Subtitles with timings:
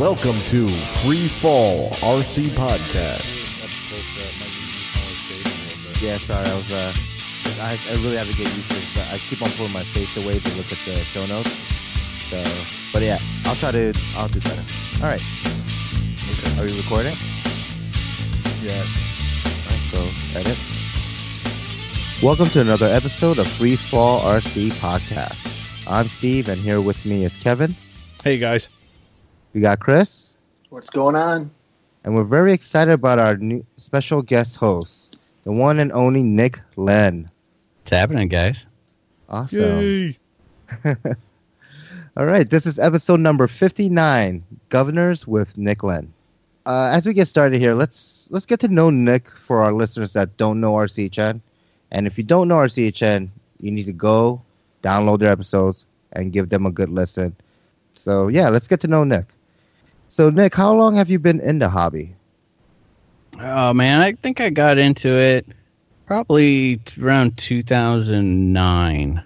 [0.00, 0.66] Welcome to
[1.04, 3.20] Free Fall RC Podcast.
[6.00, 6.72] Yeah, sorry, I was.
[6.72, 6.94] Uh,
[7.60, 8.94] I, I really have to get used to this.
[8.94, 11.52] But I keep on pulling my face away to look at the show notes.
[12.30, 12.42] So,
[12.94, 13.92] but yeah, I'll try to.
[14.16, 14.64] I'll do better.
[15.02, 15.20] All right.
[16.58, 17.14] Are we recording?
[18.62, 18.88] Yes.
[19.66, 20.58] All right, so edit.
[22.22, 25.36] Welcome to another episode of Free Fall RC Podcast.
[25.86, 27.76] I'm Steve, and here with me is Kevin.
[28.24, 28.70] Hey guys.
[29.52, 30.34] We got Chris,
[30.68, 31.50] What's going on?
[32.04, 36.60] and we're very excited about our new special guest host, the one and only Nick
[36.76, 37.30] Len.
[37.80, 38.66] What's happening, guys?
[39.28, 39.80] Awesome.
[39.80, 40.18] Yay.
[42.16, 46.12] All right, this is episode number 59, Governors with Nick Len.
[46.66, 50.12] Uh, as we get started here, let's let's get to know Nick for our listeners
[50.12, 51.40] that don't know RCHN.
[51.90, 53.28] And if you don't know RCHN,
[53.60, 54.42] you need to go
[54.82, 57.34] download their episodes and give them a good listen.
[57.94, 59.26] So yeah, let's get to know Nick.
[60.20, 62.14] So Nick, how long have you been in the hobby?
[63.40, 65.46] Oh man, I think I got into it
[66.04, 69.22] probably around 2009,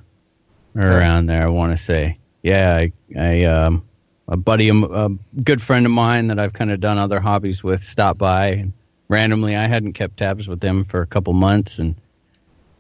[0.77, 0.89] or Okay.
[0.97, 1.43] around there.
[1.43, 2.77] I want to say, yeah.
[2.77, 3.83] I, I um,
[4.29, 5.09] a buddy, a
[5.43, 8.51] good friend of mine that I've kind of done other hobbies with, stopped by.
[8.51, 8.73] And
[9.09, 11.97] randomly, I hadn't kept tabs with him for a couple months, and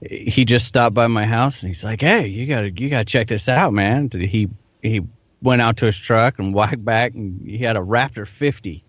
[0.08, 3.26] he just stopped by my house, and he's like, "Hey, you gotta, you gotta check
[3.26, 4.48] this out, man." He
[4.82, 5.00] he
[5.44, 8.82] went out to his truck and walked back, and he had a Raptor 50.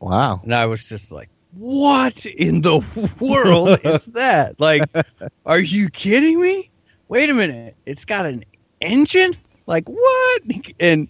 [0.00, 0.40] Wow.
[0.42, 2.78] And I was just like, what in the
[3.20, 4.58] world is that?
[4.58, 4.82] Like,
[5.46, 6.70] are you kidding me?
[7.08, 7.76] Wait a minute.
[7.86, 8.44] It's got an
[8.80, 9.32] engine?
[9.66, 10.42] Like, what?
[10.80, 11.08] And,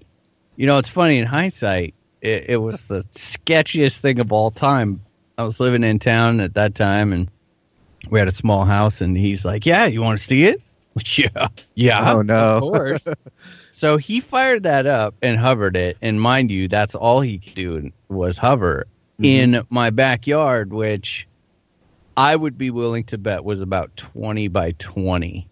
[0.56, 5.00] you know, it's funny in hindsight, it, it was the sketchiest thing of all time.
[5.38, 7.30] I was living in town at that time and
[8.10, 10.60] we had a small house, and he's like, yeah, you want to see it?
[11.16, 11.46] Yeah.
[11.76, 12.12] Yeah.
[12.14, 12.56] Oh, no.
[12.56, 13.08] Of course.
[13.78, 17.54] So he fired that up and hovered it, and mind you, that's all he could
[17.54, 18.88] do was hover
[19.22, 21.28] in my backyard, which
[22.16, 25.46] I would be willing to bet was about twenty by twenty.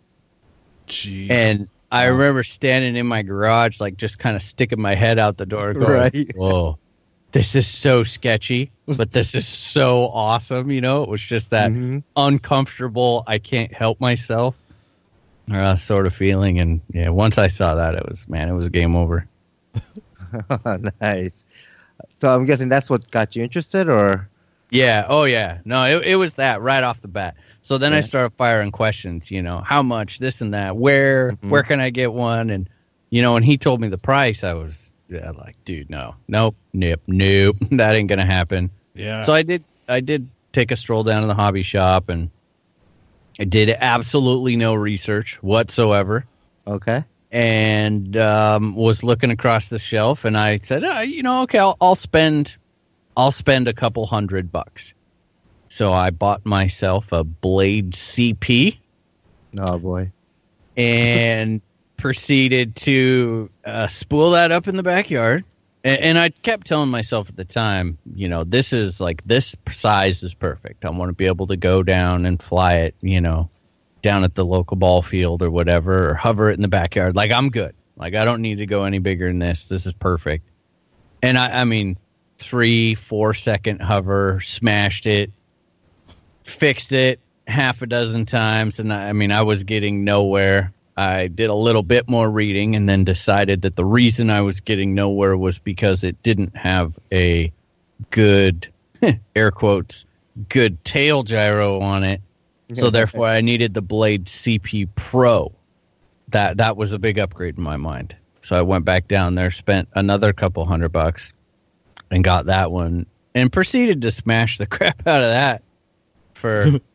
[0.89, 1.31] Jeez.
[1.31, 5.37] And I remember standing in my garage, like just kind of sticking my head out
[5.37, 6.31] the door, going, Right.
[6.35, 6.77] "Whoa,
[7.31, 11.71] this is so sketchy, but this is so awesome." You know, it was just that
[11.71, 12.03] Mhm.
[12.17, 13.23] uncomfortable.
[13.29, 14.57] I can't help myself.
[15.53, 18.69] Uh, sort of feeling, and yeah, once I saw that, it was man, it was
[18.69, 19.27] game over.
[21.01, 21.45] nice.
[22.19, 24.29] So I'm guessing that's what got you interested, or
[24.71, 25.07] Yeah.
[25.09, 25.59] Oh, yeah.
[25.65, 27.37] No, it, it was that right off the bat.
[27.63, 28.03] So then I Yeah.
[28.03, 29.31] started firing questions.
[29.31, 30.77] You know, how much this and that.
[30.77, 31.51] Where Mhm.
[31.51, 32.51] where can I get one?
[32.51, 32.69] And
[33.11, 36.57] you know, when he told me the price, I was yeah, like, dude, no, nope,
[36.75, 38.71] nope, nope, that ain't gonna happen.
[38.95, 39.21] yeah.
[39.23, 39.63] So I did.
[39.89, 42.29] I did take a stroll down to the hobby shop, and
[43.39, 46.25] I did absolutely no research whatsoever
[46.67, 47.05] okay?
[47.31, 51.77] and um, was looking across the shelf, and I said, uh, you know, okay, I'll,
[51.81, 52.57] I'll spend,
[53.17, 54.95] I'll spend a couple hundred bucks.
[55.69, 58.79] So I bought myself a Blade CP
[59.59, 60.11] Oh boy.
[60.77, 61.61] and
[61.97, 65.45] proceeded to uh, spool that up in the backyard.
[65.87, 69.55] And, and I kept telling myself at the time, you know, this is like this
[69.71, 70.85] size is perfect.
[70.85, 73.49] I want to be able to go down and fly it, you know,
[74.03, 77.15] down at the local ball field or whatever, or hover it in the backyard.
[77.15, 77.73] Like I'm good.
[77.97, 79.67] Like I don't need to go any bigger than this.
[79.67, 80.45] This is perfect.
[81.23, 81.97] And I, I mean,
[82.37, 85.31] three, four second hover, smashed it,
[86.43, 90.73] fixed it half a dozen times, and I, I mean, I was getting nowhere.
[90.97, 94.61] I did a little bit more reading and then decided that the reason I was
[94.61, 97.53] getting nowhere was because it didn't have a
[98.11, 98.69] good,
[99.37, 100.07] air quotes,
[100.49, 102.21] good tail gyro on it.
[102.73, 105.53] So therefore, I needed the Blade CP Pro.
[106.29, 108.17] That that was a big upgrade in my mind.
[108.43, 111.33] So I went back down there, spent another couple hundred bucks,
[112.11, 113.07] and got that one,
[113.37, 115.63] and proceeded to smash the crap out of that
[116.35, 116.81] for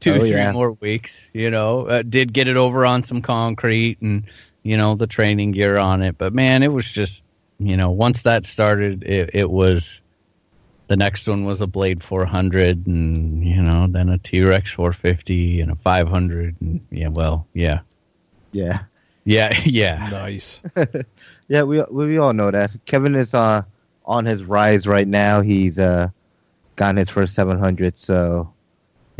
[0.00, 0.52] two, Oh, three yeah.
[0.52, 1.28] more weeks.
[1.32, 4.24] You know, uh, did get it over on some concrete and
[4.62, 7.24] you know the training gear on it, but man, it was just
[7.58, 10.02] you know once that started, it, it was
[10.88, 15.60] the next one was a Blade 400, and you know, then a T Rex 450
[15.60, 17.80] and a 500, and yeah, well, yeah,
[18.52, 18.80] Yeah.
[19.24, 20.08] yeah, yeah.
[20.10, 20.60] nice.
[21.48, 22.70] Yeah, we we all know that.
[22.86, 23.62] Kevin is uh,
[24.04, 25.40] on his rise right now.
[25.40, 26.10] He's uh,
[26.76, 27.98] gotten his first 700.
[27.98, 28.52] So,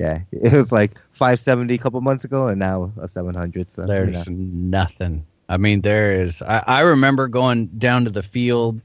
[0.00, 3.70] yeah, it was like 570 a couple months ago, and now a 700.
[3.70, 4.34] So you There's know.
[4.38, 5.26] nothing.
[5.48, 6.42] I mean, there is.
[6.42, 8.80] I, I remember going down to the field,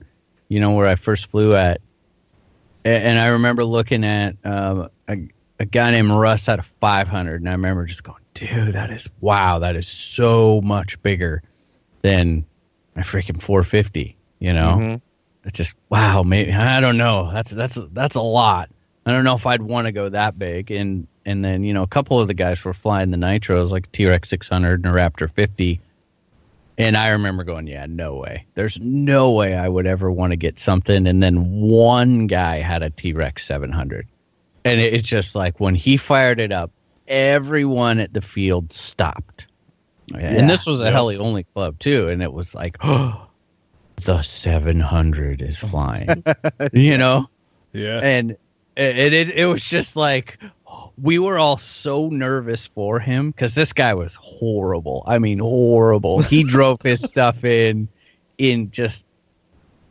[0.50, 1.80] you know, where I first flew at,
[2.84, 5.18] a- and I remember looking at um, a,
[5.60, 9.08] a guy named Russ had a 500, and I remember just going, dude, that is
[9.22, 11.42] wow, that is so much bigger
[12.02, 12.46] than
[12.96, 14.78] my freaking 450, you know.
[14.80, 15.02] Mhm.
[15.44, 17.32] it's just wow, maybe I don't know.
[17.32, 18.70] That's that's that's a lot.
[19.06, 20.72] I don't know if I'd want to go that big.
[20.72, 23.92] And and then you know a couple of the guys were flying the nitros like
[23.92, 25.80] T Rex 600 and a Raptor 50.
[26.78, 28.46] And I remember going, yeah, no way.
[28.56, 31.08] There's no way I would ever want to get something.
[31.08, 34.06] And then one guy had a T Rex 700.
[34.66, 36.72] And it- it's just like when he fired it up,
[37.08, 39.48] everyone at the field stopped.
[40.14, 40.92] And this was a Yeah.
[40.92, 42.10] heli only club too.
[42.10, 43.26] And it was like, oh,
[44.06, 46.24] the 700 is flying,
[46.74, 47.28] you know?
[47.72, 48.00] Yeah.
[48.04, 48.36] and
[48.76, 50.38] it, it it was just like
[51.02, 55.04] we were all so nervous for him because this guy was horrible.
[55.08, 56.22] I mean, horrible.
[56.22, 57.88] He drove his stuff in
[58.38, 59.06] in just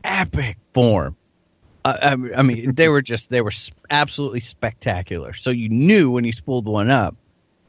[0.02, 1.16] epic form.
[1.84, 3.52] I, I, I mean, they were just they were
[3.90, 5.32] absolutely spectacular.
[5.32, 7.16] So you knew when he spooled one up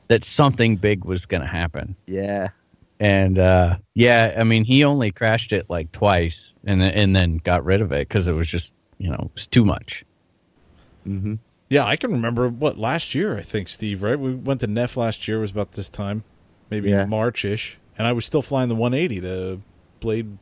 [0.08, 1.96] that something big was going to happen.
[2.06, 2.50] Yeah.
[3.00, 7.66] And uh, yeah, I mean, he only crashed it like twice, and and then got
[7.66, 10.06] rid of it because it was just you know it was too much.
[11.06, 11.36] Hmm
[11.70, 13.38] Yeah, I can remember what last year.
[13.38, 14.04] I think Steve.
[14.04, 15.38] Right, we went to Neff last year.
[15.38, 16.24] It was about this time,
[16.70, 17.06] maybe Yeah.
[17.06, 19.60] March ish, and I was still flying the 180, the
[20.00, 20.38] Blade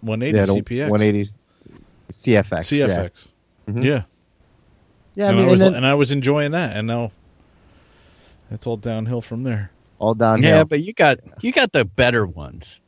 [0.00, 1.30] 180 Yeah, CPX, 180
[2.12, 2.66] CFX.
[2.66, 3.10] CFX.
[3.84, 4.02] Yeah,
[5.14, 7.12] Yeah, I and, mean, I was, and then and I was enjoying that, and now
[8.50, 9.70] it's all downhill from there.
[10.00, 10.50] all downhill.
[10.50, 12.80] Yeah, but you got you got the better ones.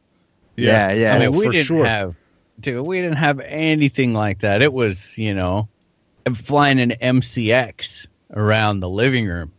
[0.56, 1.14] Yeah, yeah.
[1.14, 1.84] I mean, Oh, we for didn't sure.
[1.84, 2.14] have,
[2.58, 4.60] dude, we didn't have anything like that.
[4.62, 5.68] It was, you know,
[6.34, 9.52] flying an MCX around the living room.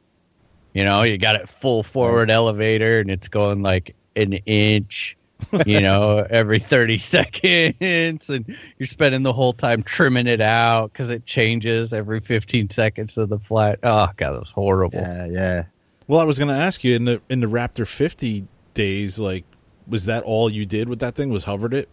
[0.73, 2.33] You know, you got it full forward oh.
[2.33, 5.17] elevator, and it's going like an inch.
[5.65, 11.09] You know, every thirty seconds, and you're spending the whole time trimming it out because
[11.09, 13.79] it changes every fifteen seconds of the flight.
[13.83, 14.99] Oh god, it was horrible.
[14.99, 15.63] yeah, yeah.
[16.07, 19.45] Well, I was going to ask you in the in the Raptor 50 days, like,
[19.87, 21.29] was that all you did with that thing?
[21.29, 21.89] Was hovered it,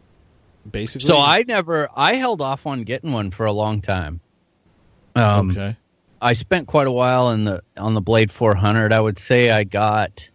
[0.69, 1.06] basically?
[1.06, 4.20] So I never, I held off on getting one for a long time.
[5.14, 5.76] Um, okay,
[6.22, 8.92] I spent quite a while in the on the Blade 400.
[8.92, 10.28] I would say I got.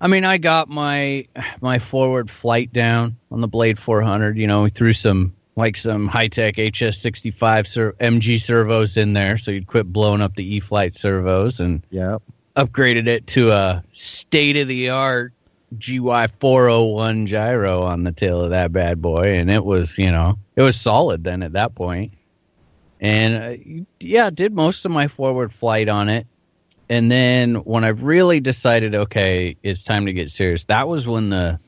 [0.00, 1.26] I mean, I got my
[1.60, 4.36] my forward flight down on the Blade 400.
[4.36, 9.38] You know, we threw some like some high tech HS65 ser- MG servos in there,
[9.38, 12.22] so you'd quit blowing up the E flight servos and Yep.
[12.56, 15.32] upgraded it to a state of the art
[15.78, 20.38] GY 401 gyro on the tail of that bad boy, and it was you know
[20.56, 22.12] it was solid then at that point.
[23.00, 26.26] And uh, yeah, did most of my forward flight on it,
[26.88, 30.64] and then when I really decided, okay, it's time to get serious.
[30.66, 31.58] That was when the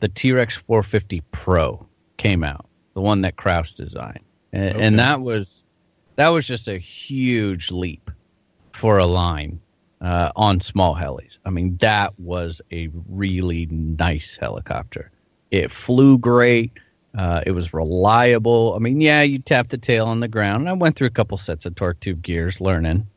[0.00, 1.84] the T Rex 450 Pro
[2.16, 4.84] came out, the one that Kraus designed, and, Okay.
[4.86, 5.64] and that was
[6.16, 8.10] that was just a huge leap
[8.72, 9.60] for Align
[10.00, 11.38] uh, on small helis.
[11.44, 15.10] I mean, that was a really nice helicopter.
[15.50, 16.72] It flew great.
[17.18, 18.74] Uh, it was reliable.
[18.74, 20.60] I mean, yeah, you tap the tail on the ground.
[20.62, 23.08] And I went through a couple sets of torque tube gears learning,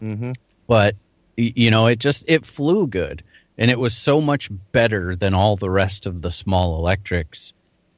[0.00, 0.32] Mm-hmm.
[0.68, 0.94] but
[1.36, 3.24] you know, it just it flew good,
[3.58, 7.52] and it was so much better than all the rest of the small electrics.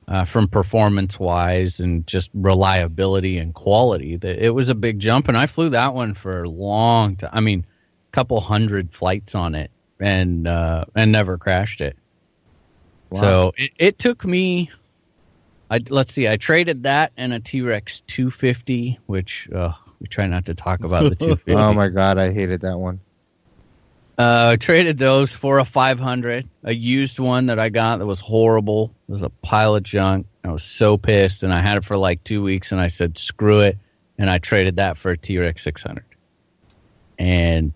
[0.09, 5.29] Uh, from performance wise and just reliability and quality, that it was a big jump.
[5.29, 7.31] And I flew that one for a long time.
[7.33, 11.97] I mean, a couple hundred flights on it and uh, and never crashed it.
[13.15, 14.71] So it, it took me.
[15.73, 16.29] I let's see.
[16.29, 20.85] I traded that and a T Rex 250, which uh, we try not to talk
[20.85, 21.55] about the 250.
[21.55, 23.00] Oh my god, I hated that one.
[24.19, 28.21] Uh, I traded those for a 500, a used one that I got that was
[28.21, 28.95] horrible.
[29.09, 30.26] It was a pile of junk.
[30.45, 33.17] I was so pissed, and I had it for like two weeks, and I said,
[33.17, 33.79] "Screw it,"
[34.19, 36.05] and I traded that for a T Rex 600,
[37.19, 37.73] and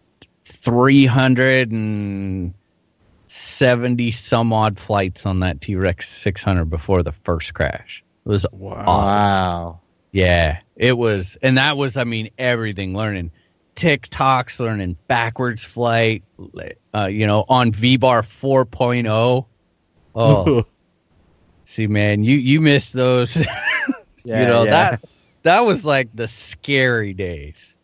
[3.36, 8.02] 370 some odd flights on that T Rex 600 before the first crash.
[8.24, 8.84] It was wow.
[8.86, 9.14] Awesome.
[9.14, 9.80] Wow.
[10.10, 13.30] yeah, it was, and that was, I mean, everything learning
[13.74, 16.24] tic-tocs, learning backwards flight,
[16.94, 19.46] uh, you know, on V Bar 4.0.
[20.14, 20.64] Oh,
[21.66, 23.36] see, man, you you missed those.
[24.24, 24.70] Yeah, you know yeah.
[24.70, 25.04] that
[25.44, 27.75] that was like the scary days.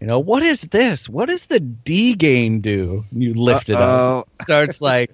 [0.00, 1.08] You know what is this?
[1.08, 3.04] What does the D gain do?
[3.12, 4.44] You lift it up Uh-oh.
[4.44, 5.10] starts like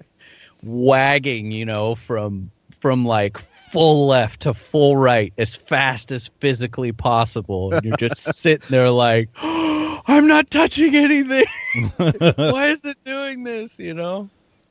[0.63, 6.91] wagging, you know, from from like full left to full right as fast as physically
[6.91, 7.73] possible.
[7.73, 11.45] And you're just sitting there like, I'm not touching anything.
[11.97, 13.79] Why is it doing this?
[13.79, 14.29] You know?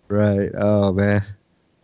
[0.09, 0.51] Right.
[0.57, 1.25] Oh man.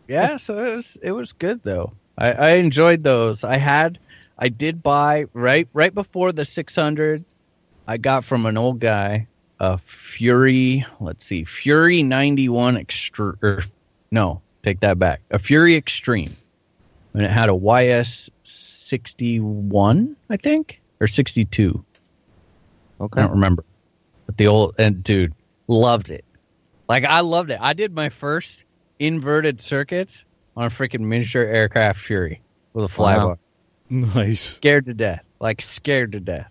[0.07, 1.91] Yeah, so it was it was good though.
[2.17, 3.43] I, I enjoyed those.
[3.43, 3.99] I had
[4.37, 7.25] I did buy right right before the six hundred
[7.87, 9.27] I got from an old guy
[9.59, 13.63] a Fury let's see, Fury ninety one extra or er,
[14.11, 15.21] no, take that back.
[15.31, 16.35] A Fury Extreme.
[17.13, 21.83] and it had a YS sixty one, I think, or sixty two.
[22.99, 23.21] Okay.
[23.21, 23.63] I don't remember.
[24.25, 25.33] But the old and dude
[25.67, 26.25] loved it.
[26.89, 27.59] Like I loved it.
[27.61, 28.65] I did my first
[28.99, 30.25] inverted circuits
[30.57, 32.41] on a freaking miniature aircraft Fury
[32.73, 33.25] with a flybar.
[33.25, 33.37] Wow.
[33.91, 34.39] Nice.
[34.39, 35.21] Scared to death.
[35.41, 36.50] Like scared to death.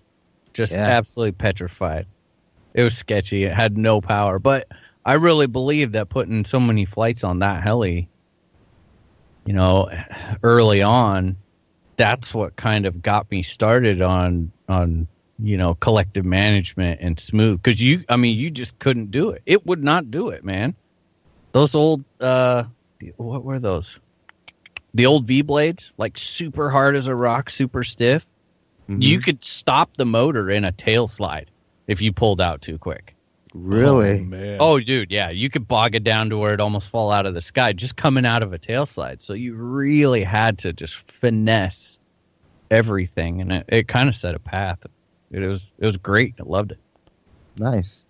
[0.61, 0.85] Just Yeah.
[0.85, 2.05] absolutely petrified.
[2.75, 3.45] It was sketchy.
[3.45, 4.39] It had no power.
[4.39, 4.69] But
[5.07, 8.11] I really believe that putting so many flights on that heli,
[9.47, 9.89] you know,
[10.43, 11.37] early on,
[11.97, 17.63] that's what kind of got me started on on you know collective management and smooth
[17.63, 20.75] because you i mean you just couldn't do it it would not do it man
[21.53, 22.65] those old uh
[23.17, 23.99] what were those
[24.93, 28.27] the old v blades like super hard as a rock super stiff
[28.91, 29.03] Mhm.
[29.03, 31.51] you could stop the motor in a tail slide
[31.87, 33.15] if you pulled out too quick
[33.55, 34.21] really?
[34.21, 34.57] Oh, man.
[34.61, 37.35] oh dude yeah you could bog it down to where it almost fall out of
[37.35, 40.95] the sky just coming out of a tail slide so you really had to just
[41.11, 41.99] finesse
[42.71, 44.85] everything and it, it kind of set a path
[45.31, 46.79] it was it was great i loved it
[47.57, 48.05] nice.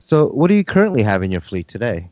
[0.00, 2.10] So, what do you currently have in your fleet today?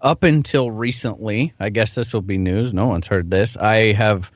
[0.00, 2.74] up until recently, I guess this will be news.
[2.74, 3.56] No one's heard this.
[3.56, 4.32] I have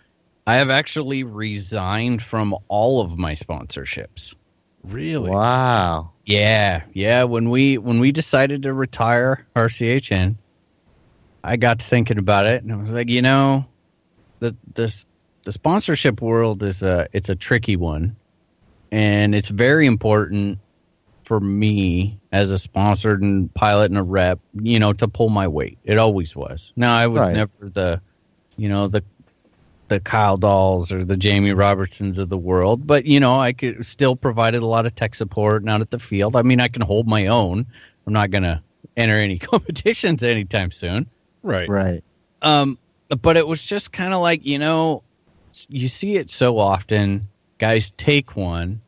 [0.47, 4.35] I have actually resigned from all of my sponsorships.
[4.85, 5.31] really?
[5.31, 6.13] Wow.
[6.25, 7.25] Yeah, yeah.
[7.25, 10.37] When we when we decided to retire RCHN,
[11.45, 13.67] I got to thinking about it, and I was like, you know,
[14.41, 15.05] the this
[15.45, 18.17] the sponsorship world is a it's a tricky one,
[18.93, 20.59] and it's very important
[21.25, 25.49] for me as a sponsored and pilot and a rep, you know, to pull my
[25.49, 25.79] weight.
[25.85, 26.73] It always was.
[26.77, 27.35] Now I was Right.
[27.35, 28.01] never the,
[28.57, 29.03] you know, the
[29.89, 33.85] the Kyle Dolls or the Jamie Robertsons of the world, but you know, I could
[33.87, 36.37] still provided a lot of tech support and out at the field.
[36.37, 37.67] I mean, I can hold my own.
[38.07, 38.63] I'm not gonna
[38.97, 41.07] enter any competitions anytime soon.
[41.43, 41.69] Right.
[41.69, 42.03] Right.
[42.43, 42.79] Um,
[43.23, 45.03] but it was just kind of like you know,
[45.69, 47.29] you see it so often.
[47.59, 48.83] Guys take one,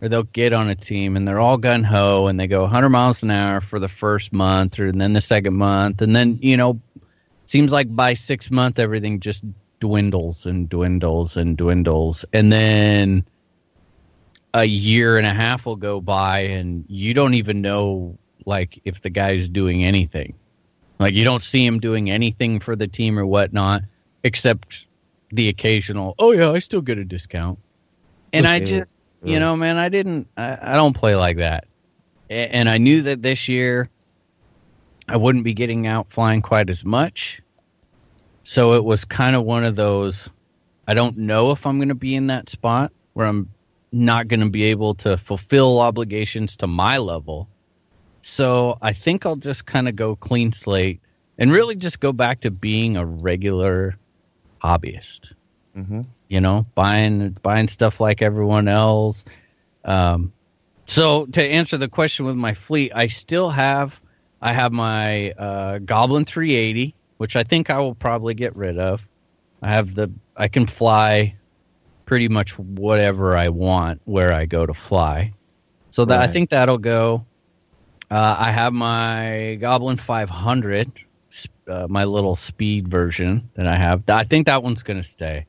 [0.00, 2.88] or they'll get on a team and they're all gun ho and they go 100
[2.88, 6.38] miles an hour for the first month, or and then the second month, and then
[6.40, 6.80] you know,
[7.44, 9.44] seems like by six month everything just
[9.80, 13.24] dwindles and dwindles and dwindles, and then
[14.54, 19.00] a year and a half will go by and you don't even know like if
[19.00, 20.34] the guy's doing anything
[21.00, 23.82] like you don't see him doing anything for the team or whatnot,
[24.22, 24.86] except
[25.32, 26.14] the occasional.
[26.18, 27.58] Oh yeah, I still get a discount.
[28.34, 30.28] And I just, you know, man, I didn't.
[30.36, 31.66] I, I don't play like that.
[32.28, 33.88] And I knew that this year
[35.08, 37.39] I wouldn't be getting out flying quite as much.
[38.50, 40.28] So it was kind of one of those.
[40.88, 43.48] I don't know if I'm going to be in that spot where I'm
[43.92, 47.48] not going to be able to fulfill obligations to my level.
[48.22, 51.00] So I think I'll just kind of go clean slate
[51.38, 53.96] and really just go back to being a regular
[54.60, 55.32] hobbyist.
[55.72, 59.24] hmm You know, buying buying stuff like everyone else.
[59.84, 60.32] Um,
[60.86, 64.00] so to answer the question with my fleet, I still have
[64.42, 69.06] I have my uh, Goblin 380, which I think I will probably get rid of.
[69.60, 71.36] I have the I can fly
[72.06, 75.34] pretty much whatever I want where I go to fly.
[75.90, 77.26] So that I think that'll go.
[78.10, 80.90] Uh, I have my Goblin 500,
[81.68, 84.08] uh, my little speed version that I have.
[84.08, 85.44] I think that one's gonna stay.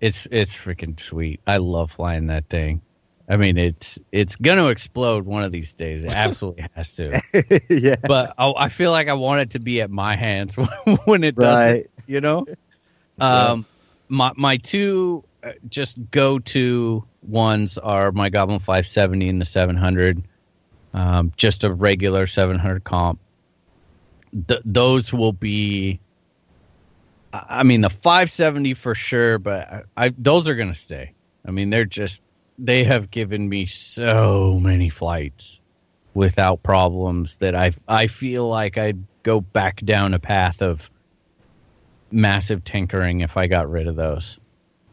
[0.00, 1.40] It's it's freaking sweet.
[1.46, 2.82] I love flying that thing.
[3.30, 6.02] I mean, it's it's gonna explode one of these days.
[6.02, 7.22] It absolutely has to.
[7.68, 7.94] yeah.
[8.02, 10.56] But I, I feel like I want it to be at my hands
[11.04, 11.72] when it does.
[11.72, 11.90] Right.
[12.06, 12.46] you know.
[13.22, 13.66] Um,
[14.08, 20.22] my my two uh, just go to ones are my Goblin 570 and the 700.
[20.94, 23.20] Um, just a regular 700 comp.
[24.48, 26.00] Th- those will be.
[27.34, 31.12] I mean, the 570 for sure, but I, I those are gonna stay.
[31.44, 32.22] I mean, they're just
[32.60, 35.60] they have given me so many flights
[36.14, 40.90] without problems that I I feel like I'd go back down a path of
[42.12, 44.38] massive tinkering if I got rid of those.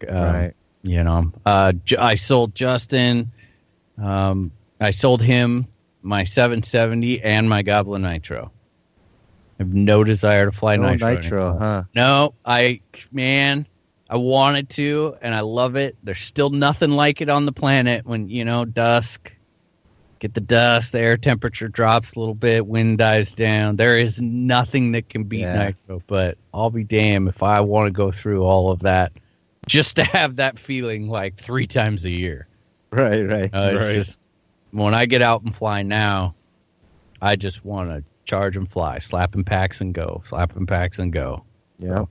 [0.07, 0.53] Um, right.
[0.83, 3.31] You know, uh, J- I sold Justin.
[3.97, 5.67] Um, I sold him
[6.01, 8.51] my 770 and my Goblin Nitro.
[9.59, 11.15] I have no desire to fly No Nitro.
[11.15, 11.83] nitro, huh?
[11.95, 12.81] No, I
[13.11, 13.67] man,
[14.09, 15.95] I wanted to, and I love it.
[16.03, 19.33] There's still nothing like it on the planet when you know dusk.
[20.19, 23.75] Get the dust, the air temperature drops a little bit, wind dies down.
[23.75, 25.65] There is nothing that can beat Yeah.
[25.87, 26.01] nitro.
[26.07, 29.11] But I'll be damned if I want to go through all of that
[29.67, 32.47] just to have that feeling like three times a year.
[32.91, 33.53] Right, right.
[33.53, 33.93] Uh, it's Right.
[33.93, 34.19] just
[34.71, 36.33] when I get out and fly now,
[37.21, 40.97] I just want to charge and fly, slap and packs and go, slap and packs
[40.97, 41.43] and go.
[41.77, 42.05] Yeah.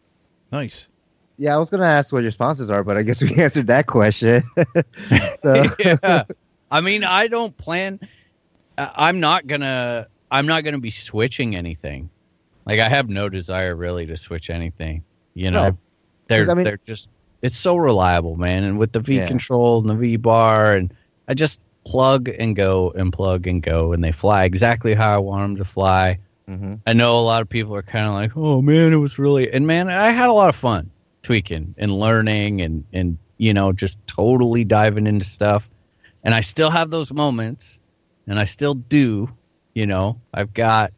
[0.52, 0.86] Nice.
[1.38, 3.86] Yeah, I was gonna ask what your sponsors are, but I guess we answered that
[3.86, 4.42] question.
[5.44, 6.24] yeah.
[6.70, 8.00] I mean, I don't plan.
[8.78, 10.06] I'm not gonna.
[10.30, 12.10] I'm not gonna be switching anything.
[12.64, 15.04] Like I have no desire really to switch anything.
[15.34, 15.78] You know, No.
[16.28, 17.08] they're I mean- they're just.
[17.42, 18.64] It's so reliable, man.
[18.64, 19.28] And with the V Yeah.
[19.28, 20.92] control and the V bar, and
[21.28, 25.18] I just plug and go and plug and go, and they fly exactly how I
[25.18, 26.18] want them to fly.
[26.48, 26.80] Mhm.
[26.86, 29.52] I know a lot of people are kind of like, "Oh man, it was really,"
[29.52, 30.90] and man, I had a lot of fun
[31.26, 35.68] tweaking and learning and and you know just totally diving into stuff.
[36.22, 37.80] And I still have those moments,
[38.26, 39.28] and I still do.
[39.74, 40.92] You know, I've got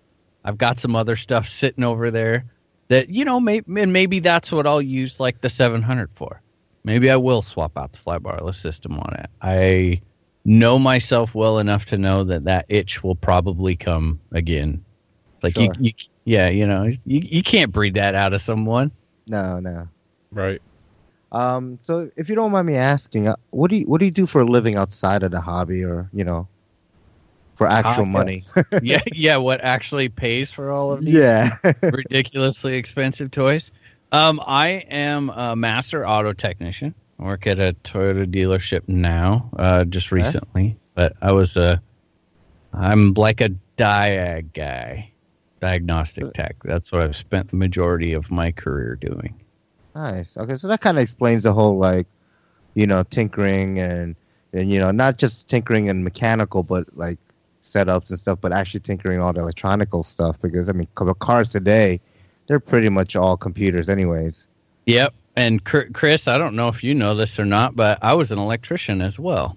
[0.45, 2.45] I've got some other stuff sitting over there
[2.89, 6.43] that you know, maybe and maybe that's what I'll use like the 700 for.
[6.85, 9.31] Maybe I will swap out the fly flybarless system on it.
[9.41, 10.01] I
[10.45, 14.85] know myself well enough to know that that itch will probably come again.
[15.37, 15.65] It's like Sure.
[15.65, 15.93] you, you,
[16.25, 18.93] yeah, you know, you, you can't breed that out of someone.
[19.27, 19.89] no, no.
[20.33, 20.61] Right.
[21.31, 24.11] Um, so if you don't mind me asking, uh, what do you what do you
[24.11, 26.49] do for a living outside of the hobby, or you know,
[27.55, 28.11] for actual Podcast.
[28.11, 28.43] money?
[28.83, 29.37] yeah, yeah.
[29.37, 31.57] What actually pays for all of these yeah.
[31.83, 33.71] ridiculously expensive toys?
[34.11, 36.95] Um, I am a master auto technician.
[37.19, 40.77] I work at a Toyota dealership now, uh, just recently.
[40.95, 41.83] But I was a,
[42.73, 45.13] I'm like a diag guy,
[45.61, 46.57] diagnostic tech.
[46.65, 49.39] That's what I've spent the majority of my career doing.
[49.99, 50.37] Nice.
[50.37, 52.07] Okay, so that kind of explains the whole like,
[52.75, 54.15] you know, tinkering and
[54.53, 57.19] and you know, not just tinkering and mechanical, but like
[57.65, 60.41] setups and stuff, but actually tinkering all the electronical stuff.
[60.41, 62.01] Because I mean, cars today,
[62.47, 64.47] they're pretty much all computers, anyways.
[64.87, 65.15] Yep.
[65.35, 68.39] And Chris, I don't know if you know this or not, but I was an
[68.39, 69.57] electrician as well.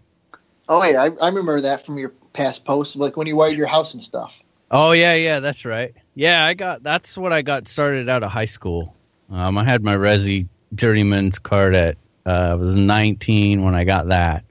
[0.67, 3.67] Oh yeah, I, I remember that from your past posts, like when you wired your
[3.67, 4.41] house and stuff.
[4.71, 5.93] Oh yeah, yeah, that's right.
[6.15, 8.95] Yeah, I got that's what I got started out of high school.
[9.31, 14.09] Um, I had my Resi journeyman's card at uh, I was 19 when I got
[14.09, 14.43] that,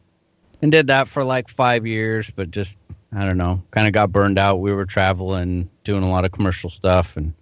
[0.62, 2.30] and did that for like five years.
[2.30, 2.78] But just
[3.12, 4.60] I don't know, kind of got burned out.
[4.60, 7.34] We were traveling, doing a lot of commercial stuff, and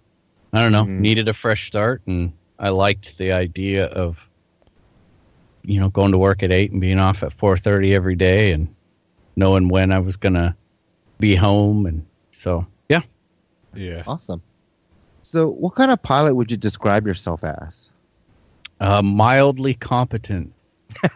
[0.53, 0.99] I don't know, Mhm.
[0.99, 2.01] needed a fresh start.
[2.05, 4.27] And I liked the idea of
[5.63, 8.67] you know going to work at eight and being off at 4:30 every day, and
[9.35, 10.55] knowing when I was gonna
[11.19, 13.01] be home, and so yeah.
[13.73, 14.03] Yeah.
[14.05, 14.41] Awesome.
[15.29, 17.75] So, what kind of pilot would you describe yourself as?
[18.79, 20.51] Uh, mildly competent.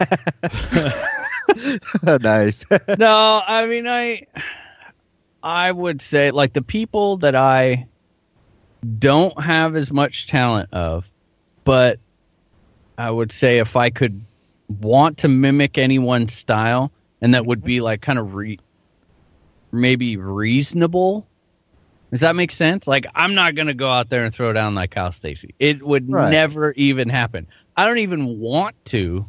[2.04, 2.64] nice.
[2.96, 4.24] no, I mean I
[5.42, 7.88] I would say like the people that I
[9.00, 11.10] don't have as much talent of,
[11.64, 11.98] but
[12.96, 14.24] I would say if I could
[14.80, 18.60] want to mimic anyone's style and that would be like kind of re-
[19.72, 21.26] maybe reasonable.
[22.14, 22.86] Does that make sense?
[22.86, 25.56] Like I'm not gonna go out there and throw down like Kyle Stacy.
[25.58, 26.30] It would Right.
[26.30, 27.48] never even happen.
[27.76, 29.26] I don't even want to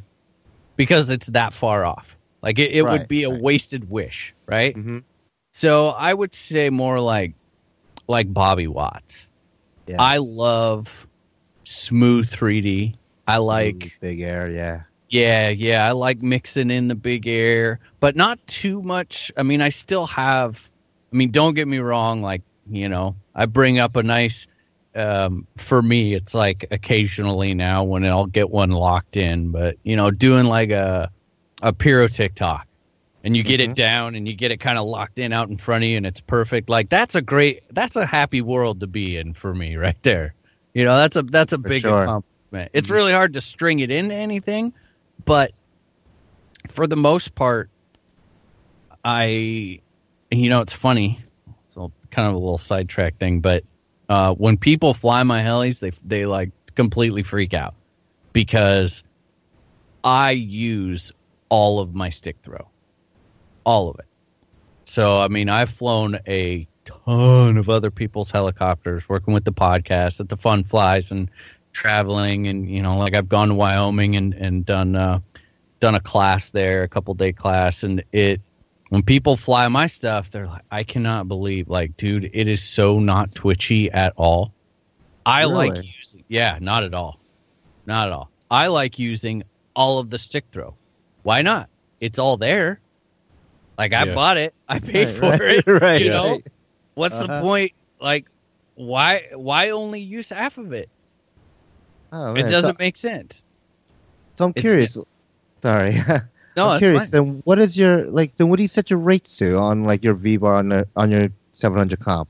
[0.77, 2.17] because it's that far off.
[2.43, 4.75] Like it, it would Right, be a wasted wish, right?
[4.75, 4.99] hmm
[5.53, 7.35] So I would say more like
[8.07, 9.29] like Bobby Watts.
[9.87, 9.97] Yeah.
[9.99, 11.07] I love
[11.65, 12.95] smooth 3D.
[13.27, 14.47] I like big air.
[14.49, 14.83] Yeah.
[15.09, 19.31] yeah, yeah, I like mixing in the big air, but not too much.
[19.37, 20.69] I mean, I still have
[21.13, 24.47] I mean, don't get me wrong, like, you know, I bring up a nice
[24.95, 29.95] um for me it's like occasionally now when I'll get one locked in, but you
[29.95, 31.11] know, doing like a
[31.61, 32.67] a pyro tic-toc
[33.23, 33.75] and you get it Mhm.
[33.75, 36.05] down and you get it kind of locked in out in front of you and
[36.05, 36.69] it's perfect.
[36.69, 40.33] Like that's a great that's a happy world to be in for me right there.
[40.73, 42.03] You know, that's a that's a For big sure.
[42.03, 42.71] accomplishment.
[42.73, 44.73] It's really hard to string it into anything,
[45.25, 45.51] but
[46.69, 47.69] for the most part
[49.03, 49.81] I
[50.31, 51.24] you know, it's funny.
[52.15, 53.63] Kind of a little sidetrack thing, but
[54.07, 57.75] uh when people fly my helis, they they like completely freak out
[58.31, 59.03] because
[60.03, 61.11] I use
[61.49, 62.67] all of my stick throw.
[63.63, 64.05] All of it.
[64.85, 70.19] So, I mean, I've flown a ton of other people's helicopters, working with the podcast
[70.19, 71.29] at the Fun Flies and
[71.73, 72.47] traveling.
[72.47, 75.19] And, you know, like I've gone to Wyoming and, and done, uh,
[75.79, 77.81] done a class there, a couple day class.
[77.81, 78.41] And it,
[78.89, 82.99] when people fly my stuff, they're like, I cannot believe, like, dude, it is so
[82.99, 84.53] not twitchy at all.
[85.25, 87.19] I like using, yeah, not at all.
[87.85, 88.31] Not at all.
[88.51, 89.43] I like using
[89.75, 90.77] all of the stick throw.
[91.23, 91.69] Why not?
[91.99, 92.79] It's all there.
[93.77, 94.13] Like I Yeah.
[94.15, 95.67] bought it, I paid Right, for right, it.
[95.67, 96.47] right, you know, right.
[96.93, 97.41] what's the Uh-huh.
[97.41, 97.71] point?
[97.99, 98.27] Like,
[98.75, 99.29] why?
[99.33, 100.89] Why only use half of it?
[102.11, 103.43] Oh, It doesn't So, make sense.
[104.37, 104.97] so I'm it's- curious.
[105.63, 105.99] Sorry.
[106.55, 107.03] No, I'm curious.
[107.03, 107.11] fine.
[107.11, 108.35] Then what is your like?
[108.37, 110.87] Then what do you set your rates to on like your V bar on the
[110.95, 112.29] on your 700 comp?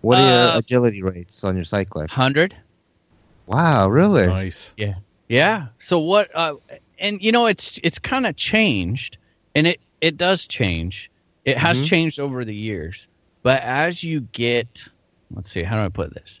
[0.00, 2.10] What are Uh, your agility rates on your cyclic?
[2.10, 2.54] hundred.
[3.46, 4.26] Wow, really?
[4.26, 4.72] Nice.
[4.76, 4.94] Yeah.
[5.28, 5.68] Yeah.
[5.78, 6.28] So what?
[6.34, 6.56] Uh,
[6.98, 9.18] and you know, it's it's kind of changed,
[9.54, 11.10] and it it does change.
[11.44, 11.86] It has Mhm.
[11.86, 13.08] changed over the years,
[13.42, 14.86] but as you get,
[15.34, 16.40] let's see, how do I put this?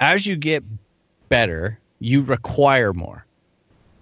[0.00, 0.62] As you get
[1.28, 3.26] better, you require more.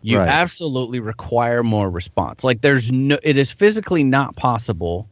[0.07, 0.29] You Right.
[0.29, 2.45] absolutely require more response.
[2.45, 5.09] Like there's no, it is physically not possible.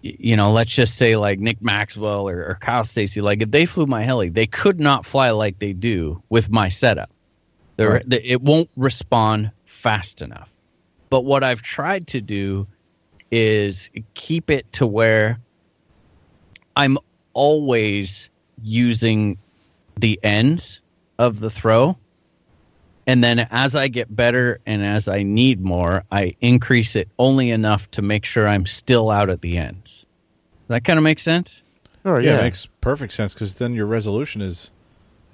[0.00, 3.66] You know, let's just say like Nick Maxwell or, or Kyle Stacy, like if they
[3.66, 7.10] flew my heli, they could not fly like they do with my setup.
[7.78, 8.04] Right.
[8.12, 10.52] it won't respond fast enough.
[11.10, 12.68] But what I've tried to do
[13.32, 15.40] is keep it to where
[16.76, 16.96] I'm
[17.32, 18.30] always
[18.62, 19.36] using
[19.96, 20.80] the ends
[21.18, 21.98] of the throw.
[23.06, 27.50] And then as I get better and as I need more, I increase it only
[27.50, 30.00] enough to make sure I'm still out at the ends.
[30.68, 31.64] Does that kind of make sense?
[32.04, 32.38] Sure, yeah, yeah.
[32.40, 34.70] it makes perfect sense because then your resolution is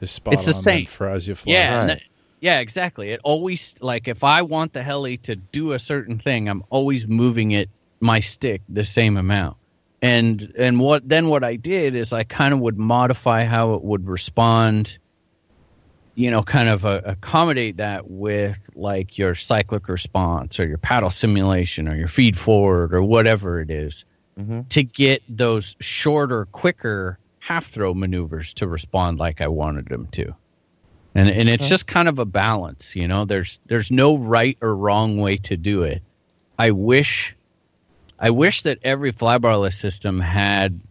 [0.01, 0.87] is spot It's the on same.
[0.87, 1.53] for as you fly.
[1.53, 1.87] Yeah, Right.
[1.89, 2.03] that-
[2.41, 3.11] yeah, exactly.
[3.11, 7.07] It always like if I want the heli to do a certain thing, I'm always
[7.09, 7.69] moving it
[8.01, 9.57] my stick the same amount.
[10.03, 13.83] And and what then what I did is I kind of would modify how it
[13.83, 14.99] would respond.
[16.19, 21.11] You know, kind of uh, accommodate that with like your cyclic response or your paddle
[21.11, 24.05] simulation or your feed forward or whatever it is
[24.37, 30.09] hmm to get those shorter, quicker half throw maneuvers to respond like I wanted them
[30.13, 30.35] to.
[31.15, 31.71] And and it's Okay.
[31.71, 33.25] just kind of a balance, you know.
[33.25, 36.03] There's there's no right or wrong way to do it.
[36.59, 37.37] I wish
[38.19, 40.83] I wish that every flybarless system had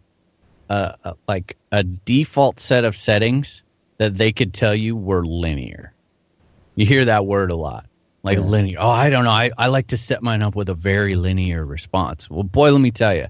[0.70, 3.62] a, a like a default set of settings
[3.98, 5.92] that they could tell you were linear.
[6.76, 7.86] You hear that word a lot.
[8.22, 8.44] Like Yeah.
[8.44, 8.78] linear.
[8.80, 9.30] Oh, I don't know.
[9.30, 12.28] I, I like to set mine up with a very linear response.
[12.30, 13.26] Well, boy, let me tell you,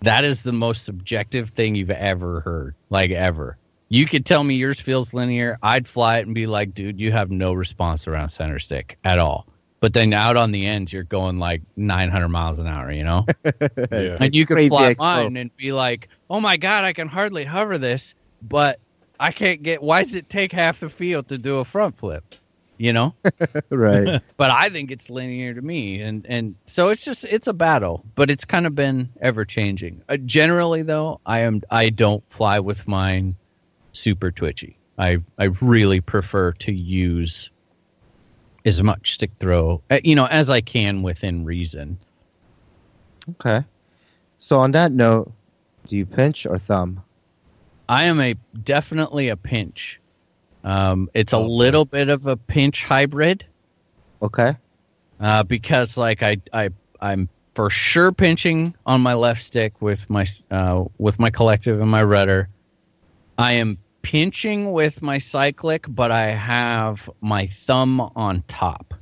[0.00, 2.74] that is the most subjective thing you've ever heard.
[2.90, 3.56] Like ever.
[3.90, 5.58] You could tell me yours feels linear.
[5.62, 9.18] I'd fly it and be like, dude, you have no response around center stick at
[9.18, 9.46] all.
[9.80, 13.24] But then out on the ends, you're going like 900 miles an hour, you know?
[13.90, 14.16] Yeah.
[14.20, 14.98] and you could crazy fly expo.
[14.98, 18.78] mine and be like, "Oh my god, I can hardly hover this, but
[19.20, 19.82] I can't get.
[19.82, 22.34] Why does it take half the field to do a front flip?"
[22.76, 23.14] You know.
[23.70, 24.22] right.
[24.36, 28.04] but I think it's linear to me, and and so it's just it's a battle,
[28.14, 30.02] but it's kind of been ever changing.
[30.08, 33.36] Uh, generally, though, I am I don't fly with mine
[33.92, 34.78] super twitchy.
[34.98, 37.50] I I really prefer to use
[38.64, 41.98] as much stick throw, uh, you know, as I can within reason.
[43.30, 43.64] Okay.
[44.38, 45.32] So on that note,
[45.86, 47.02] do you pinch or thumb?
[47.88, 50.00] I am a definitely a pinch.
[50.64, 53.46] Um, it's a little bit of a pinch hybrid
[54.22, 54.56] Okay.
[55.20, 56.70] uh, because, like, I I
[57.00, 61.90] I'm for sure pinching on my left stick with my uh, with my collective and
[61.90, 62.48] my rudder.
[63.38, 68.94] I am pinching with my cyclic, but I have my thumb on top.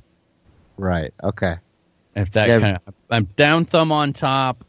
[0.77, 1.13] Right.
[1.23, 1.55] Okay.
[2.15, 2.59] If that Yeah.
[2.59, 4.66] kind of, I'm down thumb on top,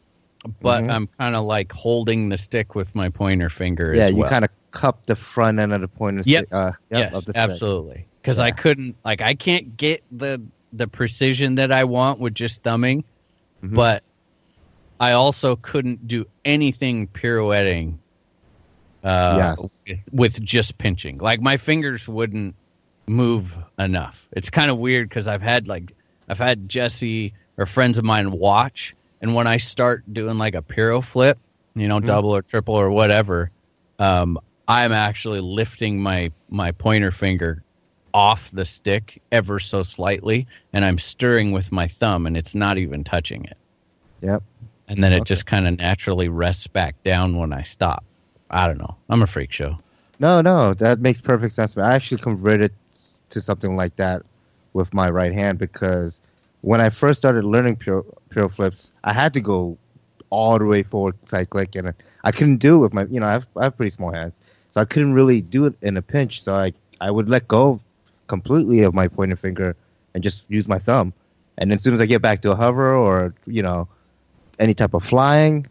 [0.61, 0.91] but Mhm.
[0.91, 3.93] I'm kind of like holding the stick with my pointer finger.
[3.95, 4.29] Yeah, as you well.
[4.29, 6.23] kind of cup the front end of the pointer.
[6.25, 6.43] Yep.
[6.45, 7.35] stick- Uh, yep, yes, of the stick.
[7.43, 8.05] absolutely.
[8.21, 12.61] Because I couldn't, like, I can't get the the precision that I want with just
[12.61, 13.03] thumbing,
[13.63, 13.73] Mhm.
[13.73, 14.03] but
[14.99, 17.97] I also couldn't do anything pirouetting.
[19.03, 19.57] Uh, Yes.
[19.87, 22.53] with- with just pinching, like my fingers wouldn't
[23.07, 24.27] move enough.
[24.33, 25.91] It's kind of weird because I've had like
[26.27, 30.61] I've had Jesse or friends of mine watch, and when I start doing like a
[30.61, 31.37] pyro flip,
[31.75, 32.05] you know, Mhm.
[32.05, 33.49] double or triple or whatever,
[33.99, 37.63] um, I'm actually lifting my my pointer finger
[38.13, 42.77] off the stick ever so slightly, and I'm stirring with my thumb, and it's not
[42.77, 43.57] even touching it.
[44.21, 44.43] Yep.
[44.87, 48.03] And then it just kind of naturally rests back down when I stop.
[48.49, 48.95] I don't know.
[49.09, 49.77] I'm a freak show.
[50.19, 51.77] No, no, that makes perfect sense.
[51.77, 52.71] I actually converted
[53.29, 54.23] to something like that
[54.73, 56.19] with my right hand because
[56.61, 58.03] when I first started learning piro
[58.47, 59.77] flips, I had to go
[60.29, 63.05] all the way forward side click, and I couldn't do it with my.
[63.05, 64.33] You know, I have I have pretty small hands,
[64.71, 66.43] so I couldn't really do it in a pinch.
[66.43, 67.81] So I I would let go
[68.27, 69.75] completely of my pointer finger
[70.13, 71.13] and just use my thumb.
[71.57, 73.87] And as soon as I get back to a hover or you know
[74.59, 75.67] any type of flying,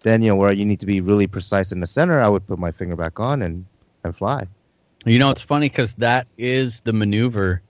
[0.00, 2.46] then you know where you need to be really precise in the center, I would
[2.46, 3.64] put my finger back on and
[4.04, 4.46] and fly.
[5.04, 7.62] You know, it's funny because that is the maneuver.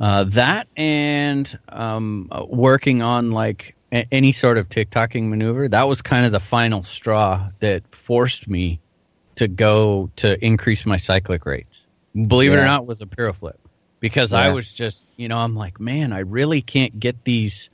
[0.00, 6.00] Uh, that and um, working on like a- any sort of tic-tocing maneuver, that was
[6.00, 8.80] kind of the final straw that forced me
[9.34, 11.86] to go to increase my cyclic rates.
[12.14, 13.58] Believe it or not, it was a piro flip
[14.00, 17.68] because I was just, you know, I'm like, man, I really can't get these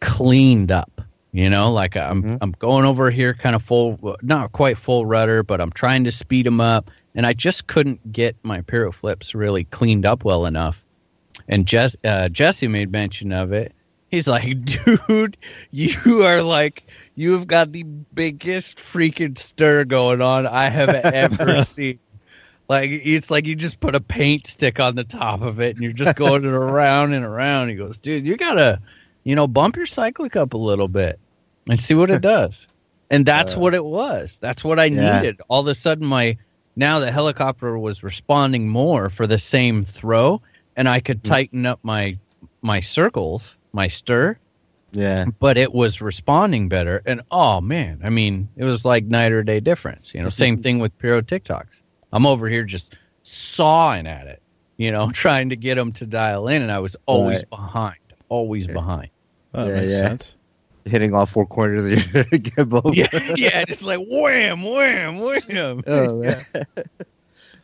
[0.00, 1.02] cleaned up.
[1.32, 2.38] You know, like I'm Mhm.
[2.40, 6.10] I'm going over here kind of full, not quite full rudder, but I'm trying to
[6.10, 10.44] speed them up, and I just couldn't get my pyro flips really cleaned up well
[10.46, 10.84] enough.
[11.50, 13.74] And Jess, uh, Jesse made mention of it.
[14.08, 15.36] He's like, dude,
[15.70, 16.84] you are like,
[17.16, 21.98] you have got the biggest freaking stir going on I have ever seen.
[22.68, 25.82] Like it's like you just put a paint stick on the top of it and
[25.82, 27.68] you're just going around and around.
[27.68, 28.80] He goes, dude, you gotta,
[29.24, 31.18] you know, bump your cyclic up a little bit
[31.68, 32.68] and see what it does.
[33.10, 34.38] And that's Uh, what it was.
[34.38, 35.20] That's what I yeah.
[35.20, 35.40] needed.
[35.48, 36.38] All of a sudden, my
[36.76, 40.40] now the helicopter was responding more for the same throw,
[40.76, 42.18] and I could tighten up my
[42.62, 44.36] my circles, my stir,
[44.92, 45.26] Yeah.
[45.38, 47.02] but it was responding better.
[47.06, 50.14] And oh man, I mean, it was like night or day difference.
[50.14, 51.82] You know, same thing with Pyro tic-tocs.
[52.12, 54.42] I'm over here just sawing at it,
[54.78, 57.50] you know, trying to get them to dial in, and I was always Right.
[57.50, 59.10] behind, always behind.
[59.52, 59.98] That Yeah, makes yeah.
[60.08, 60.36] sense.
[60.86, 62.94] Hitting all four corners of your gimbal.
[62.94, 65.82] Yeah, yeah, just like wham, wham, wham.
[65.86, 66.42] Oh, man.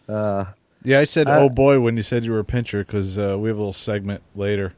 [0.09, 0.45] uh,
[0.87, 3.37] Yeah, I said, Uh, "Oh boy," when you said you were a pincher because uh,
[3.37, 4.73] we have a little segment later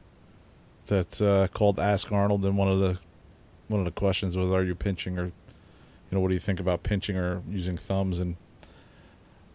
[0.87, 2.97] that's uh, called "Ask Arnold," and one of the
[3.67, 5.31] one of the questions was, "Are you pinching?" or you
[6.11, 8.17] know, what do you think about pinching or using thumbs?
[8.17, 8.37] And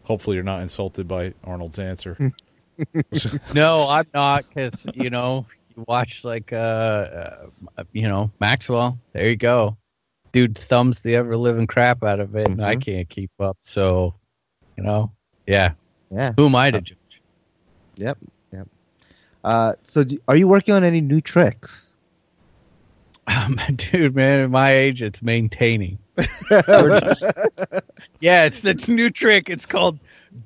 [0.05, 2.33] hopefully, you're not insulted by Arnold's answer.
[3.55, 7.47] No, I'm not because you know you watch like uh, uh
[7.93, 8.99] you know Maxwell.
[9.13, 9.77] There you go,
[10.33, 10.57] dude.
[10.57, 12.81] Thumbs the ever living crap out of it, and I Mhm.
[12.81, 13.57] can't keep up.
[13.65, 14.15] So,
[14.77, 15.13] you know,
[15.47, 15.73] yeah.
[16.15, 16.33] Yeah.
[16.37, 17.21] Who am I to judge?
[17.97, 18.19] Yep.
[18.53, 18.69] Yep.
[19.43, 21.91] Uh, so, do, are you working on any new tricks?
[23.27, 25.99] Um, dude, man, at my age, it's maintaining.
[26.49, 27.25] Just-
[28.21, 29.51] yeah, it's it's a new trick.
[29.51, 29.99] It's called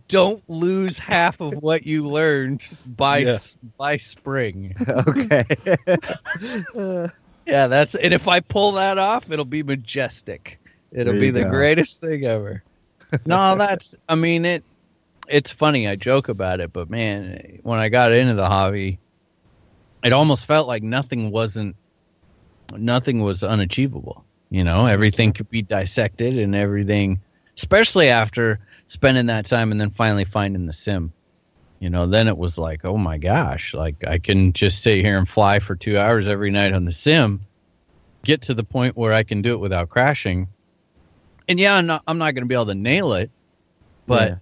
[0.08, 3.28] "Don't lose half of what you learned by Yeah.
[3.32, 4.74] s by spring."
[5.06, 5.44] okay.
[6.76, 7.08] Uh,
[7.46, 10.58] Yeah, that's and if I pull that off, it'll be majestic.
[10.92, 11.50] It'll be the go.
[11.50, 12.62] greatest thing ever.
[13.26, 14.64] no, that's I mean it
[15.28, 18.98] it's funny, I joke about it, but man, when I got into the hobby,
[20.04, 21.76] it almost felt like nothing wasn't
[22.76, 24.24] nothing was unachievable.
[24.50, 27.20] You know, everything could be dissected and everything
[27.58, 31.12] especially after spending that time and then finally finding the sim.
[31.80, 35.18] You know, then it was like, oh my gosh, like I can just sit here
[35.18, 37.40] and fly for two hours every night on the sim,
[38.24, 40.48] get to the point where I can do it without crashing.
[41.48, 43.30] And yeah, I'm not, I'm not going to be able to nail it,
[44.06, 44.36] but Yeah.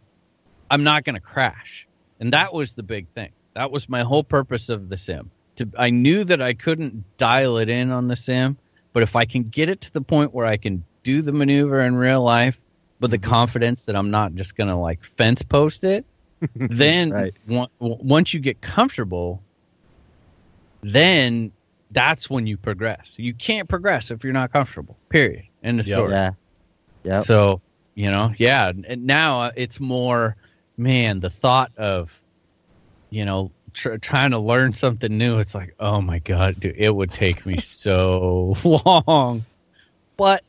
[0.70, 1.86] I'm not going to crash.
[2.20, 3.30] And that was the big thing.
[3.54, 5.30] That was my whole purpose of the sim.
[5.56, 8.56] To, I knew that I couldn't dial it in on the sim,
[8.92, 11.80] but if I can get it to the point where I can do the maneuver
[11.80, 12.58] in real life
[13.00, 16.04] with the confidence that I'm not just going to like fence post it,
[16.54, 17.34] then Right.
[17.50, 19.42] on- once you get comfortable,
[20.82, 21.52] then
[21.90, 23.14] that's when you progress.
[23.16, 24.96] You can't progress if you're not comfortable.
[25.08, 25.44] Period.
[25.62, 25.94] End of Yeah.
[25.96, 26.12] story.
[26.12, 26.30] yeah.
[27.04, 27.22] Yep.
[27.22, 27.60] So,
[27.94, 28.72] you know, yeah.
[28.86, 30.36] And now uh, it's more,
[30.76, 32.20] man, the thought of,
[33.10, 35.38] you know, tr- trying to learn something new.
[35.38, 39.44] It's like, oh my God, dude, it would take me so long.
[40.16, 40.42] But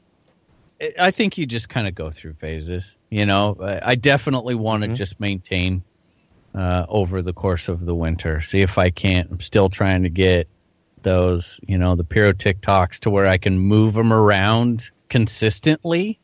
[0.79, 2.95] it, I think you just kind of go through phases.
[3.09, 4.95] You know, I, I definitely want to Mhm.
[4.95, 5.83] just maintain
[6.55, 8.41] uh, over the course of the winter.
[8.41, 9.29] See if I can't.
[9.31, 10.47] I'm still trying to get
[11.03, 16.19] those, you know, the Pyro tic-tocs to where I can move them around consistently.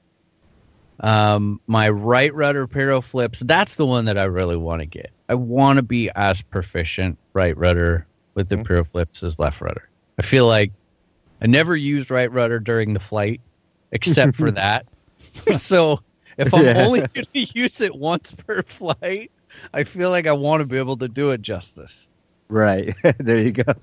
[0.99, 5.11] Um, my right rudder Pyro flips, that's the one that I really want to get.
[5.29, 8.67] I want to be as proficient right rudder with the Mhm.
[8.67, 9.89] Pyro flips as left rudder.
[10.19, 10.71] I feel like
[11.41, 13.41] I never used right rudder during the flight
[13.91, 14.85] except for that.
[15.57, 15.99] so
[16.37, 16.85] if I'm Yeah.
[16.85, 19.31] only going to use it once per flight,
[19.73, 22.07] I feel like I want to be able to do it justice.
[22.49, 22.95] Right.
[23.19, 23.73] there you go.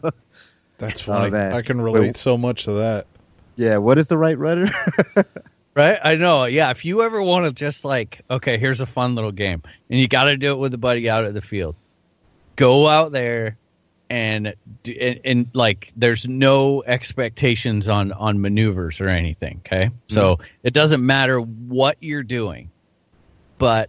[0.79, 1.31] That's Oh, funny.
[1.33, 1.53] man.
[1.53, 2.17] I can relate Wait.
[2.17, 3.07] so much to that.
[3.57, 3.77] Yeah.
[3.79, 4.71] What is the right rudder?
[5.75, 5.99] Right?
[6.03, 6.45] I know.
[6.47, 6.71] Yeah.
[6.71, 10.09] If you ever want to just like, okay, here's a fun little game, and you
[10.09, 11.77] got to do it with a buddy out at the field,
[12.57, 13.57] go out there
[14.11, 14.53] and,
[14.83, 19.61] do, and and like there's no expectations on on maneuvers or anything.
[19.65, 22.69] Okay, so it doesn't matter what you're doing,
[23.59, 23.89] but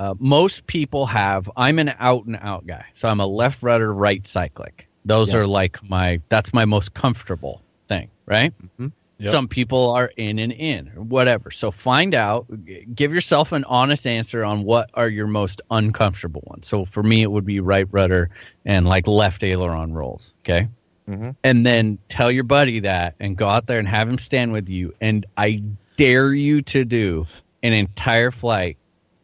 [0.00, 1.48] uh, most people have.
[1.56, 4.88] I'm an out and out guy, so I'm a left rudder, right cyclic.
[5.04, 5.36] Those Yes.
[5.36, 6.20] are like my.
[6.28, 8.10] That's my most comfortable thing.
[8.26, 8.52] Right.
[8.80, 8.90] Mhm.
[9.20, 9.32] Yep.
[9.32, 11.50] Some people are in and in, or whatever.
[11.50, 12.46] So find out,
[12.94, 16.66] give yourself an honest answer on what are your most uncomfortable ones.
[16.66, 18.30] So for me, it would be right rudder
[18.64, 20.32] and like left aileron rolls.
[20.42, 20.68] Okay.
[21.06, 21.36] Mhm.
[21.44, 24.70] And then tell your buddy that and go out there and have him stand with
[24.70, 24.94] you.
[25.02, 25.62] And I
[25.96, 27.26] dare you to do
[27.62, 28.78] an entire flight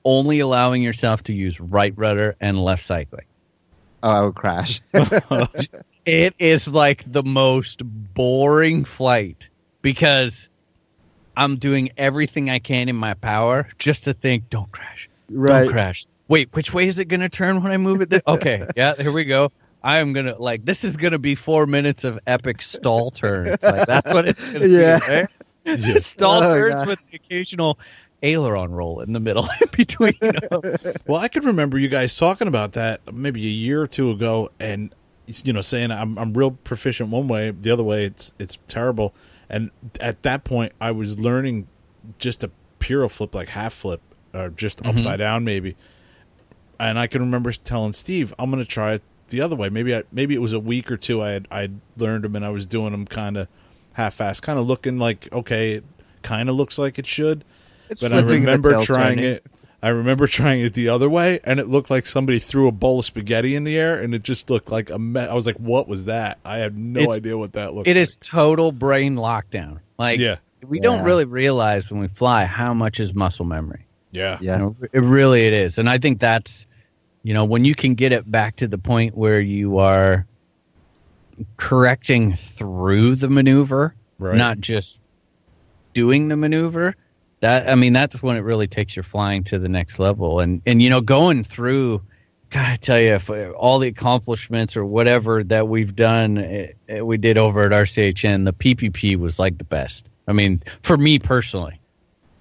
[0.04, 3.26] only allowing yourself to use right rudder and left cyclic.
[4.02, 4.82] Oh, I would crash.
[6.06, 9.48] It is like the most boring flight
[9.86, 10.50] because
[11.36, 15.60] I'm doing everything I can in my power just to think, don't crash, Right.
[15.60, 16.06] don't crash.
[16.26, 18.10] Wait, which way is it going to turn when I move it?
[18.10, 18.20] There?
[18.26, 19.52] Okay, yeah, here we go.
[19.84, 23.62] I am gonna like this is gonna be four minutes of epic stall turns.
[23.62, 24.98] Like that's what it's gonna Yeah.
[24.98, 25.12] be.
[25.12, 25.28] Right?
[25.64, 25.94] Yeah.
[25.98, 26.86] stall Oh, turns God.
[26.88, 27.78] with the occasional
[28.24, 30.14] aileron roll in the middle between.
[30.20, 30.62] them.
[31.06, 34.50] Well, I could remember you guys talking about that maybe a year or two ago,
[34.58, 34.92] and
[35.44, 39.14] you know, saying I'm I'm real proficient one way, the other way it's it's terrible.
[39.48, 41.68] And at that point, I was learning
[42.18, 44.00] just a pure flip, like half flip,
[44.34, 44.96] or just mm-hmm.
[44.96, 45.76] upside down maybe.
[46.78, 49.94] And I can remember telling Steve, "I'm going to try it the other way." Maybe
[49.94, 51.22] I, maybe it was a week or two.
[51.22, 53.48] I had I learned them, and I was doing them kind of
[53.94, 55.84] half-assed, kind of looking like okay, it
[56.22, 57.44] kind of looks like it should
[57.88, 59.24] It's but I remember trying turning.
[59.24, 59.46] it.
[59.86, 62.98] I remember trying it the other way, and it looked like somebody threw a bowl
[62.98, 65.30] of spaghetti in the air, and it just looked like a mess.
[65.30, 67.86] I was like, "What was that?" I had no It's- idea what that looked.
[67.86, 68.02] It like.
[68.02, 69.78] is total brain lockdown.
[69.98, 70.36] Like Yeah.
[70.66, 73.86] we don't really realize when we fly how much is muscle memory.
[74.10, 74.56] yeah, Yeah.
[74.56, 76.66] You know, it really it is, and I think that's
[77.22, 80.26] you know when you can get it back to the point where you are
[81.56, 84.36] correcting through the maneuver, Right.
[84.36, 85.00] not just
[85.92, 86.96] doing the maneuver.
[87.40, 90.62] That I mean, that's when it really takes your flying to the next level, and
[90.66, 92.02] and you know going through.
[92.48, 96.72] God, I tell you, if uh, all the accomplishments or whatever that we've done, eh,
[96.88, 100.08] eh, we did over at RCHN, the PPP was like the best.
[100.28, 101.80] I mean, for me personally,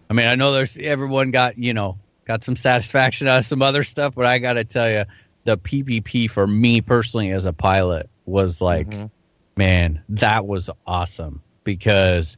[0.10, 3.62] I mean, I know there's everyone got you know got some satisfaction out of some
[3.62, 5.06] other stuff, but I got to tell you,
[5.44, 9.10] the PPP for me personally as a pilot was like, Mhm.
[9.58, 12.38] man, that was awesome because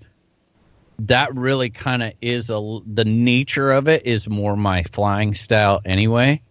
[0.99, 5.81] that really kind of is a the nature of it is more my flying style
[5.85, 6.41] anyway,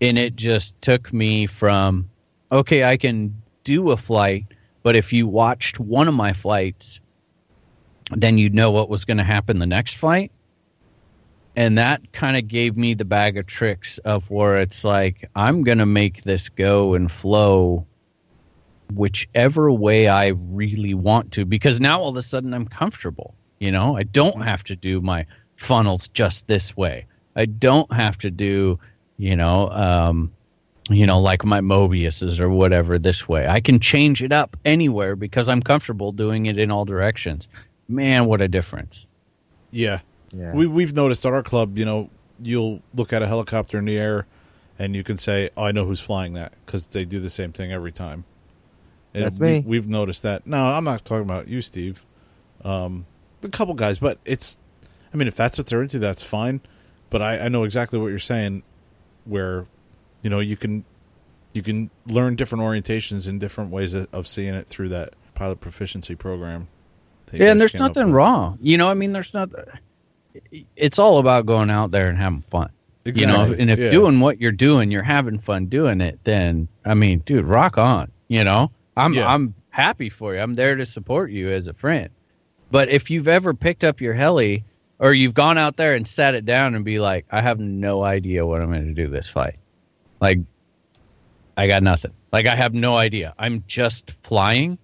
[0.00, 2.08] and it just took me from
[2.50, 4.44] okay, I can do a flight,
[4.82, 7.00] but if you watched one of my flights
[8.10, 10.30] then you'd know what was going to happen the next flight.
[11.56, 15.62] And that kind of gave me the bag of tricks of where it's like, I'm
[15.62, 17.86] going to make this go and flow
[18.92, 23.34] whichever way I really want to, because now all of a sudden I'm comfortable.
[23.58, 27.06] You know, I don't have to do my funnels just this way.
[27.36, 28.78] I don't have to do,
[29.16, 30.32] you know, um,
[30.90, 33.48] you know, like my Mobiuses or whatever this way.
[33.48, 37.48] I can change it up anywhere because I'm comfortable doing it in all directions.
[37.88, 39.06] Man, what a difference.
[39.70, 40.00] yeah.
[40.32, 40.52] Yeah.
[40.52, 42.10] We we've noticed at our club, you know,
[42.42, 44.26] you'll look at a helicopter in the air,
[44.78, 47.52] and you can say, "Oh, I know who's flying that," because they do the same
[47.52, 48.24] thing every time.
[49.12, 49.64] And That's we, me.
[49.64, 50.46] We've noticed that.
[50.46, 52.04] No, I'm not talking about you, Steve.
[52.64, 53.06] Um,
[53.44, 54.56] a couple guys, but it's.
[55.12, 56.60] I mean, if that's what they're into, that's fine.
[57.10, 58.64] But I, I know exactly what you're saying,
[59.24, 59.66] where,
[60.22, 60.84] you know, you can,
[61.52, 65.60] you can learn different orientations and different ways of, of seeing it through that pilot
[65.60, 66.66] proficiency program.
[67.32, 68.58] Yeah, and there's nothing wrong.
[68.60, 69.50] You know, I mean, there's not.
[70.76, 72.70] It's all about going out there and having fun.
[73.04, 73.90] You know, and if Yeah.
[73.90, 78.10] doing what you're doing, you're having fun doing it, then I mean, dude, rock on.
[78.28, 79.32] You know, I'm Yeah.
[79.32, 80.40] I'm happy for you.
[80.40, 82.08] I'm there to support you as a friend.
[82.74, 84.64] But if you've ever picked up your heli
[84.98, 88.02] or you've gone out there and sat it down and be like, I have no
[88.02, 89.60] idea what I'm going to do this fight.
[90.20, 90.40] Like,
[91.56, 92.10] I got nothing.
[92.32, 93.32] Like, I have no idea.
[93.38, 94.76] I'm just flying.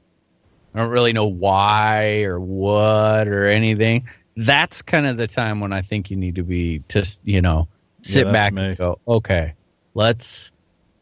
[0.73, 4.09] I don't really know why or what or anything.
[4.37, 7.67] That's kind of the time when I think you need to be just, you know,
[8.03, 8.67] sit that's back me.
[8.67, 9.53] and go, okay,
[9.95, 10.53] let's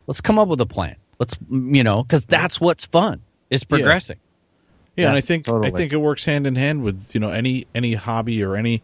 [0.07, 0.97] let's come up with a plan.
[1.19, 3.21] Let's, you know, because that's what's fun
[3.51, 4.19] is progressing.
[4.99, 5.69] Yeah, Yeah, and I think totally.
[5.69, 8.83] I think it works hand in hand with you know any any hobby or any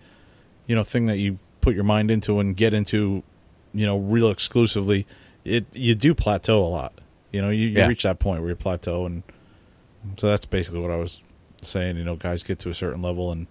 [0.67, 3.23] you know thing that you put your mind into and get into
[3.73, 5.07] you know real exclusively.
[5.45, 6.93] It you do plateau a lot.
[7.33, 7.87] You know, you, you Yeah.
[7.89, 9.25] reach that point where you plateau, and
[10.17, 11.21] so that's basically what I was
[11.63, 11.97] saying.
[11.97, 13.47] You know, guys get to a certain level, and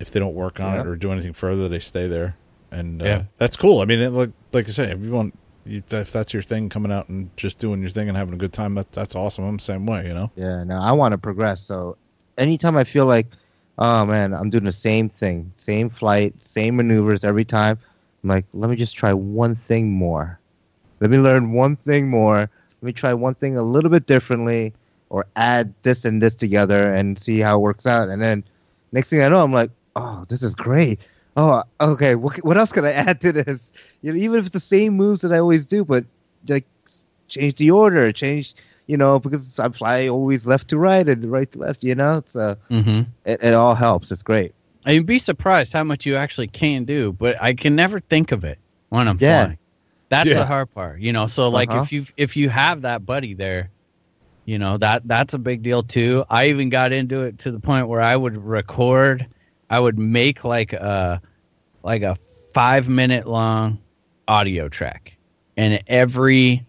[0.00, 0.80] if they don't work on Yeah.
[0.80, 2.36] it or do anything further, they stay there,
[2.70, 3.22] and uh, Yeah.
[3.36, 3.80] that's cool.
[3.80, 5.34] I mean, it, like like I say, if you want.
[5.34, 8.38] you- If that's your thing, coming out and just doing your thing and having a
[8.38, 9.44] good time, that, that's awesome.
[9.44, 10.30] I'm the same way, you know.
[10.36, 11.62] Yeah, no, I want to progress.
[11.62, 11.96] So
[12.38, 13.26] anytime I feel like,
[13.78, 17.78] oh man, I'm doing the same thing, same flight, same maneuvers every time,
[18.22, 20.38] I'm like, let me just try one thing more.
[21.00, 22.38] Let me learn one thing more.
[22.38, 24.72] Let me try one thing a little bit differently,
[25.10, 28.08] or add this and this together and see how it works out.
[28.08, 28.44] And then
[28.92, 31.00] next thing I know, I'm like, oh, this is great.
[31.36, 32.14] Oh, okay.
[32.14, 33.72] What, what else can I add to this?
[34.02, 36.04] You know, even if it's the same moves that I always do, but
[36.48, 36.66] like
[37.28, 38.54] change the order, change
[38.86, 42.22] you know, because I fly always left to right and right to left, you know,
[42.26, 43.02] so Mm-hmm.
[43.24, 44.10] it, it all helps.
[44.10, 44.54] It's great.
[44.84, 48.32] And you'd be surprised how much you actually can do, but I can never think
[48.32, 49.18] of it when I'm Yeah.
[49.18, 49.58] flying.
[50.10, 50.34] That's Yeah.
[50.34, 51.26] the hard part, you know.
[51.26, 51.74] So like Uh-huh.
[51.74, 53.70] if you if you have that buddy there,
[54.46, 56.24] You know that that's a big deal too.
[56.28, 59.26] I even got into it to the point where I would record.
[59.70, 61.20] I would make like a
[61.82, 62.16] like a
[62.54, 63.78] five minute long
[64.28, 65.16] audio track,
[65.56, 66.64] and every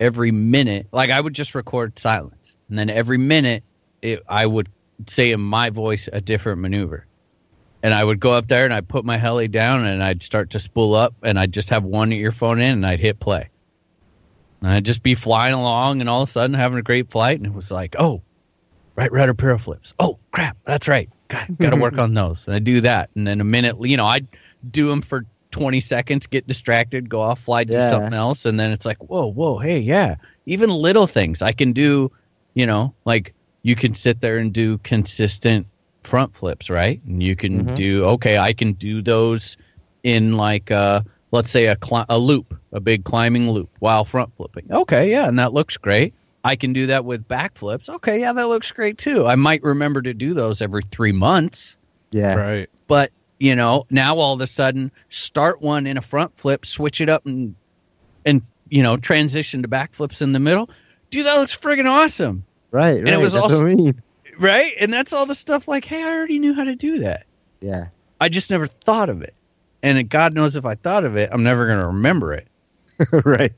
[0.00, 3.64] every minute, like I would just record silence, and then every minute,
[4.00, 4.68] it, I would
[5.06, 7.06] say in my voice a different maneuver,
[7.82, 10.50] and I would go up there and I'd put my heli down and I'd start
[10.50, 13.50] to spool up, and I'd just have one earphone in and I'd hit play,
[14.62, 17.38] and I'd just be flying along, and all of a sudden having a great flight,
[17.38, 18.22] and it was like, oh,
[18.94, 22.54] right rudder piro flips, oh crap, that's right, got got to work on those, and
[22.54, 24.28] I do that, and then a minute, you know, I'd
[24.70, 25.26] do them for
[25.56, 27.90] 20 seconds, get distracted, go off, fly, do Yeah.
[27.90, 28.44] something else.
[28.44, 30.16] And then it's like, whoa, whoa, hey, yeah.
[30.44, 32.10] Even little things I can do,
[32.54, 35.66] you know, like you can sit there and do consistent
[36.04, 37.00] front flips, right?
[37.06, 37.74] And you can Mhm.
[37.74, 39.56] do, okay, I can do those
[40.04, 41.00] in like, uh,
[41.32, 44.66] let's say a, cli- a loop, a big climbing loop while front flipping.
[44.70, 46.14] Okay, yeah, and that looks great.
[46.44, 47.88] I can do that with back flips.
[47.88, 49.26] Okay, yeah, that looks great too.
[49.26, 51.76] I might remember to do those every three months
[52.12, 52.34] Yeah.
[52.36, 52.68] Right.
[52.86, 57.00] but you know now all of a sudden start one in a front flip switch
[57.00, 57.54] it up and
[58.24, 60.68] and you know transition to back flips in the middle
[61.10, 62.98] dude that looks friggin' awesome Right.
[62.98, 64.02] And it right, was That's also- what I mean.
[64.38, 67.24] right and that's all the stuff like hey i already knew how to do that
[67.60, 67.86] Yeah.
[68.20, 69.32] i just never thought of it
[69.82, 72.46] and god knows if i thought of it i'm never going to remember it
[73.24, 73.52] right.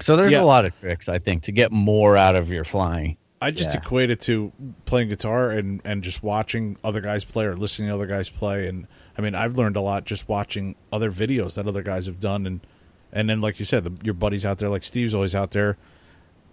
[0.00, 0.42] so there's Yeah.
[0.42, 3.72] a lot of tricks i think to get more out of your flying I just
[3.74, 3.80] Yeah.
[3.80, 4.52] equate it to
[4.84, 8.66] playing guitar and, and just watching other guys play or listening to other guys play.
[8.68, 8.86] And
[9.16, 12.46] I mean, I've learned a lot just watching other videos that other guys have done.
[12.46, 12.60] And,
[13.12, 15.76] and then, like you said, the, your buddies out there, like Steve's always out there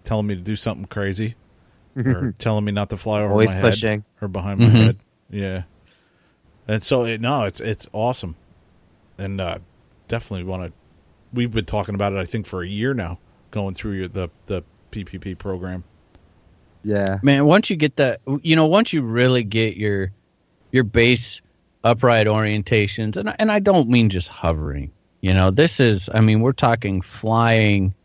[0.04, 1.34] telling me to do something crazy
[1.98, 3.90] or telling me not to fly over Always my pushing.
[4.02, 4.72] head or behind my Mhm.
[4.72, 4.98] head.
[5.32, 5.64] Yeah.
[6.68, 8.36] And so, it, no, it's, it's awesome.
[9.18, 9.58] And uh,
[10.08, 10.74] definitely want to,
[11.34, 13.18] we've been talking about it, I think, for a year now,
[13.50, 15.84] going through your, the, the PPP program.
[16.86, 17.18] Yeah.
[17.24, 20.12] man once you get that you know once you really get your
[20.72, 21.42] your base
[21.84, 26.42] upright orientations and and I don't mean just hovering you know this is I mean
[26.42, 27.96] we're talking flying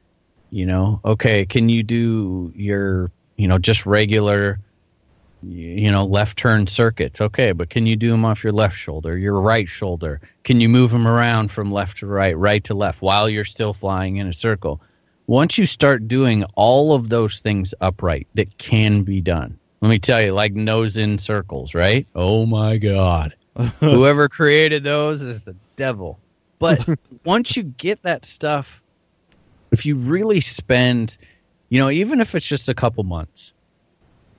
[0.49, 4.59] you know okay can you do your you know just regular
[5.43, 7.21] you know left turn circuits?
[7.21, 10.23] Okay but can you do them off your left shoulder your right shoulder?
[10.45, 13.75] Can you move them around from left to right right to left while you're still
[13.75, 14.81] flying in a circle
[15.31, 19.99] once you start doing all of those things upright that can be done let me
[19.99, 22.07] tell you like nose in circles right?
[22.15, 23.35] Oh my god.
[23.81, 26.21] Whoever created those is the devil.
[26.59, 26.87] But
[27.25, 28.83] once you get that stuff
[29.73, 31.17] if you really spend
[31.71, 33.53] you know even if it's just a couple months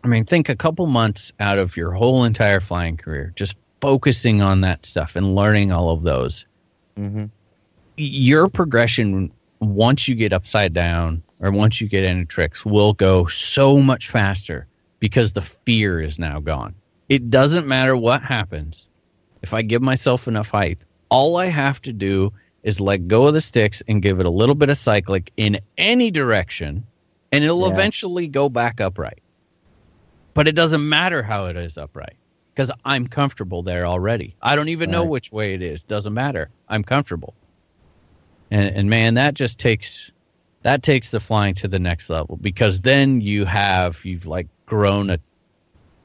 [0.03, 4.41] i mean think a couple months out of your whole entire flying career just focusing
[4.41, 6.45] on that stuff and learning all of those
[6.97, 7.25] hmm
[7.97, 9.31] your progression
[9.62, 14.09] once you get upside down or once you get into tricks will go so much
[14.09, 14.68] faster
[14.99, 16.74] because the fear is now gone.
[17.09, 18.88] It doesn't matter what happens.
[19.41, 22.34] If I give myself enough height, all I have to do
[22.64, 25.59] is let go of the sticks and give it a little bit of cyclic in
[25.78, 26.86] any direction,
[27.32, 27.74] and it'll Yeah.
[27.74, 29.20] eventually go back upright.
[30.34, 32.16] But it doesn't matter how it is upright
[32.53, 34.36] because I'm comfortable there already.
[34.41, 35.09] I don't even know Right.
[35.09, 35.84] which way it is.
[35.84, 36.49] Doesn't matter.
[36.70, 37.34] I'm comfortable.
[38.52, 40.12] And and man, that just takes
[40.62, 45.10] that takes the flying to the next level because then you have you've like grown
[45.10, 45.20] a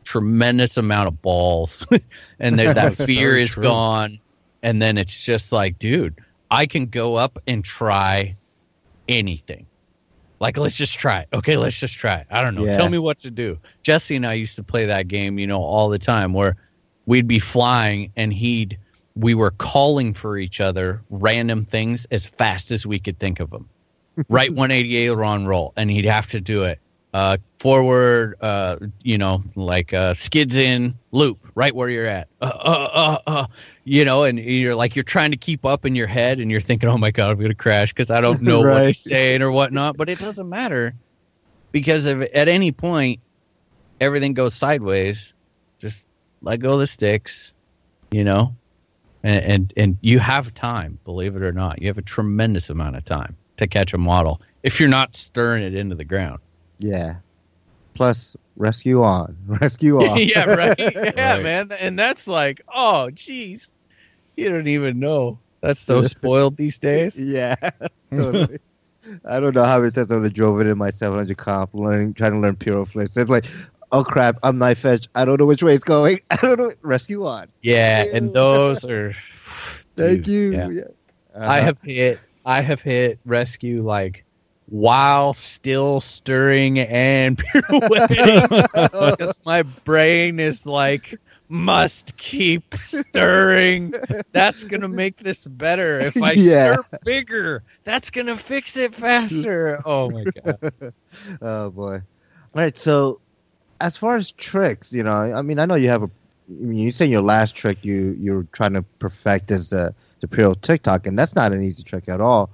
[0.05, 1.85] tremendous amount of balls
[2.39, 3.65] and there, that fear is true.
[3.65, 4.19] gone.
[4.63, 6.15] And then it's just like dude
[6.51, 8.37] i can go up and try
[9.09, 9.67] anything.
[10.39, 11.29] Like let's just try it.
[11.33, 12.27] Okay let's just try it.
[12.31, 12.65] I don't know.
[12.65, 12.77] Yeah.
[12.77, 13.59] tell me what to do.
[13.83, 16.57] Jesse and i used to play that game you know all the time where
[17.07, 18.79] we'd be flying and he'd
[19.17, 23.51] we were calling for each other random things as fast as we could think of
[23.51, 23.69] them
[24.29, 26.79] right 180 aileron roll and he'd have to do it
[27.17, 32.29] uh, forward, uh, you know, like uh, skids in loop, right where you're at.
[32.43, 33.47] Uh, uh, uh, uh,
[33.85, 36.61] you know, and you're like you're trying to keep up in your head, and you're
[36.61, 38.89] thinking, "Oh my god, I'm gonna crash" because I don't know what Right.
[38.89, 39.97] he's saying or whatnot.
[39.97, 40.95] But it doesn't matter
[41.73, 43.21] because if at any point
[43.99, 45.33] everything goes sideways,
[45.81, 46.07] just
[46.43, 47.55] let go of the sticks,
[48.11, 48.55] you know,
[49.27, 50.99] and and, and you have time.
[51.05, 54.41] Believe it or not, you have a tremendous amount of time to catch a model
[54.62, 56.41] if you're not stirring it into the ground.
[56.79, 57.16] Yeah.
[57.95, 59.37] Plus, rescue on.
[59.47, 60.18] Rescue off.
[60.18, 60.79] yeah, right.
[60.79, 61.43] Yeah, Right.
[61.43, 61.68] man.
[61.81, 63.70] And that's like, oh, jeez,
[64.37, 65.39] you don't even know.
[65.62, 67.18] That's so spoiled these days.
[67.20, 67.57] yeah.
[68.11, 68.59] Totally.
[69.24, 71.72] I don't know how many times I would have drove it in my 700 comp,
[71.74, 73.16] learning, trying to learn piro flips.
[73.16, 73.47] It's like,
[73.93, 75.09] oh crap, I'm knife edge.
[75.14, 76.20] I don't know which way it's going.
[76.30, 76.72] I don't know.
[76.82, 77.49] Rescue on.
[77.62, 79.12] Yeah, and those are.
[79.97, 80.53] Thank Dude, you.
[80.53, 80.70] yeah.
[80.70, 80.91] Yes.
[81.45, 81.61] I Uh-huh.
[81.61, 82.22] have hit.
[82.45, 84.24] I have hit rescue like
[84.66, 88.43] while still stirring and pirouetting
[89.09, 93.95] because my brain is like must keep stirring.
[94.32, 96.01] That's gonna make this better.
[96.05, 96.37] If I Yeah.
[96.37, 99.80] stir bigger, that's gonna fix it faster.
[99.84, 100.59] Oh my god.
[101.41, 101.95] oh boy.
[102.55, 102.76] All right.
[102.76, 103.20] So,
[103.81, 106.11] as far as tricks, you know, I mean, I know you have a.
[106.49, 110.29] I mean, you say your last trick you you're trying to perfect is the the
[110.29, 112.51] Piro tic-toc, and that's not an easy trick at all.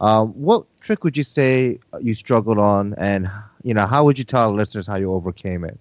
[0.00, 3.30] Um, what trick would you say you struggled on, and
[3.62, 5.78] you know, how would you tell our listeners how you overcame it?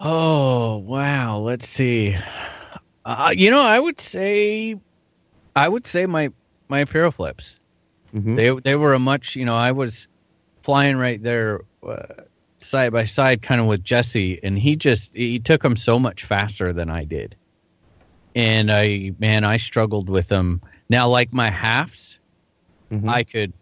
[0.00, 2.16] Oh wow, let's see.
[3.04, 4.76] Uh, you know, I would say,
[5.54, 6.30] I would say my
[6.68, 7.58] my Imperial flips.
[8.14, 8.36] Mhm.
[8.36, 10.08] They they were a much you know I was
[10.62, 12.24] flying right there uh,
[12.62, 16.24] side by side kind of with Jesse, and he just he took them so much
[16.24, 17.36] faster than I did,
[18.34, 20.60] and I man I struggled with them.
[20.88, 22.18] Now like my halves,
[22.90, 23.08] Mhm.
[23.08, 23.52] I could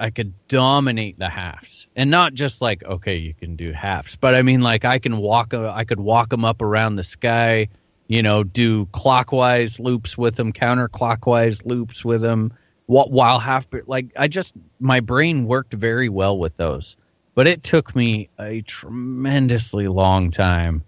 [0.00, 4.34] I could dominate the halves, and not just like okay, you can do halves, but
[4.34, 7.68] I mean like I can walk I could walk them up around the sky,
[8.08, 12.52] you know, do clockwise loops with them, counterclockwise loops with them,
[12.86, 16.96] wh- while half like I just my brain worked very well with those,
[17.38, 20.82] but it took me a tremendously long time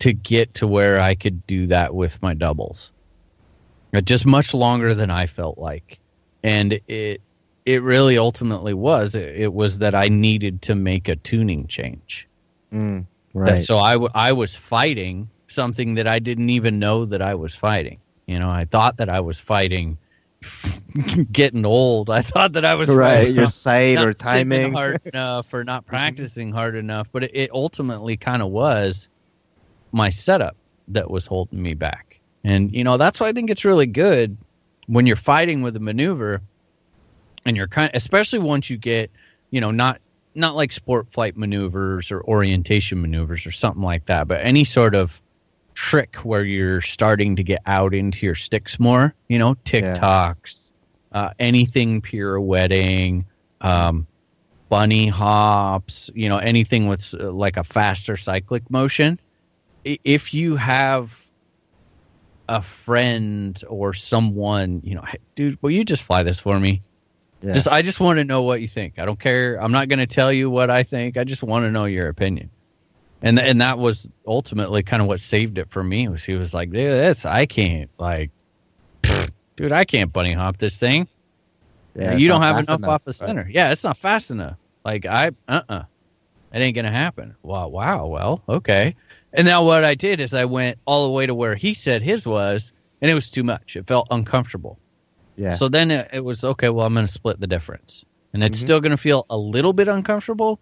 [0.00, 2.90] to get to where I could do that with my doubles.
[3.94, 6.00] Uh, Just much longer than I felt like,
[6.42, 7.20] and it
[7.64, 9.14] it really ultimately was.
[9.14, 12.26] It, it was that I needed to make a tuning change.
[12.74, 13.60] Mm, That- right.
[13.60, 17.54] so I, w- I was fighting something that I didn't even know that I was
[17.54, 18.00] fighting.
[18.26, 19.96] You know, I thought that I was fighting
[21.32, 22.10] getting old.
[22.10, 23.30] I thought that I was right.
[23.34, 24.72] Your sight or timing.
[24.72, 25.90] hard enough or not mm-hmm.
[25.90, 27.10] practicing hard enough.
[27.12, 29.08] But it, it ultimately kind of was
[29.92, 30.56] my setup
[30.88, 32.20] that was holding me back.
[32.44, 34.36] And you know that's why I think it's really good
[34.86, 36.40] when you're fighting with a maneuver,
[37.44, 39.10] and you're kind, especially once you get,
[39.50, 40.00] you know, not
[40.34, 44.94] not like sport flight maneuvers or orientation maneuvers or something like that, but any sort
[44.94, 45.20] of
[45.78, 50.72] trick where you're starting to get out into your sticks more, you know, tic-tocs,
[51.12, 53.24] uh, anything pirouetting,
[53.60, 54.04] um,
[54.68, 59.20] bunny hops, you know, anything with uh, like a faster cyclic motion.
[59.84, 61.24] If you have
[62.48, 66.82] a friend or someone, you know, hey, dude, will you just fly this for me?
[67.40, 67.52] Yeah.
[67.52, 68.98] Just I just want to know what you think.
[68.98, 69.62] I don't care.
[69.62, 71.16] I'm not going to tell you what I think.
[71.16, 72.50] I just want to know your opinion.
[73.22, 76.08] And and that was ultimately kind of what saved it for me.
[76.08, 78.30] Was he was like, dude, this I can't like,
[79.56, 81.08] dude, I can't bunny hop this thing.
[81.96, 83.14] Yeah, you don't have fast enough, off the Right.
[83.16, 83.48] center.
[83.50, 84.56] Yeah, it's not fast enough.
[84.84, 85.82] Like I, uh, uh
[86.52, 87.34] it ain't gonna happen.
[87.42, 88.06] Wow, wow.
[88.06, 88.94] Well, okay.
[89.32, 92.02] And now what I did is I went all the way to where he said
[92.02, 93.74] his was, and it was too much.
[93.76, 94.78] It felt uncomfortable.
[95.36, 95.54] Yeah.
[95.54, 96.68] So then it, it was okay.
[96.68, 98.62] Well, I'm going to split the difference, and it's Mhm.
[98.62, 100.58] still going to feel a little bit uncomfortable,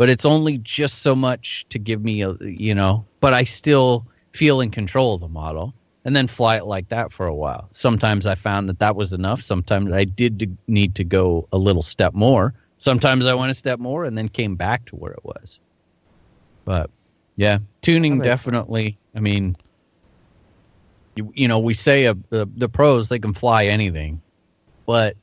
[0.00, 3.04] but it's only just so much to give me a you know.
[3.20, 5.74] But I still feel in control of the model,
[6.06, 7.68] and then fly it like that for a while.
[7.72, 9.42] Sometimes I found that that was enough.
[9.42, 12.54] Sometimes I did need to go a little step more.
[12.78, 15.60] Sometimes I went a step more and then came back to where it was.
[16.64, 16.88] But
[17.36, 18.40] yeah, tuning That makes sense.
[18.40, 18.98] definitely.
[19.14, 19.54] I mean,
[21.14, 24.22] you, you know, we say uh, the the pros they can fly anything,
[24.86, 25.14] but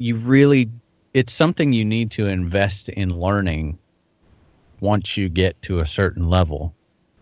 [0.00, 0.68] you really
[1.14, 3.78] it's something you need to invest in learning
[4.80, 6.74] once you get to a certain level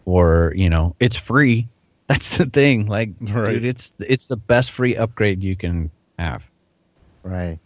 [0.07, 1.69] or you know it's free
[2.09, 3.53] that's the thing like Right.
[3.53, 6.51] dude it's it's the best free upgrade you can have
[7.23, 7.59] Right.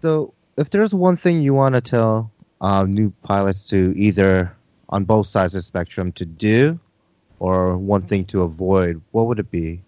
[0.00, 4.54] So, if there's one thing you want to tell uh, new pilots to either
[4.90, 6.78] on both sides of the spectrum to do,
[7.38, 9.82] or one thing to avoid, what would it be?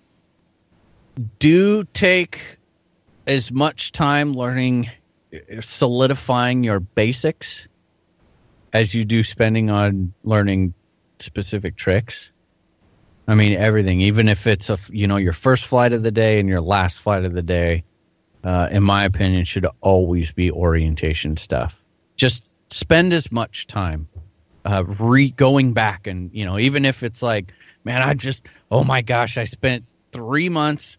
[1.39, 2.41] do take
[3.27, 4.91] as much time learning
[5.61, 7.69] solidifying your basics
[8.73, 10.75] as you do spending on learning
[11.19, 12.31] specific tricks?
[13.27, 14.01] I mean everything.
[14.03, 17.01] Even if it's a you know your first flight of the day and your last
[17.01, 17.85] flight of the day
[18.43, 21.83] uh, in my opinion should always be orientation stuff.
[22.17, 24.09] Just spend as much time
[24.65, 27.53] uh, re going back and you know even if it's like
[27.85, 30.97] man i just oh my gosh i spent three months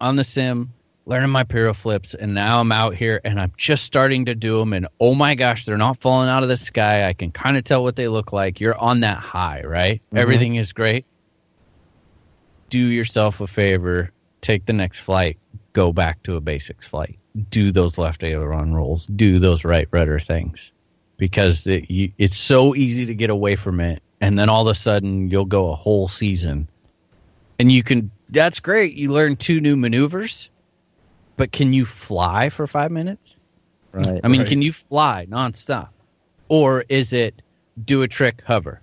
[0.00, 0.72] on the sim
[1.10, 4.60] learning my piro flips and now i'm out here and i'm just starting to do
[4.60, 7.08] them and oh my gosh they're not falling out of the sky.
[7.08, 8.60] I can kind of tell what they look like.
[8.60, 10.00] You're on that high right?
[10.14, 10.18] Mhm.
[10.18, 11.04] everything is great.
[12.68, 14.12] Do yourself a favor.
[14.40, 15.36] Take the next flight.
[15.72, 17.18] Go back to a basics flight.
[17.50, 19.06] Do those left aileron rolls.
[19.06, 20.70] Do those right rudder things.
[21.16, 24.70] Because it, you, it's so easy to get away from it and then all of
[24.70, 26.68] a sudden you'll go a whole season.
[27.58, 28.94] And you can that's great.
[28.94, 30.48] You learn two new maneuvers
[31.40, 33.40] but can you fly for five minutes
[33.92, 34.20] Right.
[34.22, 34.48] I mean, Right.
[34.48, 35.88] can you fly nonstop?
[36.48, 37.42] Or is it
[37.84, 38.82] do a trick, hover,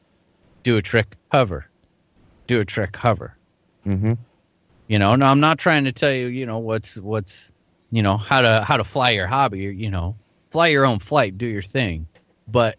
[0.64, 1.70] do a trick, hover,
[2.48, 3.38] do a trick, hover?
[3.86, 4.14] Mm-hmm.
[4.88, 7.52] You know, no, I'm not trying to tell you, you know, what's what's,
[7.92, 9.68] you know, how to how to fly your hobby.
[9.68, 10.16] Or, you know,
[10.50, 12.08] fly your own flight, do your thing.
[12.48, 12.76] But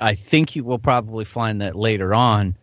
[0.00, 2.54] I think you will probably find that later on,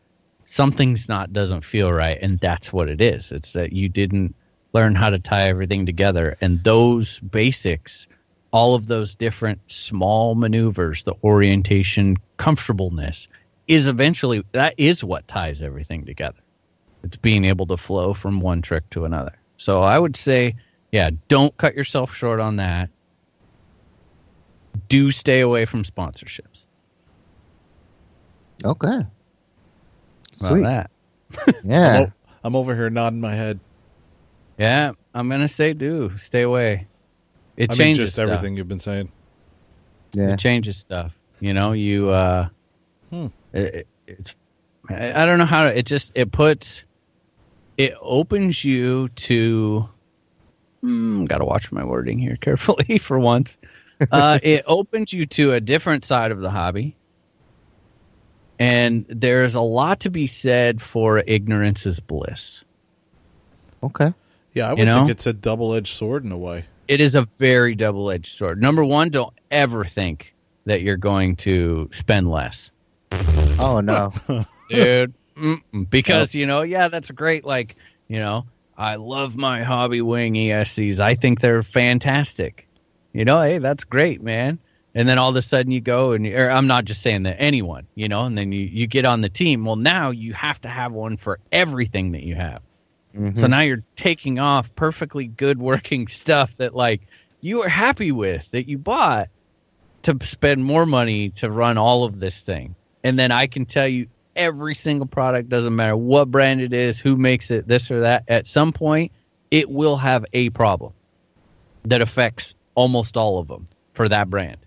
[0.45, 3.33] something's not doesn't feel right, and that's what it is.
[3.33, 4.33] It's that you didn't
[4.78, 8.07] learn how to tie everything together, and those basics,
[8.51, 13.28] all of those different small maneuvers, the orientation, comfortableness,
[13.67, 16.41] is eventually that is what ties everything together
[17.03, 19.32] it's being able to flow from one trick to another.
[19.57, 20.55] So I would say,
[20.91, 22.89] yeah, don't cut yourself short on that.
[24.89, 26.65] Do stay away from sponsorships.
[28.63, 28.88] Okay.
[28.88, 29.07] How
[30.39, 30.63] about Sweet.
[30.63, 30.91] that.
[31.95, 32.11] I'm, o-
[32.43, 33.59] I'm over here nodding my head.
[34.57, 36.87] Yeah, I'm gonna say do stay away.
[37.57, 38.29] It I mean, changes just stuff.
[38.29, 39.11] everything you've been saying.
[40.13, 40.33] Yeah.
[40.33, 41.17] It changes stuff.
[41.39, 42.49] You know, you uh,
[43.11, 43.27] Hmm.
[43.53, 44.35] it, it- it's
[44.89, 45.77] I I don't know how to.
[45.77, 46.85] It just it puts
[47.77, 49.89] it opens you to.
[50.81, 53.57] Hmm, Got to watch my wording here carefully for once.
[54.11, 56.95] Uh, it opens you to a different side of the hobby,
[58.59, 62.63] and there's a lot to be said for ignorance is bliss.
[63.83, 64.13] Okay.
[64.57, 64.95] Yeah, I would You know?
[64.99, 66.65] think it's a double edged sword in a way.
[66.87, 68.61] it is a very double edged sword.
[68.61, 70.33] Number one, don't ever think
[70.65, 72.71] that you're going to spend less,
[73.59, 74.11] Oh no.
[74.69, 75.13] dude.
[75.37, 75.89] Mm-mm.
[75.89, 77.45] because you know, yeah, that's great.
[77.45, 77.75] Like
[78.07, 78.45] you know,
[78.77, 80.99] I love my Hobbywing ESCs.
[80.99, 82.67] I think they're fantastic.
[83.13, 84.59] You know, hey, that's great, man.
[84.95, 87.35] And then all of a sudden you go and or I'm not just saying that
[87.39, 89.63] anyone, you know, and then you you get on the team.
[89.63, 92.61] Well, now you have to have one for everything that you have.
[93.18, 93.38] Mhm.
[93.38, 97.01] So now you're taking off perfectly good working stuff that like
[97.41, 99.28] you are happy with that you bought
[100.03, 102.76] to spend more money to run all of this thing.
[103.03, 106.99] And then I can tell you every single product doesn't matter what brand it is,
[106.99, 108.24] who makes it, this or that.
[108.28, 109.11] At some point,
[109.51, 110.93] it will have a problem
[111.86, 114.57] that affects almost all of them for that brand.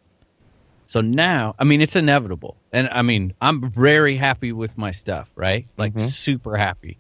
[0.86, 2.56] So now, I mean, it's inevitable.
[2.72, 5.66] And I mean, I'm very happy with my stuff, right?
[5.76, 6.10] Like, Mhm.
[6.10, 6.98] super happy.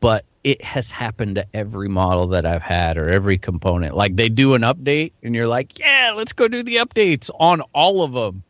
[0.00, 3.94] But it has happened to every model that I've had or every component.
[3.94, 7.60] Like, they do an update, and you're like, yeah, let's go do the updates on
[7.74, 8.42] all of them.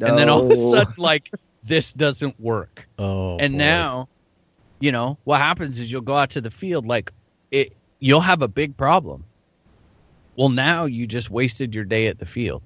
[0.00, 1.30] And then all of a sudden, like,
[1.62, 3.58] this doesn't work Oh, and boy.
[3.58, 4.08] now
[4.80, 7.10] you know what happens is you'll go out to the field like
[7.50, 9.24] it you'll have a big problem
[10.36, 12.62] well now you just wasted your day at the field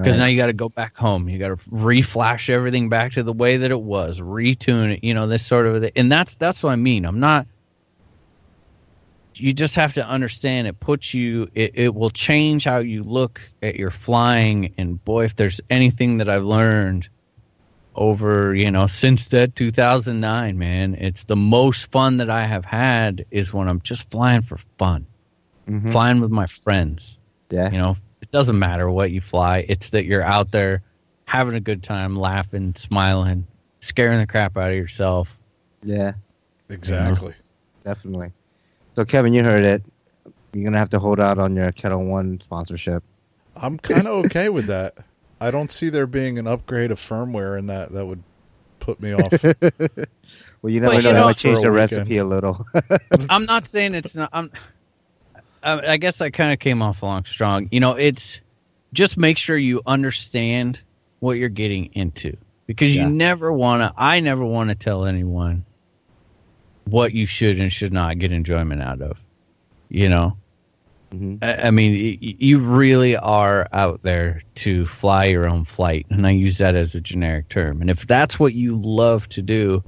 [0.00, 0.18] because Right.
[0.18, 3.32] now you got to go back home you got to reflash everything back to the
[3.32, 5.92] way that it was retune it you know this sort of thing.
[5.96, 7.46] and that's that's what i mean i'm not
[9.34, 13.40] you just have to understand it puts you it, it will change how you look
[13.62, 17.08] at your flying and boy if there's anything that i've learned
[17.94, 23.24] over you know since that 2009 man it's the most fun that i have had
[23.30, 25.06] is when i'm just flying for fun
[25.68, 25.92] Mhm.
[25.92, 27.18] flying with my friends
[27.50, 27.70] Yeah.
[27.70, 30.82] you know it doesn't matter what you fly it's that you're out there
[31.26, 33.46] having a good time laughing smiling
[33.80, 35.38] scaring the crap out of yourself
[35.84, 36.12] Yeah.
[36.70, 37.34] exactly.
[37.84, 38.32] Definitely.
[38.94, 39.82] So Kevin, you heard it.
[40.52, 43.02] You're gonna have to hold out on your Ketel One sponsorship.
[43.56, 44.94] I'm kind of okay with that.
[45.40, 48.22] I don't see there being an upgrade of firmware in that that would
[48.80, 49.32] put me off.
[50.62, 51.08] Well, you never But know.
[51.08, 52.64] you They know- might change the a recipe a little.
[53.30, 54.48] i'm not saying it's not i'm
[55.64, 58.40] i, I guess i kind of came off along strong you know it's
[58.92, 60.80] just make sure you understand
[61.18, 62.36] what you're getting into
[62.68, 63.08] because Yeah.
[63.08, 65.64] you never want to i never want to tell anyone
[66.84, 69.24] what you should and should not get enjoyment out of
[69.88, 70.36] you know
[71.14, 71.38] Mhm.
[71.42, 76.26] I I mean, y- you really are out there to fly your own flight, and
[76.26, 77.82] I use that as a generic term.
[77.82, 79.84] And if that's what you love to do,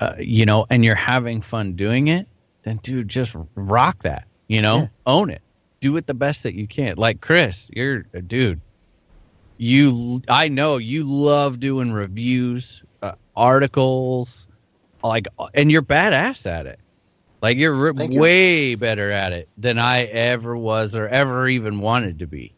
[0.00, 2.28] uh, you know, and you're having fun doing it,
[2.64, 4.26] then dude, just rock that.
[4.48, 4.88] You know, Yeah.
[5.06, 5.42] own it,
[5.80, 6.96] do it the best that you can.
[6.98, 8.62] Like Chris, you're a dude.
[9.58, 14.47] You, I know you love doing reviews, uh, articles,
[15.02, 16.78] like, and you're badass at it.
[17.40, 18.20] Like you're re- Thank you.
[18.20, 22.52] way better at it than I ever was or ever even wanted to be.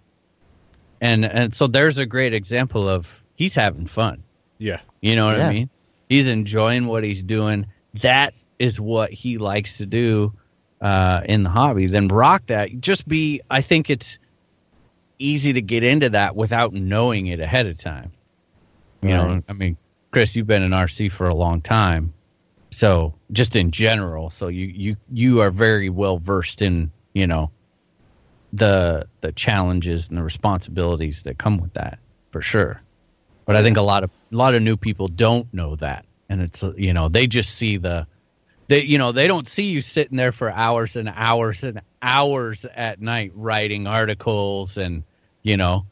[1.02, 4.22] And and so there's a great example of he's having fun.
[4.58, 5.48] yeah, You know what Yeah.
[5.48, 5.70] I mean?
[6.08, 7.66] He's enjoying what he's doing.
[8.02, 10.32] That is what he likes to do
[10.80, 11.86] uh, in the hobby.
[11.86, 12.80] Then rock that.
[12.80, 13.40] Just be.
[13.50, 14.18] I think it's
[15.18, 18.10] easy to get into that without knowing it ahead of time.
[19.02, 19.76] You know, I mean,
[20.10, 22.12] Chris, you've been in RC for a long time,
[22.70, 27.50] so just in general, so you you you are very well versed in you know
[28.52, 31.98] the the challenges and the responsibilities that come with that
[32.30, 32.80] for sure.
[33.44, 36.40] But I think a lot of a lot of new people don't know that, and
[36.40, 38.06] it's you know they just see the
[38.68, 42.64] they you know they don't see you sitting there for hours and hours and hours
[42.64, 45.02] at night writing articles and
[45.42, 45.84] you know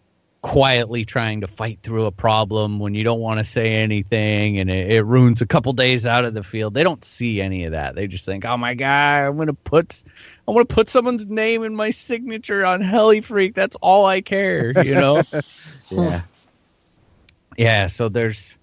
[0.43, 4.71] quietly trying to fight through a problem when you don't want to say anything and
[4.71, 7.73] it, it ruins a couple days out of the field they don't see any of
[7.73, 10.05] that they just think oh my god i'm gonna put
[10.47, 14.71] i want to put someone's name in my signature on HeliFreak that's all i care
[14.85, 15.23] you know
[15.91, 16.23] Yeah.
[17.57, 18.57] yeah so there's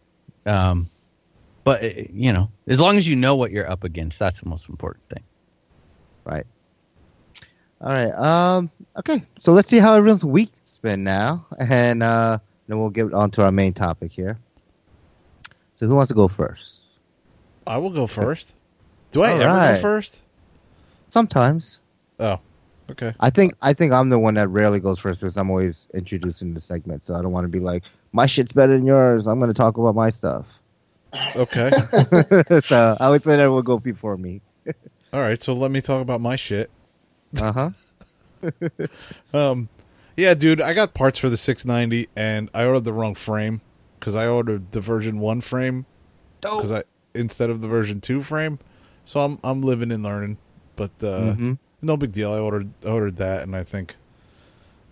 [0.45, 0.87] um
[1.65, 4.49] but uh, you know as long as you know what you're up against that's the
[4.49, 5.23] most important thing
[6.25, 6.45] Right.
[7.81, 8.11] All right.
[8.13, 8.71] Um.
[8.97, 9.23] Okay.
[9.39, 13.43] So let's see how everyone's week's been now, and uh, then we'll get on to
[13.43, 14.37] our main topic here.
[15.77, 16.77] So who wants to go first?
[17.65, 18.53] I will go first.
[19.11, 19.73] Do I All ever right.
[19.73, 20.21] go first?
[21.09, 21.79] Sometimes
[22.19, 22.39] Oh,
[22.91, 23.13] okay.
[23.19, 26.53] I think I think I'm the one that rarely goes first because I'm always introducing
[26.53, 27.83] the segment, so I don't want to be like
[28.13, 29.27] my shit's better than yours.
[29.27, 30.45] I'm going to talk about my stuff.
[31.35, 31.71] Okay.
[32.61, 34.41] so I would let everyone go before me.
[35.11, 35.41] All right.
[35.41, 36.69] So let me talk about my shit.
[37.41, 37.69] Uh huh.
[39.33, 39.67] Um,
[40.17, 43.61] yeah, dude, I got parts for the 690, and I ordered the wrong frame
[43.99, 45.85] because I ordered the version one frame
[46.41, 48.59] because I instead of the version two frame.
[49.03, 50.37] So I'm I'm living and learning,
[50.75, 52.33] but uh, hmm no big deal.
[52.33, 53.95] I ordered I ordered that, and I think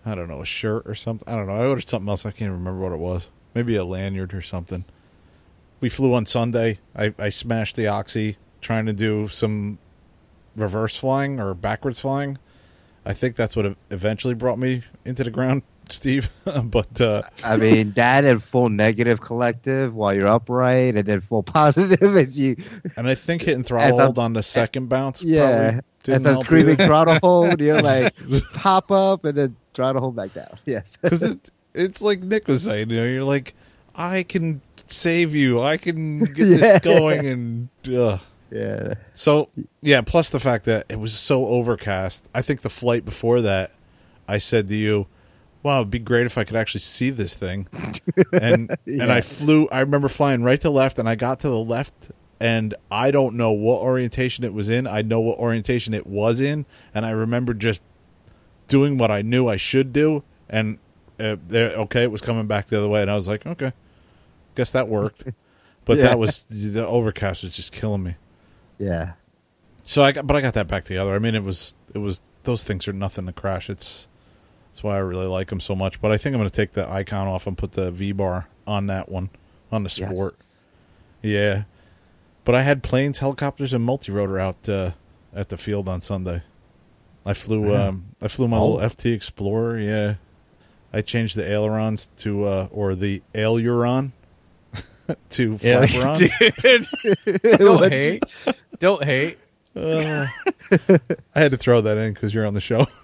[0.06, 1.28] I don't know a shirt or something.
[1.28, 1.54] I don't know.
[1.54, 2.26] I ordered something else.
[2.26, 3.30] I can't remember what it was.
[3.54, 4.84] Maybe a lanyard or something.
[5.80, 6.78] We flew on Sunday.
[6.96, 9.78] I, I smashed the oxy trying to do some
[10.56, 12.38] reverse flying or backwards flying.
[13.06, 16.30] I think that's what eventually brought me into the ground, Steve.
[16.64, 21.42] but uh, I mean, that and full negative collective while you're upright, and then full
[21.58, 22.56] positive as you,
[22.96, 25.22] and I think hitting throttle hold on the second bounce.
[25.22, 28.14] yeah, probably didn't as I'm screaming throttle hold, you're like
[28.54, 30.58] pop up and then throttle hold back down.
[30.64, 30.96] Yes.
[31.00, 33.54] because it, it's like Nick was saying, you know, you're like,
[33.94, 36.56] I can save you, I can get Yeah.
[36.56, 38.18] this going, and uh.
[38.50, 38.94] Yeah.
[39.14, 39.48] so
[39.82, 40.00] yeah.
[40.02, 42.28] Plus the fact that it was so overcast.
[42.34, 43.72] I think the flight before that,
[44.28, 45.06] I said to you,
[45.62, 47.68] "Wow, it'd be great if I could actually see this thing."
[48.32, 49.68] And and I flew.
[49.70, 52.10] I remember flying right to left, and I got to the left.
[52.40, 54.86] And I don't know what orientation it was in.
[54.86, 57.80] I know what orientation it was in, and I remember just
[58.68, 60.78] doing what I knew I should do, and
[61.20, 63.72] uh, there, okay, it was coming back the other way, and I was like, okay,
[64.56, 65.22] guess that worked.
[65.84, 66.04] But Yeah.
[66.08, 68.16] that was the overcast was just killing me.
[68.78, 69.12] Yeah.
[69.84, 71.14] So I got, but I got that back together.
[71.14, 73.68] I mean, it was it was those things are nothing to crash.
[73.70, 74.08] It's
[74.72, 76.00] that's why I really like them so much.
[76.00, 78.48] But I think I'm going to take the icon off and put the V bar
[78.66, 79.30] on that one
[79.70, 80.10] on the Yes.
[80.10, 80.36] sport.
[81.22, 81.64] Yeah,
[82.44, 84.92] but I had planes, helicopters, and multi rotor out uh,
[85.34, 86.42] at the field on Sunday.
[87.26, 87.88] I flew Wow.
[87.88, 88.72] um, I flew my Oh.
[88.72, 89.78] little FT Explorer.
[89.78, 90.14] Yeah,
[90.92, 94.12] I changed the ailerons to uh, or the aileron
[95.30, 97.22] to yeah flaperons.
[97.24, 98.22] dude don't hate
[98.78, 99.38] don't hate
[99.76, 100.26] Uh,
[101.34, 102.86] I had to throw that in because you're on the show.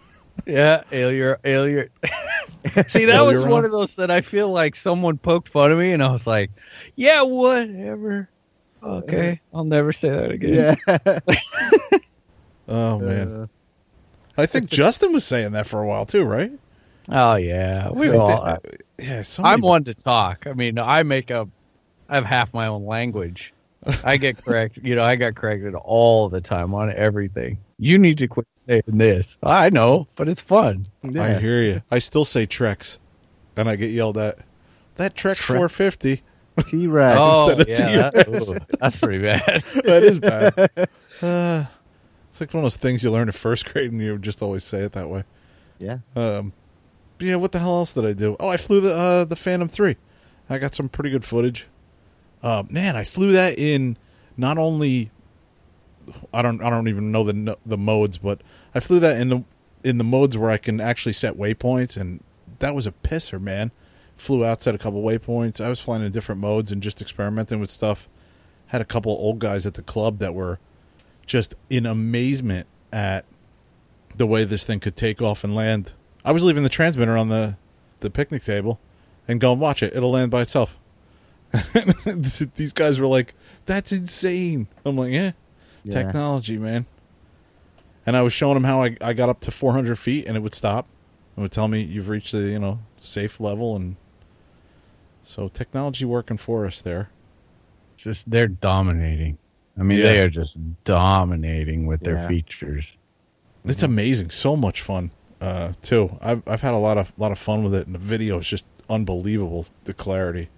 [0.46, 1.90] Yeah, Alier, Alier.
[2.90, 3.50] See, that was Aileron.
[3.50, 6.26] one of those that I feel like someone poked fun of me, and I was
[6.26, 6.50] like,
[6.96, 8.30] "Yeah, whatever.
[8.82, 11.18] Okay, I'll never say that again." Yeah.
[12.68, 13.46] Oh man, Uh,
[14.38, 16.52] I think Justin was saying that for a while too, right?
[17.10, 18.58] Oh yeah, we I think- all.
[18.98, 20.46] yeah, so I'm many- one to talk.
[20.46, 21.48] I mean, I make up.
[22.08, 23.52] I have half my own language.
[24.04, 24.84] I get corrected.
[24.86, 27.58] You know, I got corrected all the time on everything.
[27.78, 29.38] You need to quit saying this.
[29.42, 30.86] I know, but it's fun.
[31.18, 31.82] I hear you.
[31.90, 32.98] I still say Trex,
[33.56, 34.38] and I get yelled at.
[34.96, 36.22] That Trex Tre- 450.
[36.66, 37.18] T-Rex.
[37.18, 38.50] Oh, instead of yeah, that- T-Rex.
[38.50, 39.62] ooh, that's pretty bad.
[39.84, 40.88] that is bad.
[41.22, 41.66] Uh,
[42.30, 44.64] it's like one of those things you learn in first grade, and you just always
[44.64, 45.24] say it that way.
[45.78, 45.98] Yeah.
[46.16, 46.54] Um,
[47.18, 48.36] but yeah, what the hell else did I do?
[48.40, 49.96] Oh, I flew the uh, the Phantom Three.
[50.48, 51.66] I got some pretty good footage.
[52.42, 53.96] Uh, man, I flew that in
[54.36, 55.10] not only
[56.32, 58.40] I don't I don't even know the the modes, but
[58.74, 59.44] I flew that in the
[59.84, 62.22] in the modes where I can actually set waypoints, and
[62.58, 63.70] that was a pisser, man.
[64.16, 65.64] Flew out, set a couple waypoints.
[65.64, 68.08] I was flying in different modes and just experimenting with stuff.
[68.66, 70.58] Had a couple old guys at the club that were
[71.26, 73.24] just in amazement at
[74.16, 75.92] the way this thing could take off and land.
[76.24, 77.56] I was leaving the transmitter on the
[78.00, 78.80] the picnic table
[79.28, 80.78] and going, watch it, it'll land by itself.
[82.54, 83.34] These guys were like,
[83.66, 84.68] that's insane.
[84.84, 85.32] I'm like, yeah,
[85.84, 85.92] Yeah.
[85.94, 86.86] technology, man.
[88.06, 90.40] And I was showing them how I, I got up to 400 feet and it
[90.40, 90.86] would stop.
[91.36, 93.76] It would tell me you've reached the, you know, safe level.
[93.76, 93.96] And
[95.22, 97.10] so technology working for us there.
[97.94, 99.38] It's just they're dominating.
[99.78, 100.04] I mean, Yeah.
[100.04, 102.28] they are just dominating with their Yeah.
[102.28, 102.96] features.
[103.64, 104.30] It's amazing.
[104.30, 105.10] So much fun.
[105.42, 106.18] uh, too.
[106.20, 108.46] I've I've had a lot of lot of fun with it, and the video is
[108.46, 109.64] just unbelievable.
[109.84, 110.50] The clarity,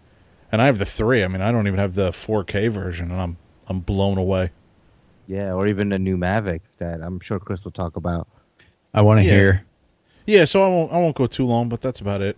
[0.53, 1.25] and I have the three.
[1.25, 3.37] I mean, I don't even have the 4K version, and I'm
[3.69, 4.51] I'm blown away.
[5.27, 8.29] Yeah, or even the new Mavic that I'm sure Chris will talk about.
[8.93, 9.33] I want to Yeah.
[9.33, 9.65] hear.
[10.27, 12.37] Yeah, so I won't I won't go too long, but that's about it.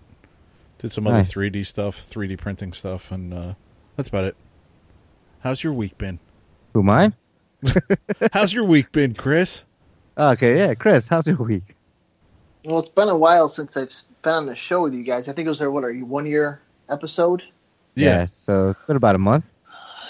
[0.79, 3.55] Did some other 3D stuff, 3D printing stuff, and uh,
[3.97, 4.37] that's about it.
[5.41, 6.19] How's your week been?
[6.75, 7.15] Who mine?
[8.33, 9.65] How's your week been, Chris?
[10.19, 11.75] Okay, yeah, Chris, how's your week?
[12.65, 13.93] Well, it's been a while since I've
[14.23, 15.29] been on the show with you guys.
[15.29, 17.43] I think it was our what are you one year episode.
[17.97, 19.45] Yeah, so it's been about a month.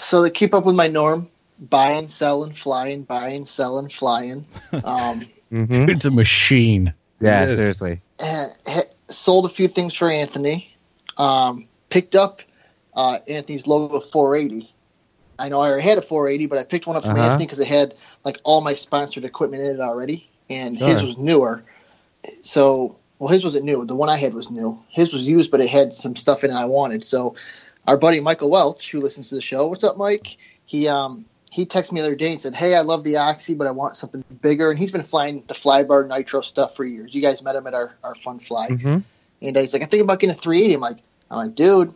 [0.01, 1.29] So to keep up with my norm,
[1.59, 4.45] buying, selling, flying, buying, selling, flying.
[4.83, 5.21] Um,
[5.51, 5.89] Mm-hmm.
[5.89, 6.93] It's a machine.
[7.21, 7.55] Yeah, Yes.
[7.55, 8.01] seriously.
[8.19, 10.75] eh, sold a few things for Anthony.
[11.17, 12.41] Um, picked up
[12.95, 14.69] uh, Anthony's logo 480.
[15.39, 17.23] I know I already had a 480, but I picked one up from Uh-huh.
[17.23, 17.93] Anthony because it had
[18.25, 21.63] like all my sponsored equipment in it already, and his was newer.
[22.41, 23.85] So, well, his wasn't new.
[23.85, 24.77] The one I had was new.
[24.89, 27.03] His was used, but it had some stuff in it I wanted.
[27.05, 27.35] So,
[27.87, 30.37] our buddy Michael Welch, who listens to the show, what's up, Mike?
[30.65, 33.53] He um he texted me the other day and said, "Hey, I love the Oxy,
[33.53, 37.15] but I want something bigger." And he's been flying the Flybar Nitro stuff for years.
[37.15, 38.67] You guys met him at our, our fun fly.
[38.67, 38.97] Mm-hmm.
[39.41, 40.73] And he's like, I'm thinking about getting a 380.
[40.73, 40.97] I'm like,
[41.31, 41.93] I'm like, dude,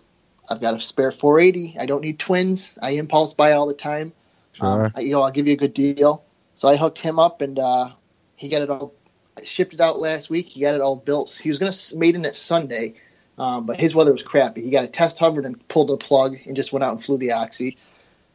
[0.49, 1.77] I've got a spare 480.
[1.77, 2.77] I don't need twins.
[2.81, 4.13] I impulse buy all the time.
[4.53, 4.85] Sure.
[4.85, 6.23] Um, I- you know, I'll give you a good deal.
[6.55, 7.89] So I hooked him up, and uh,
[8.35, 8.93] he got it all.
[9.37, 10.47] I shipped it out last week.
[10.47, 11.37] He got it all built.
[11.41, 12.95] He was gonna made it at Sunday,
[13.39, 14.61] um, but his weather was crappy.
[14.61, 17.17] He got a test hovered and pulled the plug and just went out and flew
[17.17, 17.77] the oxy.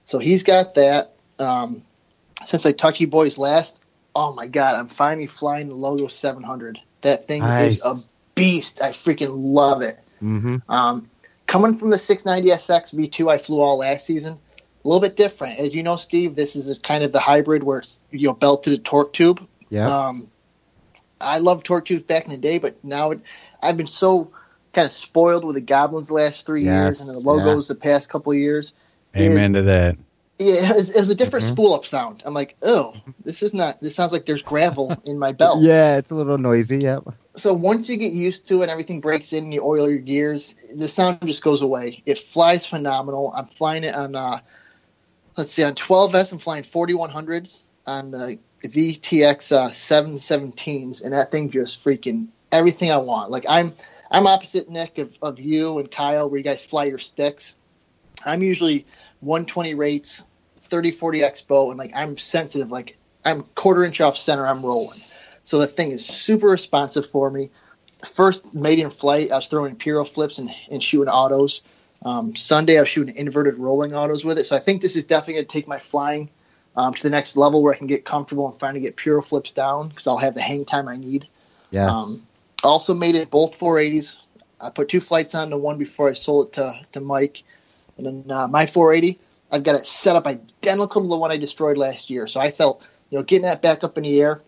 [0.07, 1.14] So he's got that.
[1.38, 1.82] Um,
[2.44, 3.84] since I talked to you boys last,
[4.16, 6.80] oh my god, I'm finally flying the Logo 700.
[7.02, 7.96] That thing is a
[8.34, 8.80] beast.
[8.80, 9.98] I freaking love it.
[10.22, 10.70] Mm-hmm.
[10.70, 11.11] Um,
[11.46, 14.38] coming from the 690SX V2 I flew all last season,
[14.84, 15.59] a little bit different.
[15.59, 18.34] As you know, Steve, this is a kind of the hybrid where it's you know
[18.34, 19.46] belted a torque tube.
[19.68, 19.86] Yeah.
[19.86, 20.28] Um,
[21.20, 23.20] I love torque tubes back in the day, but now it,
[23.62, 24.30] I've been so
[24.75, 28.09] kind of spoiled with the Goblins the last three years and the logos the past
[28.11, 28.75] couple of years.
[29.16, 29.97] Amen to that.
[30.39, 31.49] Yeah, it was, it was a different Mhm.
[31.51, 32.22] spool up sound.
[32.27, 32.95] I'm like, oh,
[33.25, 33.81] this is not.
[33.81, 35.62] This sounds like there's gravel in my belt.
[35.62, 36.79] yeah, it's a little noisy.
[36.79, 37.05] Yep.
[37.37, 39.99] So once you get used to it and everything breaks in and you oil your
[39.99, 42.03] gears, the sound just goes away.
[42.05, 43.33] It flies phenomenal.
[43.37, 44.41] I'm flying it on, uh,
[45.37, 51.51] let's see, on 12S, I'm flying 4100s on the VTX uh, 717s, and that thing
[51.51, 53.31] just freaking everything I want.
[53.31, 53.72] Like I'm,
[54.14, 57.56] I'm opposite Nick of, of you and Kyle, where you guys fly your sticks.
[58.24, 58.86] I'm usually
[59.20, 60.22] 120 rates,
[60.60, 62.70] 30 40 expo, and like I'm sensitive.
[62.70, 65.00] Like I'm quarter inch off center, I'm rolling.
[65.42, 67.50] So the thing is super responsive for me.
[68.04, 71.62] First maiden flight, I was throwing imperial flips and, and shooting autos.
[72.04, 74.44] Um, Sunday, I was shooting inverted rolling autos with it.
[74.44, 76.30] So I think this is definitely going to take my flying
[76.76, 79.52] um, to the next level where I can get comfortable and finally get piro flips
[79.52, 81.26] down because I'll have the hang time I need.
[81.70, 81.90] Yes.
[81.90, 82.26] Um,
[82.64, 84.18] also made it both 480s.
[84.60, 87.42] I put two flights on the one before I sold it to, to Mike.
[87.96, 89.18] And then uh, my 480,
[89.52, 92.26] I've got it set up identical to the one I destroyed last year.
[92.26, 94.40] So I felt, you know, getting that back up in the air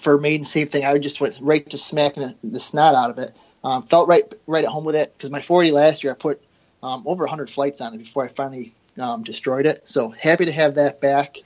[0.00, 3.18] for a maiden safe thing, I just went right to smacking the- snot out of
[3.18, 3.34] it.
[3.64, 6.42] Um, felt right right at home with it because my 480 last year, I put
[6.82, 9.88] um, over 100 flights on it before I finally um, destroyed it.
[9.88, 11.38] So happy to have that back.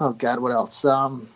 [0.00, 0.84] Oh, God, what else?
[0.84, 1.28] Um,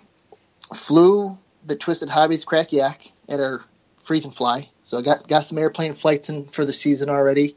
[0.74, 3.62] flew the Twisted Hobbies Crack Yak at our
[4.02, 4.68] freeze and fly.
[4.84, 7.56] So I got got some airplane flights in for the season already.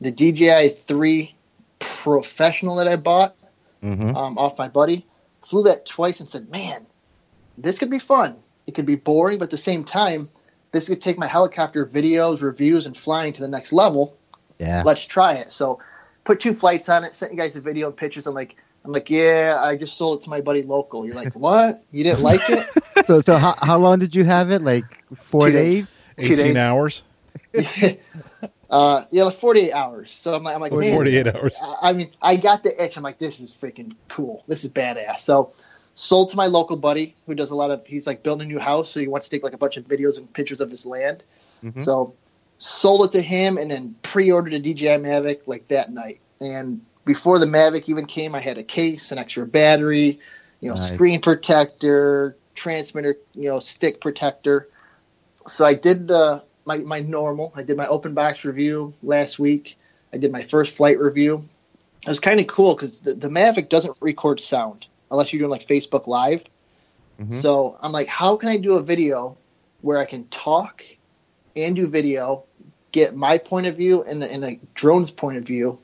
[0.00, 1.34] The DJI three
[1.78, 3.36] professional that I bought
[3.82, 4.16] mm-hmm.
[4.16, 5.06] um, off my buddy
[5.46, 6.84] flew that twice and said, "Man,
[7.56, 8.36] this could be fun.
[8.66, 10.28] It could be boring, but at the same time,
[10.72, 14.16] this could take my helicopter videos, reviews, and flying to the next level.
[14.58, 14.82] Yeah.
[14.84, 15.80] Let's try it." So,
[16.24, 17.14] put two flights on it.
[17.14, 18.26] Sent you guys a video and pictures.
[18.26, 21.06] I'm like, I'm like, yeah, I just sold it to my buddy local.
[21.06, 21.82] You're like, what?
[21.90, 22.66] You didn't like it?
[23.06, 24.62] so so how how long did you have it?
[24.62, 24.84] Like
[25.16, 25.84] four Two days?
[26.18, 26.30] days.
[26.30, 26.56] 18 days.
[26.56, 27.02] hours?
[28.70, 30.12] uh, yeah, like 48 hours.
[30.12, 31.56] So I'm, like- I'm like, man, 48 hours.
[31.62, 32.96] I I mean, I got the itch.
[32.96, 34.44] I'm like, this is freaking cool.
[34.46, 35.20] This is badass.
[35.20, 35.52] So,
[35.94, 37.86] sold to my local buddy who does a lot of.
[37.86, 39.84] He's like building a new house, so he wants to take like a bunch of
[39.86, 41.22] videos and pictures of his land.
[41.64, 41.82] Mhm.
[41.82, 42.14] So,
[42.58, 46.20] sold it to him, and then pre-ordered a DJI Mavic like that night.
[46.40, 50.18] And before the Mavic even came, I had a case, an extra battery,
[50.60, 50.92] you know, Nice.
[50.92, 54.68] screen protector, transmitter, you know, stick protector.
[55.46, 57.52] So I did uh, my my normal.
[57.54, 59.76] I did my open box review last week.
[60.12, 61.46] I did my first flight review.
[62.06, 65.50] It was kind of cool because the, the Mavic doesn't record sound unless you're doing
[65.50, 66.42] like Facebook Live.
[67.20, 67.32] Mhm.
[67.32, 69.36] So I'm like, how can I do a video
[69.82, 70.82] where I can talk
[71.56, 72.44] and do video,
[72.92, 75.78] get my point of view and the, and the drone's point of view,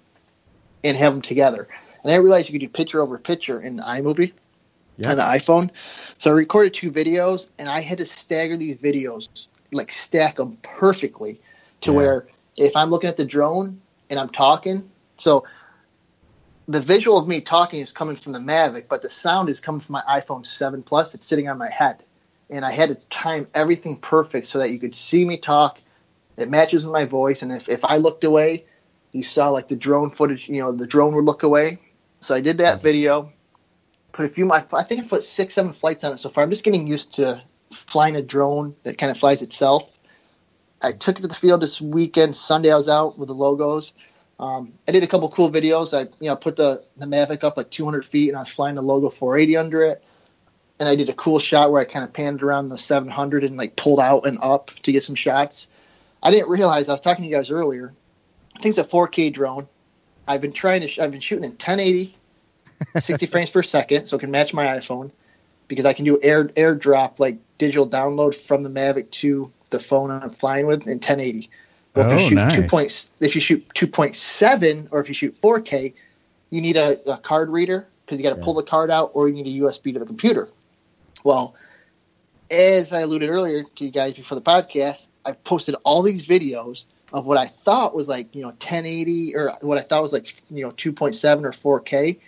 [0.84, 1.68] and have them together?
[2.02, 4.32] And I realized you could do picture over picture in iMovie.
[4.96, 5.12] Yeah.
[5.12, 5.70] on the iPhone.
[6.18, 9.28] So I recorded two videos, and I had to stagger these videos,
[9.72, 11.40] like stack them perfectly,
[11.80, 11.96] to Yeah.
[11.96, 15.44] where if I'm looking at the drone and I'm talking, so
[16.68, 19.80] the visual of me talking is coming from the Mavic, but the sound is coming
[19.80, 21.14] from my iPhone 7 Plus.
[21.14, 22.02] It's sitting on my head,
[22.50, 25.80] and I had to time everything perfect so that you could see me talk.
[26.36, 28.66] It matches with my voice, and if, if I looked away,
[29.12, 30.48] you saw like the drone footage.
[30.48, 31.78] You know, the drone would look away.
[32.20, 33.32] So I did that video.
[34.12, 34.50] Put a few.
[34.52, 36.44] I I think I put six, seven flights on it so far.
[36.44, 39.96] I'm just getting used to flying a drone that kind of flies itself.
[40.82, 42.36] I took it to the field this weekend.
[42.36, 43.92] Sunday, I was out with the logos.
[44.38, 45.96] Um, I did a couple cool videos.
[45.96, 48.74] I you know put the the Mavic up like 200 feet, and I was flying
[48.74, 50.02] the logo 480 under it.
[50.78, 53.58] And I did a cool shot where I kind of panned around the 700 and
[53.58, 55.68] like pulled out and up to get some shots.
[56.22, 57.92] I didn't realize I was talking to you guys earlier.
[58.60, 59.66] I think it's a 4K drone.
[60.28, 60.88] I've been trying to.
[60.88, 62.14] Sh- I've been shooting in 1080,
[62.98, 65.10] 60 frames per second, so it can match my iPhone
[65.66, 70.10] because I can do air airdrop like digital download from the Mavic to the phone
[70.10, 71.48] I'm flying with in 1080.
[71.94, 72.54] But if Oh, you shoot nice.
[72.54, 75.94] two points, if you shoot 2.7 or if you shoot 4K,
[76.50, 78.44] you need a, a card reader because you got to Yeah.
[78.44, 80.50] pull the card out or you need a USB to the computer.
[81.24, 81.54] Well,
[82.50, 86.84] as I alluded earlier to you guys before the podcast, I posted all these videos
[87.12, 90.32] of what I thought was like, you know, 1080 or what I thought was like,
[90.50, 92.18] you know, 2.7 or 4K.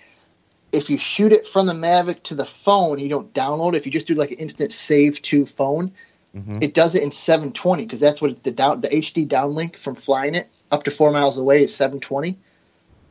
[0.72, 3.74] If you shoot it from the Mavic to the phone, you don't download.
[3.74, 3.76] it.
[3.76, 5.92] If you just do like an instant save to phone,
[6.34, 6.62] Mhm.
[6.62, 10.34] it does it in 720 because that's what the down the HD downlink from flying
[10.34, 12.38] it up to four miles away is 720.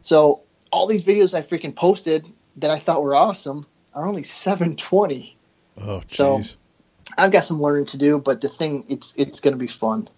[0.01, 0.41] So
[0.72, 2.26] all these videos I freaking posted
[2.57, 5.38] that I thought were awesome are only 720.
[5.80, 6.41] Oh, So-
[7.17, 10.09] I've got some learning to do, but the thing it's it's going to be fun.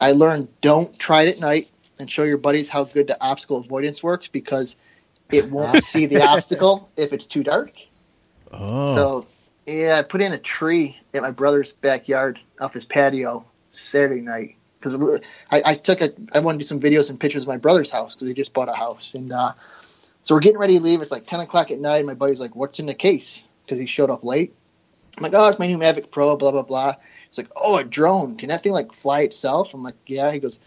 [0.00, 3.58] I learned don't try it at night and show your buddies how good the obstacle
[3.58, 4.76] avoidance works because
[5.30, 7.72] it won't see the obstacle if it's too dark.
[8.52, 9.26] Oh, So
[9.66, 14.56] yeah, I put in a tree at my brother's backyard off his patio Saturday night
[14.80, 15.20] because
[15.50, 17.90] I, I took a I want to do some videos and pictures of my brother's
[17.90, 19.52] house because he just bought a house and uh,
[20.22, 21.00] so we're getting ready to leave.
[21.00, 21.98] It's like ten o'clock at night.
[21.98, 24.54] And my buddy's like, "What's in the case?" Because he showed up late.
[25.16, 26.94] I'm like, "Oh, it's my new Mavic Pro." Blah blah blah.
[27.28, 28.36] He's like, "Oh, a drone?
[28.36, 30.60] Can that thing like fly itself?" I'm like, "Yeah." He goes,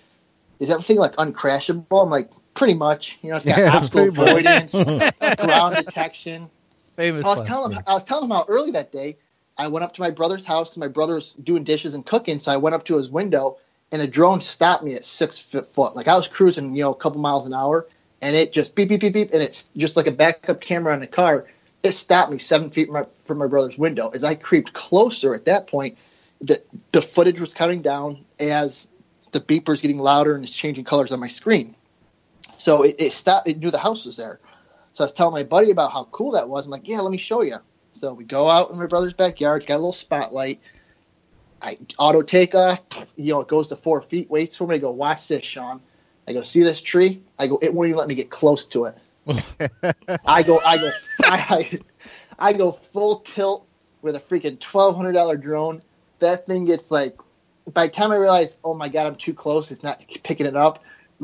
[0.60, 3.20] "Is that thing like uncrashable?" I'm like, "Pretty much.
[3.22, 4.74] You know, it's got Yeah, obstacle avoidance,
[5.38, 6.50] ground detection."
[6.96, 7.26] Famous.
[7.26, 7.84] I was last telling him.
[7.88, 9.18] I was telling him how early that day
[9.58, 12.40] I went up to my brother's house because my brother's doing dishes and cooking.
[12.40, 13.58] So I went up to his window
[13.94, 15.96] and a drone stopped me at six foot foot.
[15.96, 17.88] Like I was cruising, you know, a couple miles an hour,
[18.22, 21.00] and it just beep beep beep beep, and it's just like a backup camera on
[21.00, 21.46] the car.
[21.84, 24.10] It stopped me seven feet from my, from my brother's window.
[24.10, 25.98] As I creeped closer, at that point,
[26.42, 26.62] the
[26.92, 28.88] the footage was counting down as
[29.32, 31.76] the beeper's getting louder and it's changing colors on my screen.
[32.58, 33.48] So it, it stopped.
[33.48, 34.40] It knew the house was there.
[34.94, 36.66] So I was telling my buddy about how cool that was.
[36.66, 37.58] I'm like, yeah, let me show you.
[37.94, 39.58] So we go out in my brother's backyard.
[39.58, 40.62] It's got a little spotlight.
[41.62, 42.82] I auto take off.
[43.16, 44.30] You know, it goes to four feet.
[44.30, 44.92] Waits for me to go.
[44.92, 45.82] Watch this, Sean.
[46.28, 47.22] I go see this tree.
[47.40, 47.58] I go.
[47.62, 48.98] It won't even let me get close to it.
[50.26, 50.60] I go.
[50.66, 50.92] I go.
[51.24, 51.80] I,
[52.40, 53.68] I go full tilt
[54.02, 55.82] with a freaking twelve hundred dollar drone.
[56.20, 57.18] That thing gets like.
[57.74, 59.72] By the time I realize, oh my god, I'm too close.
[59.72, 60.84] It's not picking it up.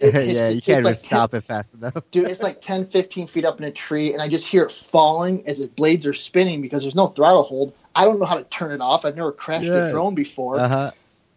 [0.00, 1.94] It yeah, you it's can't like 10 stop it fast enough.
[2.10, 4.72] dude it's like 10 15 feet up in a tree and i just hear it
[4.72, 8.34] falling as its blades are spinning because there's no throttle hold i don't know how
[8.34, 9.86] to turn it off i've never crashed Yeah.
[9.86, 10.90] a drone before Uh huh.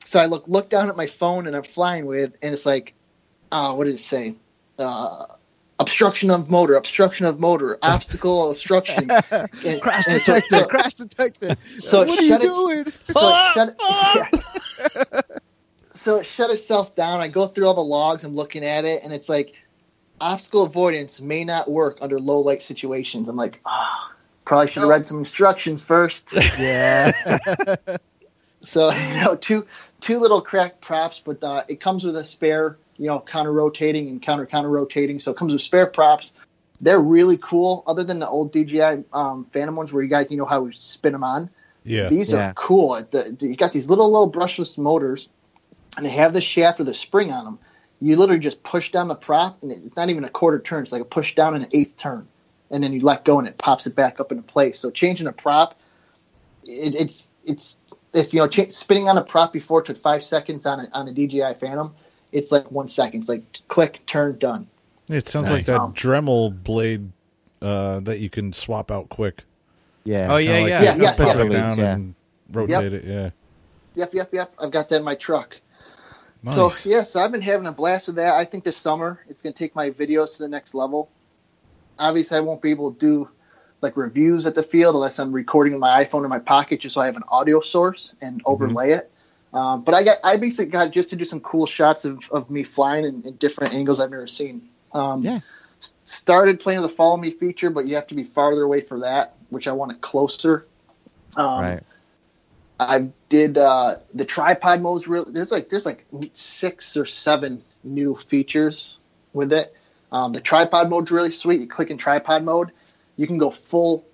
[0.03, 2.95] so i look look down at my phone and i'm flying with and it's like
[3.51, 4.33] uh, what did it say
[4.79, 5.25] uh,
[5.79, 10.49] obstruction of motor obstruction of motor obstacle obstruction and, Crash and so, detected.
[10.49, 11.57] so, crash detected.
[11.79, 12.85] so it what are you doing?
[13.03, 13.75] so it shut
[15.13, 15.21] yeah.
[15.83, 17.21] so it shut itself down.
[17.21, 18.23] I go through all the logs.
[18.23, 19.55] I'm looking at it, and it's like
[20.19, 23.27] obstacle avoidance may not work under low light situations.
[23.27, 24.11] I'm like, ah,
[24.45, 26.29] probably should have read some instructions first.
[26.33, 27.11] Yeah.
[28.61, 29.65] so you know, two
[30.01, 34.09] two little cracked props, but uh, it comes with a spare, you know, counter rotating
[34.09, 35.19] and counter counter rotating.
[35.19, 36.33] So it comes with spare props.
[36.81, 37.83] They're really cool.
[37.87, 40.73] Other than the old DJI um, Phantom ones, where you guys you know how we
[40.73, 41.49] spin them on.
[41.83, 42.09] yeah.
[42.09, 42.49] These Yeah.
[42.49, 43.01] are cool.
[43.09, 45.29] The, you got these little little brushless motors,
[45.95, 47.59] and they have the shaft with a spring on them.
[47.99, 50.83] You literally just push down the prop, and it's not even a quarter turn.
[50.83, 52.27] It's like a push down and an eighth turn,
[52.69, 54.77] and then you let go, and it pops it back up into place.
[54.79, 55.79] So changing a prop,
[56.63, 57.77] it, it's it's
[58.13, 61.07] if you know ch- spinning on a prop before took five seconds on a, on
[61.07, 61.95] a DJI Phantom,
[62.31, 63.21] it's like one second.
[63.21, 64.67] It's like click, turn, done.
[65.09, 65.53] It sounds Nice.
[65.53, 67.11] like that Dremel blade
[67.61, 69.43] uh, that you can swap out quick.
[70.03, 70.27] Yeah.
[70.29, 70.79] Oh, yeah, Kinda like yeah.
[70.79, 71.43] you Yeah, can yeah, pop yeah.
[71.43, 71.93] it down Yeah.
[71.93, 72.15] and
[72.51, 73.03] rotate it.
[73.05, 73.29] Yeah.
[73.95, 74.53] Yep, yep, yep.
[74.59, 75.59] I've got that in my truck.
[76.43, 76.53] Nice.
[76.55, 78.33] So yeah, so I've been having a blast with that.
[78.33, 81.09] I think this summer it's going to take my videos to the next level.
[81.99, 83.29] Obviously, I won't be able to do
[83.81, 86.93] like reviews at the field unless I'm recording in my iPhone or my pocket, just
[86.95, 89.11] so I have an audio source and overlay it.
[89.57, 92.49] Um, but I got I basically got just to do some cool shots of, of
[92.51, 94.61] me flying in, in different angles I've never seen.
[94.93, 95.39] Um, Yeah.
[95.81, 98.81] s- Started playing with the follow me feature, but you have to be farther away
[98.81, 100.67] for that, which I want it closer.
[101.37, 101.83] Um, right.
[102.79, 105.07] I did uh, the tripod modes.
[105.07, 108.99] Really, there's like there's like six or seven new features
[109.33, 109.73] with it.
[110.11, 111.59] Um, the tripod mode's really sweet.
[111.59, 112.71] You click in tripod mode,
[113.17, 114.05] you can go full,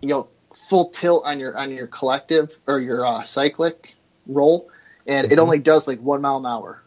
[0.00, 3.94] you know, full tilt on your on your collective or your uh, cyclic
[4.26, 4.70] roll,
[5.06, 5.42] and it Mhm.
[5.42, 6.82] only does like one mile an hour.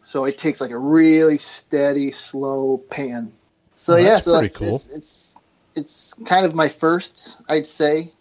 [0.00, 3.32] So it takes like a really steady, slow pan.
[3.76, 4.74] So yeah, so it's, cool.
[4.74, 5.42] it's it's
[5.74, 8.12] it's kind of my first, I'd say,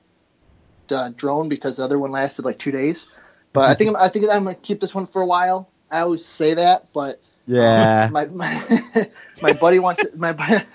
[0.91, 3.07] uh, drone because the other one lasted like two days.
[3.53, 5.69] But I think I'm, I think I'm gonna keep this one for a while.
[5.89, 8.09] I always say that, but Yeah.
[8.11, 8.81] my my,
[9.41, 10.17] my buddy wants it.
[10.17, 10.31] My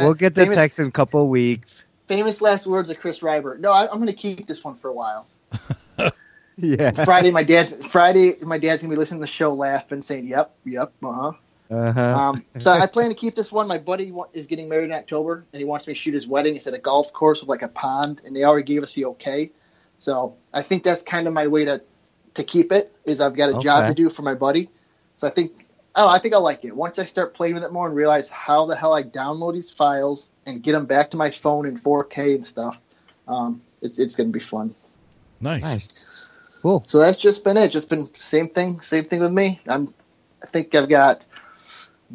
[0.00, 1.84] we'll get the famous, text in a couple weeks.
[2.08, 3.58] famous last words of Chris Ryber.
[3.60, 5.26] No, I, I'm going to keep this one for a while.
[6.64, 6.92] Yeah.
[7.04, 8.36] Friday, my dad's Friday.
[8.40, 11.32] My dad's going to be listening to the show, laughing, saying, "Yep, yep, uh huh."
[11.70, 12.00] Uh-huh.
[12.00, 13.66] Um, so I plan to keep this one.
[13.66, 16.56] My buddy is getting married in October, and he wants me to shoot his wedding.
[16.56, 19.06] It's at a golf course with like a pond, and they already gave us the
[19.06, 19.50] okay.
[19.98, 21.82] So I think that's kind of my way to
[22.34, 22.94] to keep it.
[23.04, 24.68] Is I've got a job to do for my buddy.
[25.16, 27.72] So I think oh, I think I'll like it once I start playing with it
[27.72, 31.16] more and realize how the hell I download these files and get them back to
[31.16, 32.80] my phone in 4K and stuff.
[33.26, 34.74] Um, it's it's going to be fun.
[35.40, 35.62] Nice.
[35.62, 36.13] nice.
[36.64, 36.82] Cool.
[36.86, 37.68] So that's just been it.
[37.68, 39.60] Just been same thing, same thing with me.
[39.68, 39.92] I'm,
[40.42, 41.26] I think I've got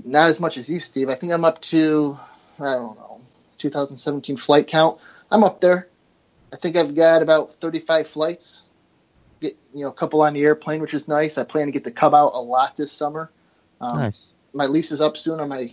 [0.04, 1.08] not as much as you, Steve.
[1.08, 2.18] I think I'm up to,
[2.60, 3.22] I don't know,
[3.60, 5.00] 2017 flight count.
[5.30, 5.88] I'm up there.
[6.52, 8.66] I think I've got about 35 flights.
[9.40, 11.38] Get you know a couple on the airplane, which is nice.
[11.38, 13.30] I plan to get the Cub out a lot this summer.
[13.80, 14.24] Um, Nice.
[14.54, 15.72] My lease is up soon on my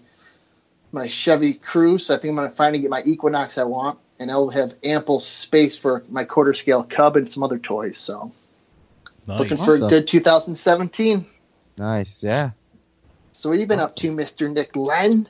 [0.92, 2.02] my Chevy Cruze.
[2.02, 5.18] So I think I'm gonna finally get my Equinox I want, and I'll have ample
[5.18, 7.96] space for my quarter scale Cub and some other toys.
[7.96, 8.32] So
[9.28, 9.38] Nice.
[9.40, 11.26] looking for a good 2017.
[11.78, 12.22] Nice.
[12.22, 12.50] Yeah.
[13.32, 15.28] So what have you been up to, Mister Nick Len?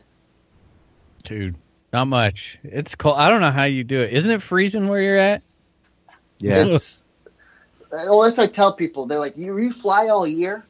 [1.24, 1.56] Dude,
[1.92, 2.58] not much.
[2.62, 3.16] It's cold.
[3.18, 4.12] I don't know how you do it.
[4.12, 5.42] Isn't it freezing where you're at?
[6.38, 6.66] Yeah.
[6.66, 7.04] It's,
[7.90, 9.06] well, that's what I tell people.
[9.06, 10.64] They're like, "You, you fly all year."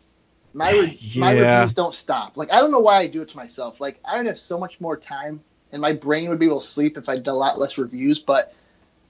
[0.55, 2.39] My re- my reviews don't stop.
[2.39, 3.81] Like I don't know why I do it to myself.
[3.81, 6.67] Like I would have so much more time, and my brain would be able to
[6.67, 8.19] sleep if I did a lot less reviews.
[8.19, 8.55] But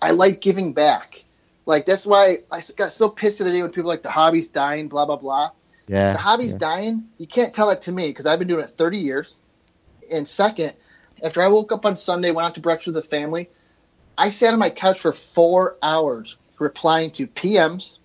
[0.02, 1.24] I like giving back.
[1.66, 4.46] Like that's why I got so pissed the other day when people like the hobby's
[4.48, 5.50] dying, blah blah blah.
[5.88, 6.12] Yeah.
[6.12, 6.58] the hobby's yeah.
[6.58, 7.08] dying.
[7.18, 9.40] You can't tell it to me because I've been doing it 30 years.
[10.10, 10.72] And second,
[11.22, 13.48] after I woke up on Sunday, went out to breakfast with the family,
[14.18, 17.98] I sat on my couch for four hours replying to PMs,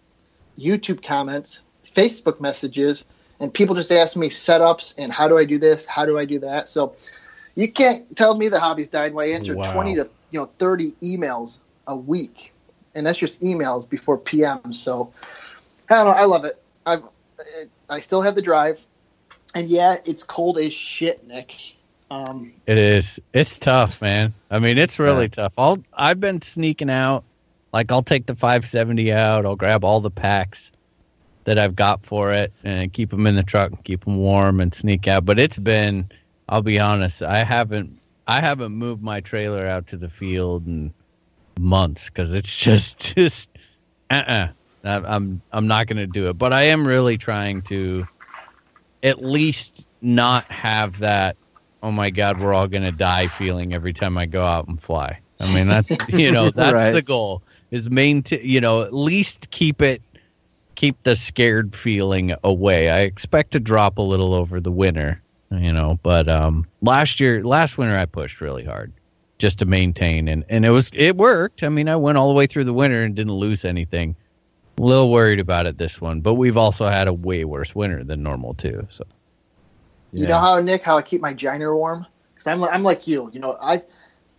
[0.59, 3.05] YouTube comments, Facebook messages,
[3.39, 6.25] and people just asking me setups and how do I do this, how do I
[6.25, 6.69] do that.
[6.69, 6.95] So
[7.55, 9.73] you can't tell me the hobby's dying when I answer Wow.
[9.73, 12.53] 20 to you know 30 emails a week,
[12.95, 14.73] and that's just emails before PM.
[14.73, 15.11] So
[15.89, 16.11] I don't know.
[16.11, 16.61] I love it.
[16.85, 17.03] I've
[17.89, 18.81] I still have the drive,
[19.55, 21.75] and yeah, it's cold as shit, Nick.
[22.09, 23.19] Um, It is.
[23.33, 24.33] It's tough, man.
[24.49, 25.53] I mean, it's really tough.
[25.57, 27.23] I'll I've been sneaking out.
[27.73, 29.45] Like I'll take the 570 out.
[29.45, 30.71] I'll grab all the packs
[31.45, 34.59] that I've got for it and keep them in the truck and keep them warm
[34.59, 35.25] and sneak out.
[35.25, 36.09] But it's been.
[36.49, 37.21] I'll be honest.
[37.21, 37.97] I haven't.
[38.27, 40.93] I haven't moved my trailer out to the field in
[41.61, 43.49] months because it's just just.
[44.09, 44.13] Uh.
[44.27, 44.47] uh
[44.83, 46.39] I'm I'm not going to do it.
[46.39, 48.07] But I am really trying to
[49.03, 51.37] at least not have that
[51.83, 54.81] oh my god we're all going to die feeling every time i go out and
[54.81, 56.91] fly i mean that's you know that's Right.
[56.91, 60.01] the goal is maintain you know at least keep it
[60.75, 65.21] keep the scared feeling away i expect to drop a little over the winter
[65.51, 68.93] you know but um last year last winter i pushed really hard
[69.41, 72.35] just to maintain and and it was it worked i mean i went all the
[72.35, 74.15] way through the winter and didn't lose anything
[74.77, 78.03] a little worried about it this one but we've also had a way worse winter
[78.03, 79.03] than normal too so
[80.11, 82.05] You know how Nick, how I keep my giner warm?
[82.33, 83.29] Because I'm I'm like you.
[83.33, 83.83] You know, I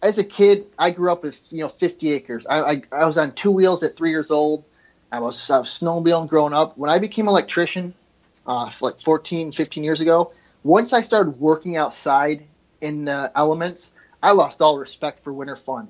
[0.03, 2.47] as a kid, I grew up with you know 50 acres.
[2.47, 4.65] I I, I was on two wheels at three years old.
[5.11, 6.77] I was uh, snowmobiling growing up.
[6.77, 7.95] When I became an electrician,
[8.47, 10.33] uh, like 14, 15 years ago,
[10.65, 12.45] once I started working outside
[12.81, 13.93] in uh, elements,
[14.23, 15.89] I lost all respect for winter fun.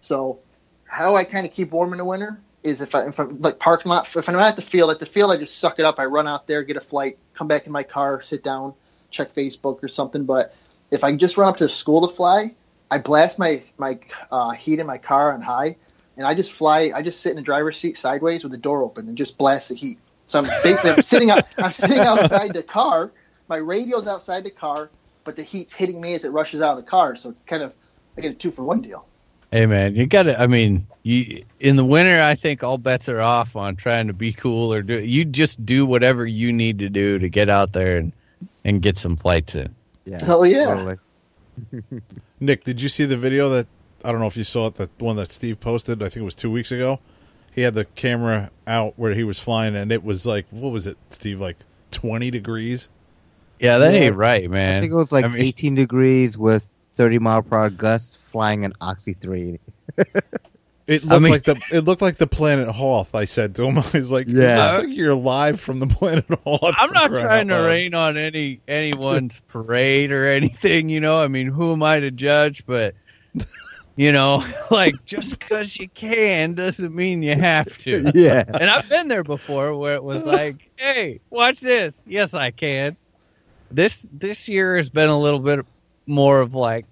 [0.00, 0.38] So,
[0.84, 3.58] how I kind of keep warm in the winter is if I if I'm like
[3.58, 5.98] parking lot if I'm at the field at the field I just suck it up.
[5.98, 8.74] I run out there, get a flight, come back in my car, sit down,
[9.10, 10.24] check Facebook or something.
[10.24, 10.54] But
[10.90, 12.54] if I just run up to the school to fly,
[12.90, 13.98] I blast my my
[14.30, 15.76] uh, heat in my car on high,
[16.16, 16.92] and I just fly.
[16.94, 19.68] I just sit in the driver's seat sideways with the door open and just blast
[19.68, 19.98] the heat.
[20.26, 23.12] So I'm basically I'm sitting out, I'm sitting outside the car.
[23.48, 24.90] My radio's outside the car,
[25.24, 27.16] but the heat's hitting me as it rushes out of the car.
[27.16, 27.72] So it's kind of
[28.16, 29.06] I get a two for one deal.
[29.50, 30.40] Hey man, you got to.
[30.40, 34.12] I mean, you in the winter, I think all bets are off on trying to
[34.12, 35.00] be cool or do.
[35.00, 38.12] You just do whatever you need to do to get out there and
[38.64, 39.74] and get some flights in.
[40.04, 40.18] Yeah.
[40.24, 40.66] Hell yeah.
[40.66, 40.96] Totally.
[42.40, 43.66] Nick, did you see the video that
[44.04, 46.02] I don't know if you saw it, the one that Steve posted?
[46.02, 47.00] I think it was two weeks ago.
[47.52, 50.86] He had the camera out where he was flying, and it was like, what was
[50.86, 51.40] it, Steve?
[51.40, 51.56] Like
[51.90, 52.88] twenty degrees.
[53.60, 54.00] Yeah, that Yeah.
[54.00, 54.78] ain't right, man.
[54.78, 56.64] I think it was like I mean, 18 degrees with
[56.94, 59.58] 30 mile per hour gusts flying an Oxy 3.
[60.86, 63.14] It looked I mean- like the it looked like the planet Hoth.
[63.14, 64.74] I said to him, I was like, Yeah.
[64.78, 66.74] it's like you're live from the planet Hoth.
[66.78, 71.22] I'm not trying to rain on any anyone's parade or anything, you know.
[71.22, 72.66] I mean, who am I to judge?
[72.66, 72.94] But
[73.96, 78.10] you know, like just because you can doesn't mean you have to.
[78.14, 78.42] yeah.
[78.48, 82.96] And I've been there before where it was like, "Hey, watch this." Yes, I can.
[83.70, 85.64] This this year has been a little bit
[86.06, 86.86] more of like,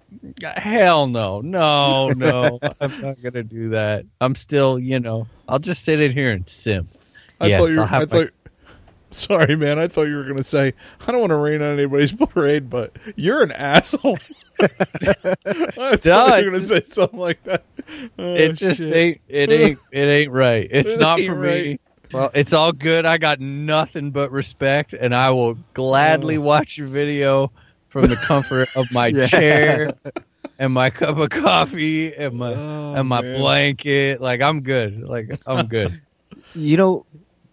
[0.57, 5.83] "Hell no, no, no, I'm not gonna do that." I'm still, you know, I'll just
[5.83, 6.89] sit in here and simp.
[7.41, 7.77] I Yes, thought you.
[7.79, 8.29] Were, I my- thought.
[9.11, 9.79] Sorry, man.
[9.79, 10.71] I thought you were going to say
[11.07, 14.19] I don't want to rain on anybody's parade, but you're an asshole.
[14.61, 14.67] I
[15.95, 17.63] thought No, you were going to say something like that.
[18.19, 18.93] Oh, it just shit.
[18.95, 20.67] ain't it ain't it ain't right.
[20.69, 21.79] It's It not for me.
[22.13, 22.19] Right.
[22.21, 23.05] Well, it's all good.
[23.05, 26.39] I got nothing but respect, and I will gladly Oh.
[26.39, 27.51] watch your video
[27.89, 29.27] from the comfort of my Yeah.
[29.27, 29.93] chair
[30.57, 33.23] and my cup of coffee and my Oh, and my man.
[33.23, 34.21] blanket.
[34.21, 35.01] Like I'm good.
[35.03, 35.93] Like I'm good.
[36.53, 37.05] You know,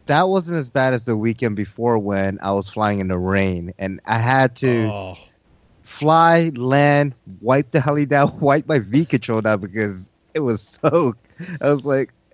[0.07, 3.73] that wasn't as bad as the weekend before when I was flying in the rain
[3.79, 5.19] and I had to Oh,
[5.81, 11.27] fly, land, wipe the heli down, wipe my V control down because it was soaked.
[11.61, 12.26] I was like, a-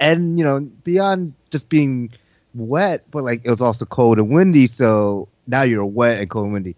[0.00, 2.10] and you know, beyond just being
[2.54, 4.66] wet, but like it was also cold and windy.
[4.66, 6.76] So now you're wet and cold and windy.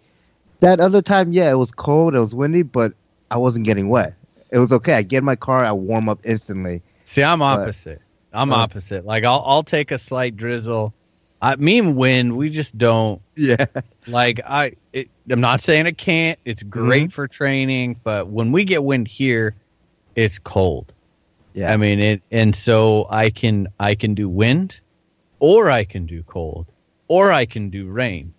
[0.61, 2.93] That other time, yeah, it was cold, it was windy, but
[3.31, 4.13] I wasn't getting wet.
[4.51, 4.93] It was okay.
[4.93, 6.81] I get in my car, I warm up instantly.
[7.05, 8.01] See, I'm But- opposite.
[8.33, 9.05] I'm Uh, opposite.
[9.05, 10.93] Like I'll I'll take a slight drizzle.
[11.41, 13.65] I, me and wind, we just don't Yeah,
[14.07, 14.73] like I.
[14.93, 16.37] It, I'm not saying it can't.
[16.45, 17.09] It's great Mm-hmm.
[17.11, 19.55] for training, but when we get wind here,
[20.15, 20.93] it's cold.
[21.59, 21.73] Yeah.
[21.73, 24.79] I mean it, and so I can I can do wind,
[25.39, 26.71] or I can do cold,
[27.09, 28.33] or I can do rain.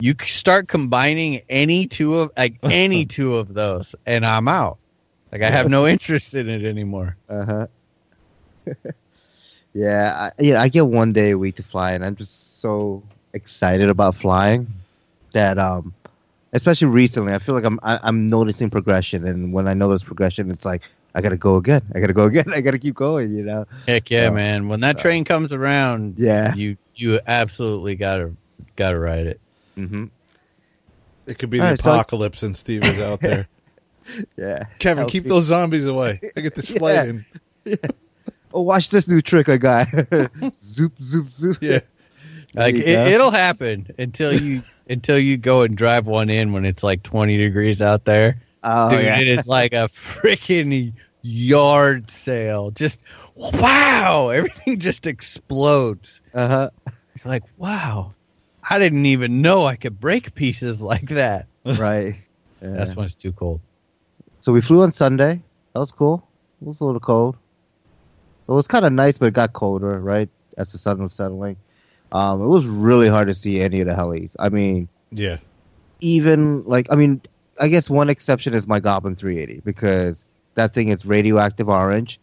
[0.00, 4.78] You start combining any two of like any two of those, and I'm out.
[5.32, 7.16] Like I have no interest in it anymore.
[7.28, 7.66] Uh huh.
[9.72, 10.60] yeah, I, yeah.
[10.60, 14.66] I get one day a week to fly, and I'm just so excited about flying
[15.32, 15.94] that, um,
[16.52, 20.50] especially recently, I feel like I'm I, I'm noticing progression, and when I notice progression,
[20.50, 20.82] it's like
[21.14, 21.82] I gotta go again.
[21.94, 22.44] I gotta go again.
[22.54, 23.36] I gotta keep going.
[23.36, 23.66] You know?
[23.86, 24.68] Heck yeah, So, man!
[24.68, 26.54] When that uh, train comes around, Yeah.
[26.54, 28.32] you you absolutely gotta
[28.76, 29.40] gotta ride it.
[29.76, 30.06] Mm-hmm.
[31.26, 33.48] it could be All the right, so I- apocalypse, and Steve is out there.
[34.38, 34.64] Yeah.
[34.78, 35.12] Kevin, Healthy.
[35.12, 36.18] keep those zombies away.
[36.36, 36.94] I get this flight
[37.66, 37.74] Yeah.
[37.74, 37.76] in.
[38.54, 39.88] Oh, watch this new trick I got.
[40.64, 41.58] zoop, zoop, zoop.
[41.60, 41.80] Yeah.
[42.54, 46.82] Like it, it'll happen until you until you go and drive one in when it's
[46.82, 48.40] like 20 degrees out there.
[48.70, 49.18] Oh, Dude, yeah.
[49.20, 50.92] it is like a freaking
[51.22, 52.70] yard sale.
[52.70, 53.02] Just
[53.54, 56.20] wow, everything just explodes.
[56.34, 56.70] Uh huh.
[56.86, 58.12] You're like, wow,
[58.68, 61.46] I didn't even know I could break pieces like that.
[61.64, 62.16] Right.
[62.60, 62.70] Yeah.
[62.74, 63.60] That's when it's too cold.
[64.40, 65.42] So we flew on Sunday.
[65.72, 66.28] That was cool.
[66.60, 67.36] It was a little cold.
[68.48, 70.28] It was kind of nice, but it got colder, right?
[70.56, 71.56] As the sun was settling.
[72.12, 74.34] Um, it was really hard to see any of the helis.
[74.38, 75.36] I mean, Yeah.
[76.00, 77.20] even like, I mean,
[77.60, 80.24] I guess one exception is my Goblin 380 because
[80.54, 82.20] that thing is radioactive orange,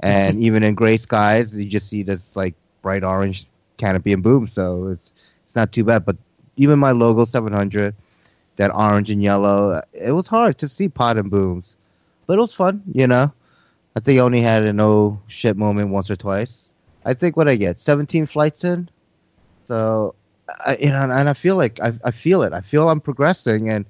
[0.00, 3.46] and even in gray skies, you just see this like bright orange
[3.76, 4.48] canopy and boom.
[4.48, 5.12] So it's
[5.46, 6.04] it's not too bad.
[6.04, 6.16] But
[6.56, 7.94] even my logo 700,
[8.56, 11.76] that orange and yellow, it was hard to see pot and booms,
[12.26, 12.82] but it was fun.
[12.92, 13.32] You know,
[13.94, 16.70] I think I only had an oh shit moment once or twice.
[17.04, 18.88] I think what I get 17 flights in,
[19.64, 20.14] so
[20.64, 22.52] I, you know, and I feel like I, I feel it.
[22.52, 23.84] I feel I'm progressing, and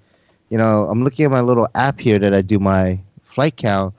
[0.48, 3.94] you know, I'm looking at my little app here that I do my flight count,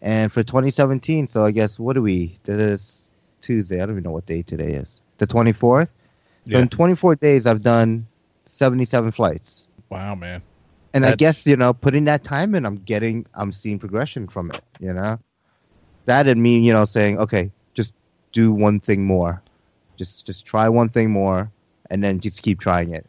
[0.00, 1.26] and for 2017.
[1.26, 2.38] So I guess what do we?
[2.44, 3.76] This is Tuesday.
[3.80, 5.00] I don't even know what day today is.
[5.18, 5.88] The 24th.
[6.50, 8.06] So in 24 days, I've done
[8.46, 10.42] 77 flights, Wow, man.
[10.92, 14.50] and I guess you know, putting that time in, I'm getting, I'm seeing progression from
[14.50, 14.62] it.
[14.80, 15.18] You know,
[16.06, 17.94] that and me, you know, saying, okay, just
[18.32, 19.40] do one thing more,
[19.96, 21.50] just just try one thing more,
[21.90, 23.06] and then just keep trying it.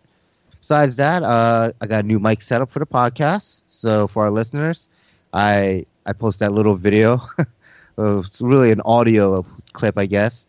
[0.63, 3.63] Besides that, uh, I got a new mic setup for the podcast.
[3.67, 4.87] So for our listeners,
[5.33, 7.21] I I post that little video.
[7.97, 10.47] it's really an audio clip, I guess,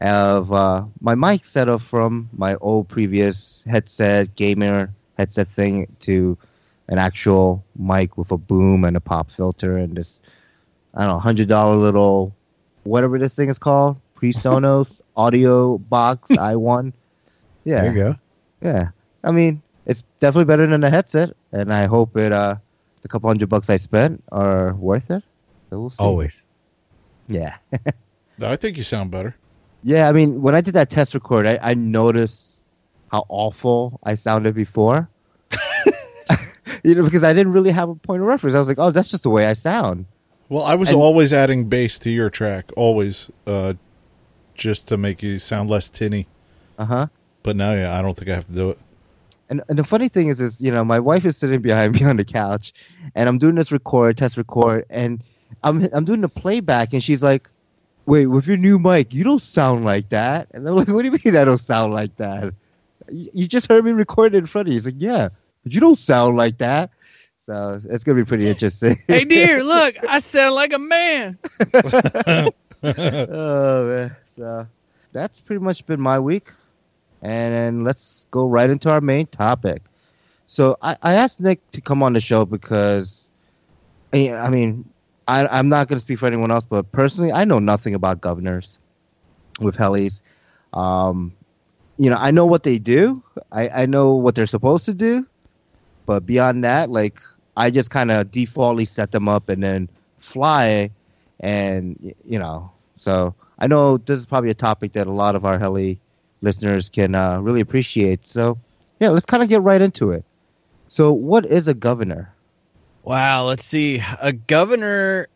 [0.00, 6.36] of uh, my mic setup from my old previous headset, gamer headset thing, to
[6.88, 10.20] an actual mic with a boom and a pop filter and this
[10.94, 12.34] I don't know, hundred dollar little
[12.82, 16.92] whatever this thing is called, PreSonus AudioBox iOne.
[17.64, 18.16] Yeah, There you go.
[18.60, 18.88] yeah.
[19.24, 22.56] I mean, it's definitely better than a headset, and I hope it uh
[23.02, 25.22] the couple hundred bucks I spent are worth it.
[25.70, 25.96] So we'll see.
[26.02, 26.42] Always.
[27.28, 27.56] Yeah.
[28.42, 29.36] I think you sound better.
[29.84, 32.62] Yeah, I mean, when I did that test record, I, I noticed
[33.10, 35.08] how awful I sounded before.
[36.84, 38.54] you know, because I didn't really have a point of reference.
[38.54, 40.06] I was like, oh, that's just the way I sound.
[40.48, 43.74] Well, I was And- always adding bass to your track, always, uh,
[44.54, 46.28] just to make you sound less tinny.
[46.78, 47.06] Uh huh.
[47.42, 48.78] But now, yeah, I don't think I have to do it.
[49.52, 52.04] And and the funny thing is, is you know, my wife is sitting behind me
[52.04, 52.72] on the couch,
[53.14, 55.22] and I'm doing this record, test record, and
[55.62, 57.50] I'm I'm doing the playback, and she's like,
[58.06, 61.10] "Wait, with your new mic, you don't sound like that." And I'm like, "What do
[61.10, 62.54] you mean I don't sound like that?
[63.10, 65.28] You, you just heard me record it in front of you." He's like, "Yeah,
[65.62, 66.88] but you don't sound like that."
[67.44, 69.02] So it's gonna be pretty interesting.
[69.06, 71.38] Hey, dear, look, I sound like a man.
[72.82, 74.16] oh man.
[74.34, 74.66] So
[75.12, 76.50] that's pretty much been my week.
[77.20, 79.82] And then let's go right into our main topic.
[80.48, 83.30] So I, I asked Nick to come on the show because
[84.12, 84.84] I mean,
[85.28, 88.20] I, I'm not going to speak for anyone else, but personally, I know nothing about
[88.20, 88.78] governors
[89.60, 90.20] with helis.
[90.74, 91.32] Um,
[91.96, 93.22] you know, I know what they do.
[93.52, 95.26] I, I know what they're supposed to do,
[96.04, 97.20] but beyond that, like
[97.56, 99.88] I just kind of defaultly set them up and then
[100.18, 100.90] fly,
[101.40, 105.44] and you know, so I know this is probably a topic that a lot of
[105.44, 105.98] our heli
[106.42, 108.26] listeners can uh, really appreciate.
[108.26, 108.58] So
[109.00, 110.24] yeah, let's kind of get right into it.
[110.88, 112.34] So, what is a governor?
[113.02, 114.02] Wow, let's see.
[114.20, 115.28] A governor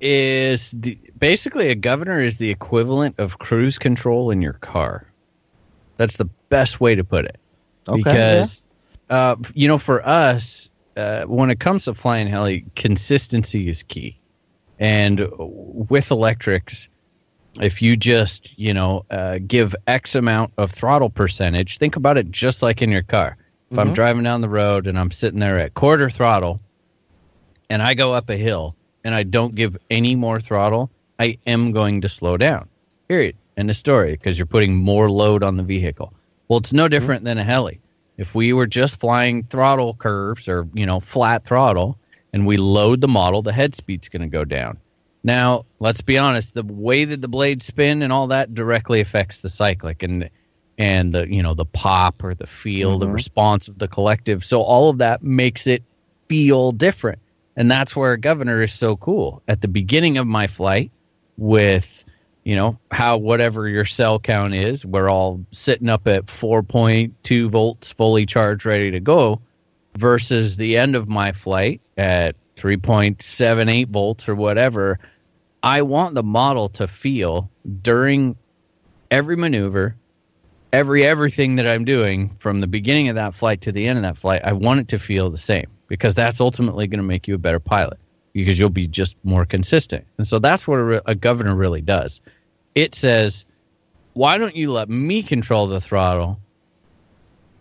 [0.00, 5.12] is the basically a governor is the equivalent of cruise control in your car.
[5.96, 7.38] That's the best way to put it.
[7.88, 8.62] Okay, because
[9.10, 14.20] uh, you know, for us, uh, when it comes to flying heli, consistency is key.
[14.78, 16.88] And with electrics,
[17.60, 22.30] if you just you know uh, give X amount of throttle percentage, think about it
[22.30, 23.36] just like in your car.
[23.70, 23.94] If I'm Mhm.
[23.94, 26.60] driving down the road and I'm sitting there at quarter throttle,
[27.68, 31.72] and I go up a hill and I don't give any more throttle, I am
[31.72, 32.68] going to slow down.
[33.08, 33.36] Period.
[33.56, 34.12] End of story.
[34.12, 36.12] Because you're putting more load on the vehicle.
[36.48, 37.80] Well, it's no different than a heli.
[38.16, 41.96] If we were just flying throttle curves or you know flat throttle,
[42.32, 44.78] and we load the model, the head speed's going to go down.
[45.22, 49.40] Now, let's be honest, the way that the blades spin and all that directly affects
[49.42, 50.30] the cyclic and
[50.78, 53.12] and the you know the pop or the feel, the Mhm.
[53.12, 54.44] response of the collective.
[54.44, 55.82] So all of that makes it
[56.28, 57.18] feel different.
[57.56, 59.42] And that's where a governor is so cool.
[59.46, 60.90] At the beginning of my flight
[61.36, 62.04] with
[62.44, 67.92] you know how whatever your cell count is, we're all sitting up at 4.2 volts
[67.92, 69.40] fully charged ready to go
[69.98, 74.98] versus the end of my flight at 3.78 volts or whatever.
[75.62, 77.50] I want the model to feel
[77.82, 78.36] during
[79.10, 79.96] every maneuver,
[80.72, 84.02] every everything that I'm doing from the beginning of that flight to the end of
[84.02, 87.28] that flight, I want it to feel the same because that's ultimately going to make
[87.28, 87.98] you a better pilot
[88.32, 90.06] because you'll be just more consistent.
[90.18, 92.20] And so that's what a, re- a governor really does.
[92.74, 93.44] It says,
[94.12, 96.40] why don't you let me control the throttle?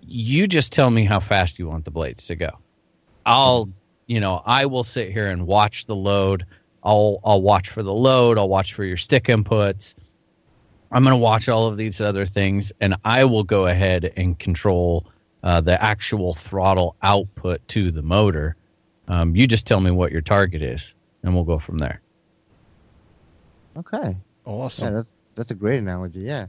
[0.05, 2.51] You just tell me how fast you want the blades to go.
[3.25, 3.69] I'll,
[4.09, 6.45] you know, I will sit here and watch the load.
[6.83, 8.37] I'll I'll watch for the load.
[8.39, 9.93] I'll watch for your stick inputs.
[10.91, 14.37] I'm going to watch all of these other things, and I will go ahead and
[14.37, 15.05] control
[15.43, 18.55] uh, the actual throttle output to the motor.
[19.07, 22.01] Um, you just tell me what your target is, and we'll go from there.
[23.77, 23.97] Okay.
[24.07, 24.13] Yeah,
[24.45, 24.93] Awesome.
[24.95, 26.21] that's that's a great analogy.
[26.21, 26.47] Yeah.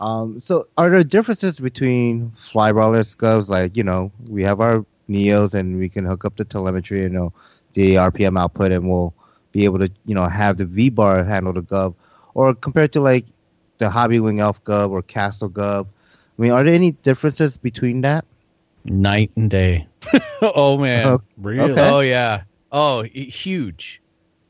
[0.00, 3.48] Um, so, are there differences between flybarless govs?
[3.48, 7.08] Like, you know, we have our Neos, and we can hook up the telemetry, you
[7.08, 7.32] know,
[7.74, 9.14] the RPM output, and we'll
[9.52, 11.94] be able to, you know, have the V bar handle the gov.
[12.34, 13.26] Or compared to like
[13.78, 18.24] the Hobbywing Elf gov or Castle gov, I mean, are there any differences between that?
[18.84, 19.86] Night and day.
[20.42, 21.06] oh man.
[21.06, 21.24] Okay.
[21.38, 21.72] Really?
[21.72, 21.88] Okay.
[21.90, 22.42] Oh yeah.
[22.72, 24.00] Oh, huge.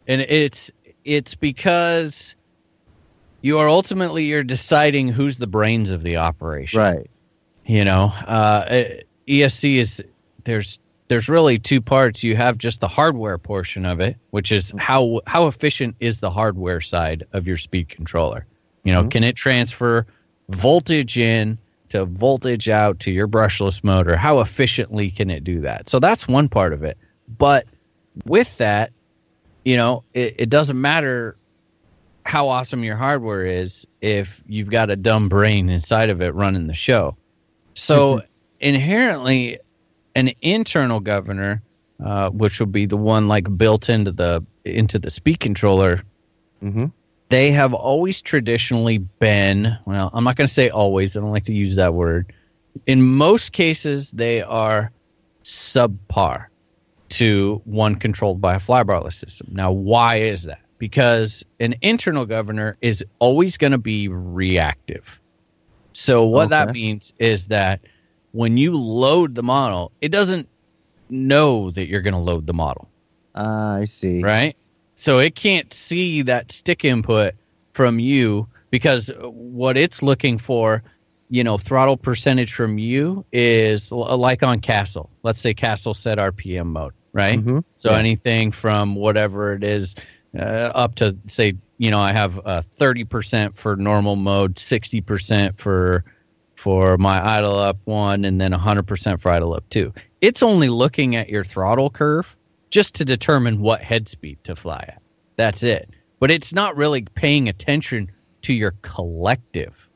[0.06, 0.70] And it's
[1.04, 2.34] it's because
[3.42, 6.78] you are ultimately you're deciding who's the brains of the operation.
[6.78, 7.10] Right.
[7.66, 8.84] You know, uh,
[9.28, 10.02] ESC is
[10.44, 12.22] there's there's really two parts.
[12.22, 16.30] You have just the hardware portion of it, which is how how efficient is the
[16.30, 18.46] hardware side of your speed controller.
[18.84, 19.10] You know, Mhm.
[19.10, 20.06] can it transfer
[20.48, 21.58] voltage in
[21.90, 24.16] to voltage out to your brushless motor?
[24.16, 25.88] How efficiently can it do that?
[25.88, 26.96] So that's one part of it.
[27.38, 27.66] But
[28.26, 28.90] with that,
[29.64, 31.36] you know, it, it doesn't matter
[32.24, 36.66] how awesome your hardware is if you've got a dumb brain inside of it running
[36.68, 37.16] the show.
[37.74, 38.22] So
[38.60, 39.58] inherently,
[40.14, 41.62] an internal governor,
[42.04, 46.02] uh, which will be the one like built into the into the speed controller,
[46.62, 46.86] Mm-hmm.
[47.30, 51.44] they have always traditionally been well i'm not going to say always i don't like
[51.46, 52.32] to use that word.
[52.86, 54.92] In most cases they are
[55.44, 56.46] subpar
[57.10, 59.48] to one controlled by a flybarless system.
[59.50, 60.60] Now why is that?
[60.78, 65.20] Because an internal governor is always going to be reactive.
[65.94, 67.80] So what that means is that
[68.32, 70.48] when you load the model it doesn't
[71.10, 72.88] know that you're going to load the model
[73.34, 74.22] Ah, I see.
[74.22, 74.56] right?
[74.96, 77.34] So it can't see that stick input
[77.74, 80.82] from you because what it's looking for,
[81.30, 85.10] you know, throttle percentage from you is like on Castle.
[85.22, 87.40] Let's say Castle set RPM mode, right?
[87.40, 87.64] Mhm.
[87.78, 87.98] So Yeah.
[87.98, 89.94] anything from whatever it is
[90.38, 90.42] uh,
[90.74, 95.58] up to say, you know, I have uh, thirty percent for normal mode, sixty percent
[95.58, 96.04] for
[96.62, 99.92] for my idle up one, and then hundred percent for idle up two.
[100.20, 102.36] It's only looking at your throttle curve
[102.70, 105.02] just to determine what head speed to fly at.
[105.34, 105.90] That's it.
[106.20, 108.12] But it's not really paying attention
[108.42, 109.88] to your collective.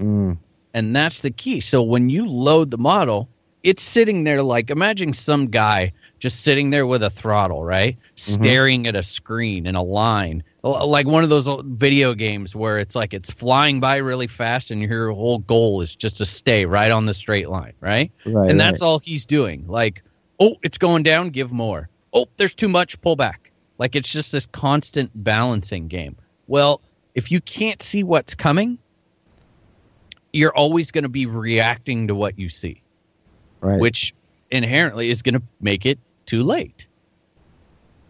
[0.00, 0.38] Mm.
[0.74, 1.60] And that's the key.
[1.60, 3.28] So when you load the model,
[3.62, 7.96] it's sitting there like imagine some guy just sitting there with a throttle, right?
[8.16, 10.42] Staring at a screen and a line.
[10.62, 14.82] Like one of those video games where it's like it's flying by really fast and
[14.82, 18.10] your whole goal is just to stay right on the straight line, right?
[18.26, 18.50] Right.
[18.50, 19.64] and that's all he's doing.
[19.68, 20.02] Like,
[20.40, 21.88] oh, it's going down, give more.
[22.12, 23.52] Oh, there's too much, pull back.
[23.78, 26.16] Like it's just this constant balancing game.
[26.48, 26.80] Well,
[27.14, 28.78] if you can't see what's coming,
[30.32, 32.82] you're always going to be reacting to what you see,
[33.60, 33.80] right.
[33.80, 34.12] which
[34.50, 36.87] inherently is going to make it too late.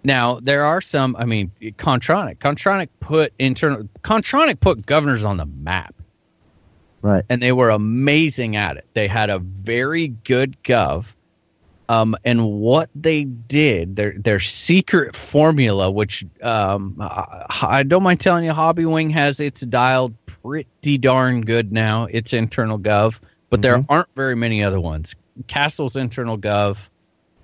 [0.09, 2.39] Now, there are some, I mean, Kontronik.
[2.39, 5.95] Kontronik put internal Kontronik put governors on the map
[7.03, 7.25] right.
[7.29, 8.87] and they were amazing at it.
[8.95, 11.15] They had a very good gov.
[11.91, 18.21] Um, and what they did, their their secret formula, which um, I, I don't mind
[18.21, 22.05] telling you, Hobbywing has its dialed pretty darn good now.
[22.05, 23.21] Its internal gov,
[23.51, 23.87] but there Mhm.
[23.91, 25.15] aren't very many other ones.
[25.49, 26.89] Castle's internal gov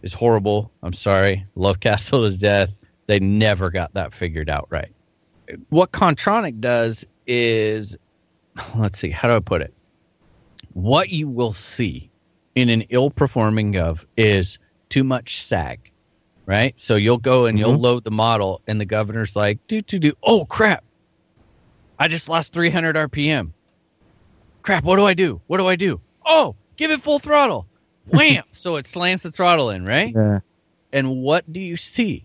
[0.04, 0.70] is horrible.
[0.82, 2.72] I'm sorry, love Castle to death.
[3.06, 4.92] They never got that figured out right.
[5.70, 7.96] What Kontronik does is
[8.76, 9.74] let's see, how do I put it?
[10.74, 12.10] What you will see
[12.54, 14.58] in an ill performing gov is
[14.90, 15.90] too much sag,
[16.46, 16.78] right?
[16.78, 17.82] So you'll go and you'll Mhm.
[17.82, 20.12] load the model, and the governor's like, do, do, do.
[20.22, 20.84] Oh, crap.
[21.98, 23.52] I just lost 300 RPM.
[24.62, 25.40] Crap, what do I do?
[25.46, 26.00] What do I do?
[26.24, 27.66] Oh, give it full throttle.
[28.08, 28.44] Wham!
[28.52, 30.12] so it slams the throttle in, right?
[30.14, 30.40] Yeah.
[30.92, 32.24] And what do you see?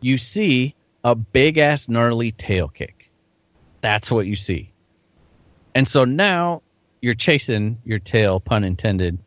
[0.00, 0.74] You see
[1.04, 3.10] a big ass gnarly tail kick.
[3.80, 4.72] That's what you see.
[5.74, 6.62] And so now
[7.02, 9.18] you're chasing your tail, pun intended,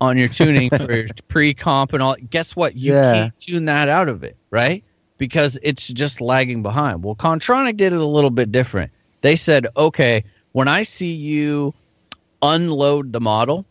[0.00, 2.16] on your tuning for pre comp and all.
[2.30, 2.76] Guess what?
[2.76, 3.12] You Yeah.
[3.12, 4.84] can't tune that out of it, right?
[5.18, 7.02] Because it's just lagging behind.
[7.04, 8.92] Well, Kontronik did it a little bit different.
[9.22, 10.22] They said, okay,
[10.52, 11.72] when I see you
[12.42, 13.64] unload the model,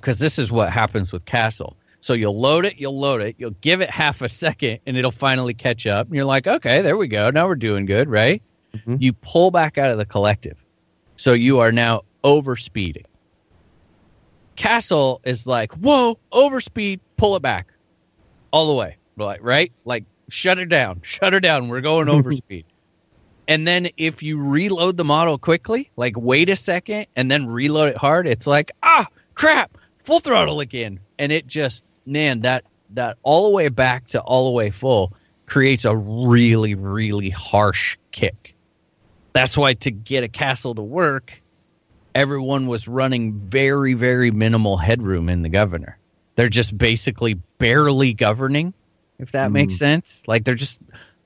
[0.00, 1.76] because this is what happens with Castle.
[2.00, 5.10] So you'll load it, you'll load it, you'll give it half a second, and it'll
[5.10, 6.06] finally catch up.
[6.06, 7.30] And you're like, okay, there we go.
[7.30, 8.40] Now we're doing good, right?
[8.74, 9.02] Mhm.
[9.02, 10.64] You pull back out of the collective.
[11.16, 13.04] So you are now overspeeding.
[14.56, 17.72] Castle is like, whoa, overspeed, pull it back
[18.52, 18.96] all the way.
[19.16, 19.72] Like, right?
[19.84, 21.68] Like, shut it down, shut her down.
[21.68, 22.64] We're going overspeed.
[23.50, 27.88] And then if you reload the model quickly, like wait a second and then reload
[27.88, 29.77] it hard, it's like, ah, crap,
[30.08, 30.98] full throttle again.
[31.18, 32.64] And it just, man, that
[32.94, 35.12] that all the way back to all the way full
[35.46, 38.54] creates a really, really harsh kick.
[39.34, 41.40] That's why to get a castle to work,
[42.14, 45.98] everyone was running very, very minimal headroom in the governor.
[46.36, 48.72] They're just basically barely governing,
[49.18, 49.52] if that Mm.
[49.52, 50.22] makes sense.
[50.26, 50.78] Like they're just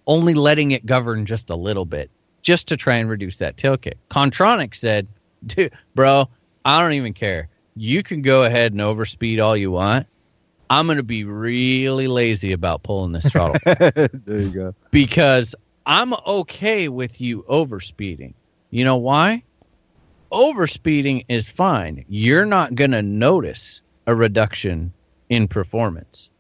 [0.08, 2.10] only letting it govern just a little bit,
[2.42, 3.96] just to try and reduce that tail kick.
[4.10, 5.06] Kontronik said,
[5.46, 6.28] Dude, bro,
[6.64, 7.48] I don't even care.
[7.74, 10.06] You can go ahead and overspeed all you want.
[10.70, 14.74] I'm going to be really lazy about pulling this throttle there you go.
[14.90, 15.54] because
[15.84, 18.32] I'm okay with you overspeeding.
[18.70, 19.42] You know why?
[20.32, 22.04] Overspeeding is fine.
[22.08, 24.92] You're not going to notice a reduction
[25.28, 26.30] in performance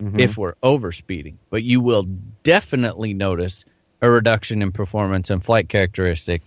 [0.00, 0.18] Mhm.
[0.18, 2.04] if we're overspeeding, but you will
[2.42, 3.64] definitely notice
[4.00, 6.46] a reduction in performance and flight characteristics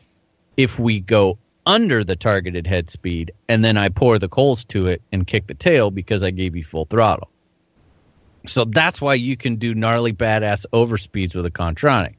[0.57, 4.87] if we go under the targeted head speed and then I pour the coals to
[4.87, 7.29] it and kick the tail because I gave you full throttle.
[8.47, 12.15] So that's why you can do gnarly badass overspeeds with a Kontronik.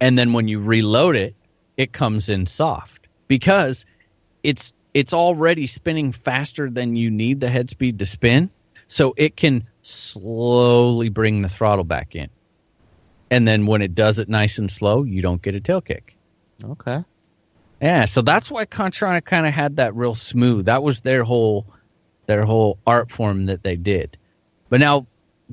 [0.00, 1.34] And then when you reload it,
[1.76, 3.84] it comes in soft because
[4.42, 8.50] it's it's already spinning faster than you need the head speed to spin.
[8.86, 12.28] So it can slowly bring the throttle back in.
[13.30, 16.16] And then when it does it nice and slow, you don't get a tail kick.
[16.62, 17.02] Okay.
[17.80, 20.66] Yeah, so that's why Kontronik kind of had that real smooth.
[20.66, 21.66] That was their whole
[22.26, 24.16] their whole art form that they did.
[24.70, 25.06] But now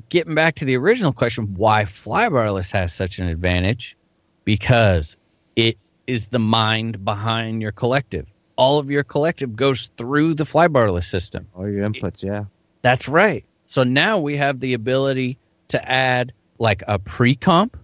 [0.08, 3.96] getting back to the original question, why flybarless has such an advantage?
[4.44, 5.16] Because
[5.56, 5.76] it
[6.06, 8.26] is the mind behind your collective.
[8.56, 11.46] All of your collective goes through the flybarless system.
[11.54, 12.44] All your inputs, yeah.
[12.82, 13.44] That's right.
[13.66, 15.38] So now we have the ability
[15.68, 17.76] to add like a pre comp,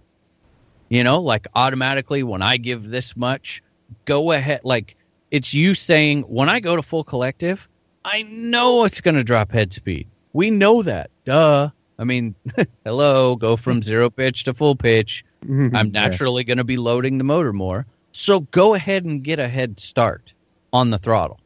[0.89, 3.63] you know, like automatically when I give this much,
[4.05, 4.61] go ahead.
[4.63, 4.95] Like
[5.31, 7.67] it's you saying, when I go to full collective,
[8.05, 10.07] I know it's going to drop head speed.
[10.33, 11.09] We know that.
[11.25, 11.69] Duh.
[11.97, 12.33] I mean,
[12.85, 15.25] hello, go from zero pitch to full pitch.
[15.43, 17.85] I'm naturally going to be loading the motor more.
[18.11, 20.33] So go ahead and get a head start
[20.73, 21.39] on the throttle.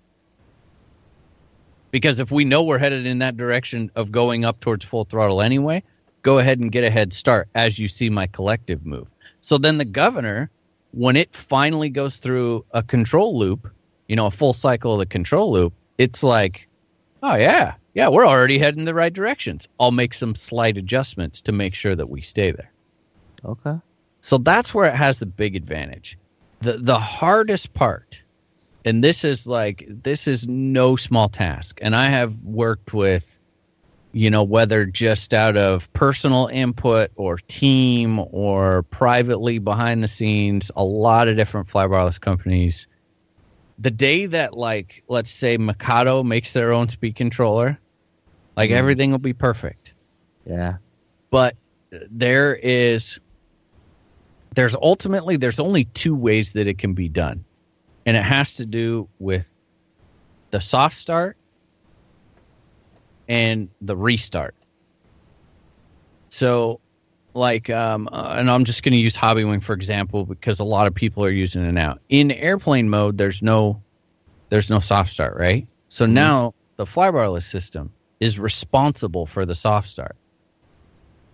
[1.92, 5.42] Because if we know we're headed in that direction of going up towards full throttle
[5.42, 5.84] anyway,
[6.24, 9.08] go ahead and get a head start as you see my collective move.
[9.42, 10.50] So then the governor,
[10.94, 13.68] when it finally goes through a control loop,
[14.08, 16.68] you know, a full cycle of the control loop, it's like,
[17.24, 19.68] oh, yeah, yeah, we're already heading the right directions.
[19.80, 22.72] I'll make some slight adjustments to make sure that we stay there.
[23.44, 23.76] Okay.
[24.22, 26.18] So that's where it has the big advantage.
[26.62, 28.22] The the hardest part,
[28.86, 31.80] and this is like this is no small task.
[31.82, 33.38] And I have worked with,
[34.14, 40.72] you know, whether just out of personal input or team or privately behind the scenes,
[40.76, 42.88] a lot of different flybarless companies.
[43.80, 47.80] The day that like let's say Mikado makes their own speed controller,
[48.56, 48.76] like Mhm.
[48.76, 49.94] everything will be perfect
[50.46, 50.78] Yeah.
[51.32, 51.56] but
[52.12, 53.20] there is
[54.56, 57.44] there's ultimately there's only two ways that it can be done
[58.06, 59.56] and it has to do with
[60.52, 61.38] the soft start
[63.28, 64.56] and the restart
[66.30, 66.80] so
[67.34, 70.88] like um uh, and i'm just going to use Hobbywing for example because a lot
[70.88, 73.82] of people are using it now in airplane mode there's no
[74.50, 79.90] there's no soft start right so now the flybarless system is responsible for the soft
[79.90, 80.16] start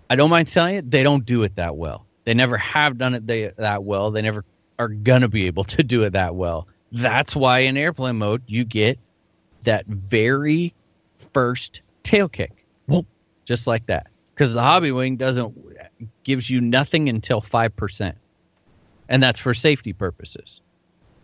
[0.10, 2.06] I don't mind telling you, they don't do it that well.
[2.24, 4.12] They never have done it they, that well.
[4.12, 4.44] They never
[4.80, 6.68] are going to be able to do it that well.
[6.92, 8.98] That's why in airplane mode, you get
[9.62, 10.74] that very
[11.40, 12.66] first tail kick.
[12.88, 13.06] Whoop,
[13.46, 14.08] just like that.
[14.36, 15.56] Because the Hobbywing doesn't,
[16.24, 18.14] gives you nothing until 5%.
[19.08, 20.62] And that's for safety purposes,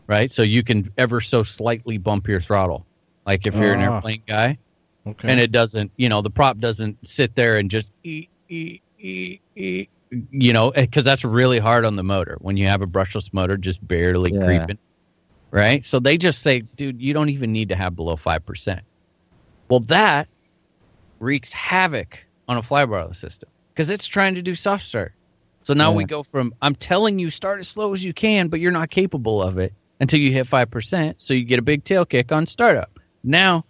[0.07, 0.31] right?
[0.31, 2.85] So you can ever so slightly bump your throttle.
[3.25, 3.95] Like if you're an Ah.
[3.95, 4.57] airplane guy,
[5.07, 5.29] Okay.
[5.29, 9.39] and it doesn't you know the prop doesn't sit there and just e, e, e,
[9.55, 9.87] e,
[10.31, 13.55] you know because that's really hard on the motor when you have a brushless motor
[13.55, 14.45] just barely Yeah.
[14.45, 14.79] creeping
[15.51, 18.79] right so they just say dude you don't even need to have below 5%
[19.69, 20.27] well that
[21.19, 25.13] wreaks havoc on a flybarless system because it's trying to do soft start
[25.63, 28.59] so now we go from i'm telling you start as slow as you can but
[28.59, 32.05] you're not capable of it until you hit 5% so you get a big tail
[32.05, 33.63] kick on startup now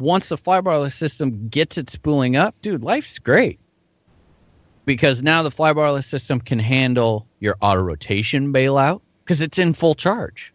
[0.00, 3.60] once the flybarless system gets it spooling up, dude, life's great.
[4.86, 9.94] Because now the flybarless system can handle your auto rotation bailout because it's in full
[9.94, 10.52] charge.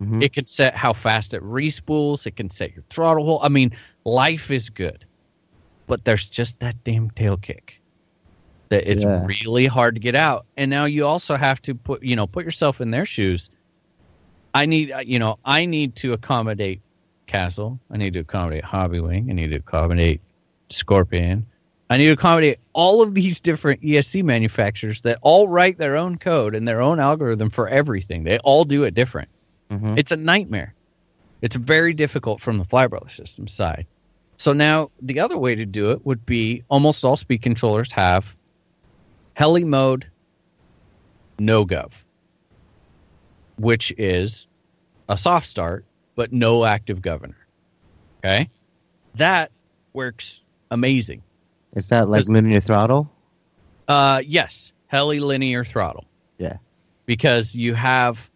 [0.00, 0.22] Mhm.
[0.22, 2.26] It can set how fast it respools.
[2.26, 3.40] It can set your throttle hold.
[3.42, 3.72] I mean,
[4.04, 5.04] life is good,
[5.86, 7.80] but there's just that damn tail kick
[8.70, 9.26] that it's Yeah.
[9.26, 10.46] really hard to get out.
[10.56, 13.50] And now you also have to put, you know, put yourself in their shoes.
[14.54, 16.80] I need, uh, you know, I need to accommodate
[17.26, 17.78] Castle.
[17.90, 19.28] I need to accommodate Hobbywing.
[19.30, 20.20] I need to accommodate
[20.70, 21.46] Scorpion.
[21.90, 26.16] I need to accommodate all of these different ESC manufacturers that all write their own
[26.16, 28.24] code and their own algorithm for everything.
[28.24, 29.28] They all do it different.
[29.70, 29.98] Mhm.
[29.98, 30.74] It's a nightmare.
[31.42, 33.86] It's very difficult from the flybarless system side.
[34.36, 38.36] So now the other way to do it would be almost all speed controllers have
[39.34, 40.06] heli mode
[41.38, 42.04] no gov,
[43.58, 44.46] which is
[45.08, 45.84] a soft start
[46.14, 47.36] but no active governor.
[48.18, 48.50] Okay?
[49.14, 49.50] That
[49.92, 51.22] works amazing.
[51.74, 53.10] Is that like linear throttle?
[53.88, 56.04] Uh, yes, heli linear throttle.
[56.38, 56.56] Yeah.
[57.06, 58.30] Because you have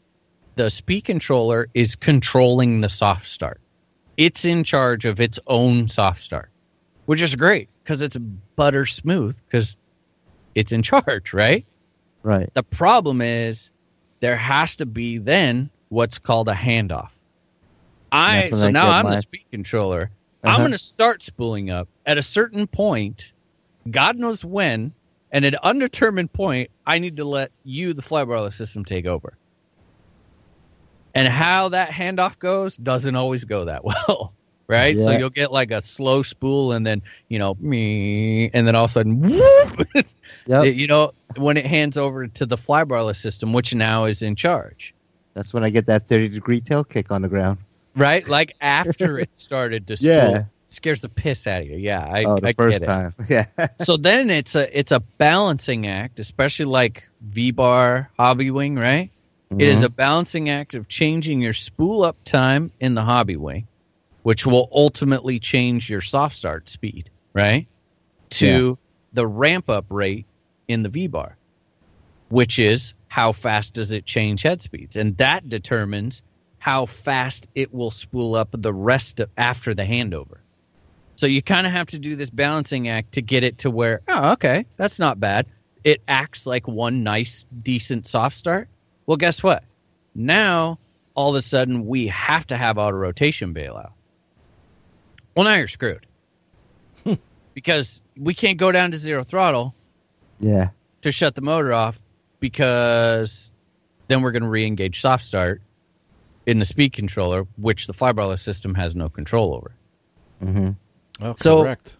[0.56, 3.60] the speed controller is controlling the soft start.
[4.16, 6.50] It's in charge of its own soft start,
[7.06, 8.16] which is great because it's
[8.56, 9.76] butter smooth because
[10.54, 11.66] it's in charge, right?
[12.22, 12.48] Right.
[12.54, 13.70] The problem is
[14.20, 17.10] there has to be then what's called a handoff.
[18.12, 20.10] I so I now I'm my- the speed controller.
[20.44, 20.58] I'm Uh-huh.
[20.58, 23.32] going to start spooling up at a certain point.
[23.90, 24.92] God knows when,
[25.30, 29.36] and at an undetermined point, I need to let you, the flybarless system, take over.
[31.14, 34.34] And how that handoff goes doesn't always go that well,
[34.66, 34.98] right?
[34.98, 38.84] So you'll get like a slow spool, and then you know me, and then all
[38.86, 39.88] of a sudden, whoop,
[40.46, 40.74] Yep.
[40.74, 44.94] You know, when it hands over to the flybarless system, which now is in charge,
[45.34, 47.58] That's when I get that 30 degree tail kick on the ground.
[47.94, 48.26] right?
[48.28, 50.44] Like after it started to spool, Yeah.
[50.68, 51.76] scares the piss out of you.
[51.76, 52.86] Yeah, I, oh, the I first get it.
[52.86, 53.14] time.
[53.28, 53.46] Yeah.
[53.80, 59.10] so then it's a it's a balancing act, especially like V bar Hobbywing, right?
[59.58, 59.84] It is Mhm.
[59.84, 63.64] a balancing act of changing your spool up time in the Hobbywing,
[64.22, 67.66] which will ultimately change your soft start speed, right?
[68.30, 68.78] To
[69.12, 70.26] the ramp up rate
[70.66, 71.36] in the V bar,
[72.30, 76.22] which is how fast does it change head speeds, and that determines
[76.58, 80.38] how fast it will spool up the rest of after the handover.
[81.16, 84.00] So you kind of have to do this balancing act to get it to where,
[84.08, 85.46] oh, okay, that's not bad.
[85.84, 88.68] It acts like one nice, decent soft start.
[89.06, 89.64] Well, guess what?
[90.14, 90.78] Now,
[91.14, 93.92] all of a sudden, we have to have auto rotation bailout.
[95.36, 96.06] Well, now you're screwed
[97.54, 99.74] because we can't go down to zero throttle
[100.40, 100.70] Yeah.
[101.02, 102.00] to shut the motor off
[102.40, 103.50] because
[104.08, 105.60] then we're going to re-engage soft start
[106.46, 109.72] in the speed controller, which the flybarless system has no control over.
[110.42, 110.70] Mm hmm
[111.20, 111.96] Oh, So- correct.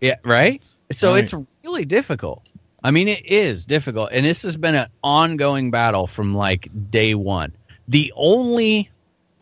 [0.00, 0.60] Yeah, right.
[0.92, 1.22] So Right.
[1.24, 1.34] it's
[1.64, 2.48] really difficult.
[2.82, 7.14] I mean, it is difficult, and this has been an ongoing battle from like day
[7.14, 7.52] one.
[7.88, 8.88] The only,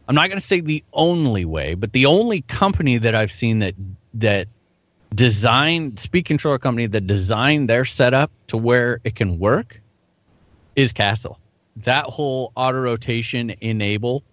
[0.08, 3.58] I'm not going to say the only way, but the only company that I've seen
[3.58, 3.74] that
[4.14, 4.48] that
[5.14, 9.80] designed speed controller company that designed their setup to where it can work
[10.74, 11.38] is Castle.
[11.76, 14.24] That whole auto rotation enable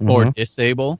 [0.00, 0.98] or disable,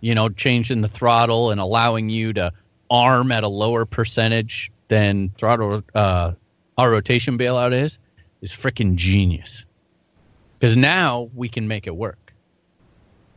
[0.00, 2.52] you know, changing the throttle and allowing you to
[2.90, 6.32] arm at a lower percentage than throttle uh,
[6.78, 7.98] our rotation bailout is,
[8.40, 9.64] is freaking genius.
[10.58, 12.32] Because now we can make it work.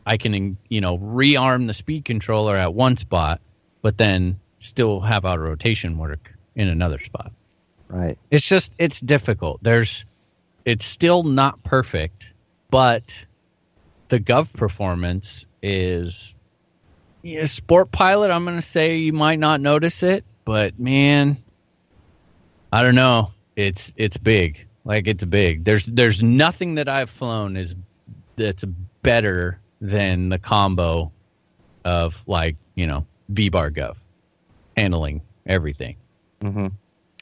[0.06, 3.40] I can, you know, rearm the speed controller at one spot,
[3.82, 7.32] but then still have our rotation work in another spot
[7.88, 8.18] Right.
[8.32, 10.04] it's just it's difficult there's
[10.64, 12.32] it's still not perfect
[12.68, 13.26] but
[14.08, 16.34] the gov performance is
[17.22, 21.36] yeah, sport pilot i'm going to say you might not notice it but man
[22.76, 27.56] i don't know it's it's big like it's big there's there's nothing that i've flown
[27.56, 27.74] is
[28.36, 28.64] that's
[29.02, 31.10] better than the combo
[31.86, 33.96] of like you know v-bar gov
[34.76, 35.96] handling everything
[36.42, 36.66] hmm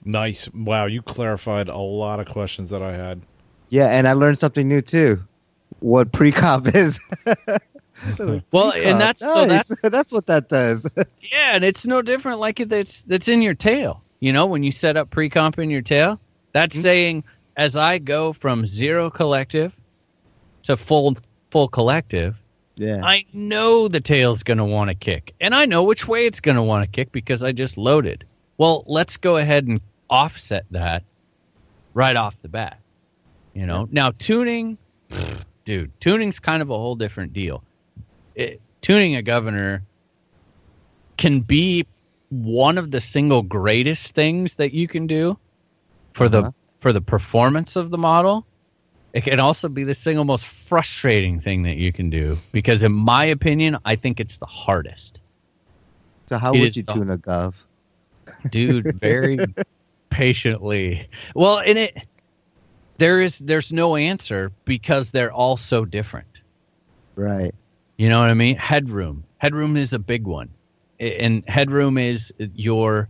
[0.07, 0.51] Nice.
[0.53, 3.23] Wow, you clarified a lot of questions that I had.
[3.71, 5.19] Yeah, and I learned something new too.
[5.81, 7.01] What pre-comp is.
[8.53, 9.69] Well, and that's so Nice.
[9.69, 10.85] that that's what that does.
[10.97, 14.04] yeah, and it's no different like it that's that's in your tail.
[14.25, 16.19] You know, when you set up pre-comp in your tail,
[16.53, 16.83] that's mm-hmm.
[16.83, 17.25] saying
[17.59, 19.77] as I go from zero collective
[20.63, 21.19] to full
[21.51, 22.43] full collective,
[22.77, 23.05] yeah.
[23.05, 26.41] I know the tail's going to want to kick, and I know which way it's
[26.41, 28.25] going to want to kick because I just loaded.
[28.57, 29.79] Well, let's go ahead and
[30.09, 31.03] offset that
[31.93, 32.79] right off the bat.
[33.53, 34.79] You know, now tuning,
[35.67, 37.63] dude, tuning's kind of a whole different deal.
[38.37, 39.83] It, tuning a governor
[41.19, 41.85] can be
[42.43, 45.39] one of the single greatest things that you can do
[46.15, 46.43] for Uh-huh.
[46.43, 48.47] the for the performance of the model
[49.13, 52.93] it can also be the single most frustrating thing that you can do because in
[52.93, 55.21] my opinion i think it's the hardest
[56.29, 57.55] so how it would you the- tune a gov?
[58.51, 59.55] dude very
[60.11, 61.97] patiently well in it
[62.99, 66.27] there is there's no answer because they're all so different
[67.17, 67.55] Right.
[67.97, 68.57] You know what I mean?
[68.57, 69.25] Headroom.
[69.39, 70.51] Headroom is a big one.
[71.01, 73.09] And headroom is your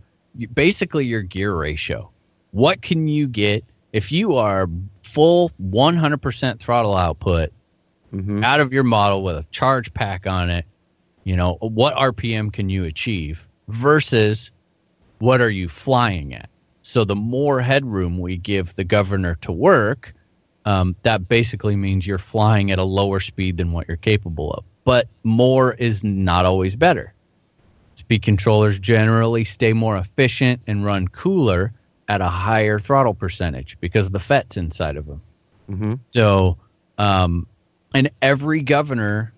[0.53, 2.09] basically your gear ratio.
[2.51, 3.63] What can you get
[3.93, 4.69] if you are
[5.03, 7.51] full 100% throttle output
[8.11, 10.65] hmm out of your model with a charge pack on it?
[11.23, 14.51] You know, what RPM can you achieve versus
[15.19, 16.49] what are you flying at?
[16.83, 20.13] So the more headroom we give the governor to work,
[20.65, 24.63] um, that basically means you're flying at a lower speed than what you're capable of.
[24.83, 27.14] But more is not always better.
[28.05, 31.73] Speed controllers generally stay more efficient and run cooler
[32.07, 35.21] at a higher throttle percentage because of the FETs inside of them.
[35.67, 36.59] hmm So,
[36.99, 37.47] um,
[37.95, 39.33] and every governor,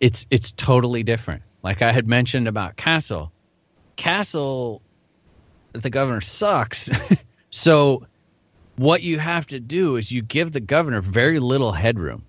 [0.00, 1.42] it's it's totally different.
[1.62, 3.32] Like I had mentioned about Castle,
[3.96, 4.80] Castle,
[5.72, 6.88] the governor sucks.
[7.50, 8.06] so,
[8.76, 12.24] what you have to do is you give the governor very little headroom.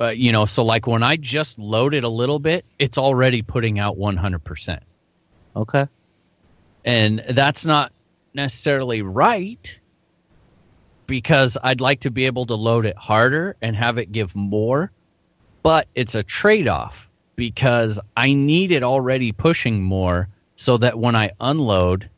[0.00, 3.42] Uh, you know, so like when I just load it a little bit, it's already
[3.42, 4.84] putting out one hundred percent
[5.54, 5.86] Okay.
[6.84, 7.92] and that's not
[8.34, 9.78] necessarily right
[11.06, 14.90] because I'd like to be able to load it harder and have it give more,
[15.62, 21.14] but it's a trade off because I need it already pushing more so that when
[21.14, 22.08] I unload,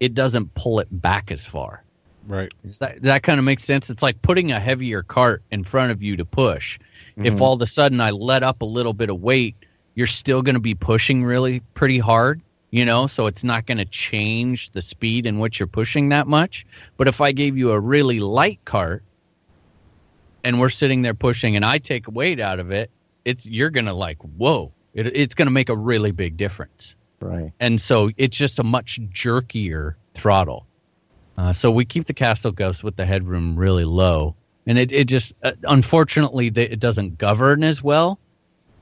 [0.00, 1.82] it doesn't pull it back as far.
[2.26, 2.52] Right.
[2.64, 3.90] Does that, does that kind of makes sense?
[3.90, 6.78] It's like putting a heavier cart in front of you to push.
[7.18, 7.40] If Mhm.
[7.40, 9.54] all of a sudden I let up a little bit of weight,
[9.94, 12.40] you're still going to be pushing really pretty hard,
[12.74, 16.26] you know, so it's not going to change the speed in which you're pushing that
[16.26, 16.66] much.
[16.96, 19.04] But if I gave you a really light cart
[20.42, 22.90] and we're sitting there pushing and I take weight out of it,
[23.24, 26.96] it's you're going to like, whoa, it, it's going to make a really big difference
[27.20, 27.52] Right.
[27.60, 30.66] and so it's just a much jerkier throttle.
[31.38, 34.34] Uh, so we keep the Castle Ghost with the headroom really low,
[34.66, 38.18] and it it just uh, unfortunately it doesn't govern as well,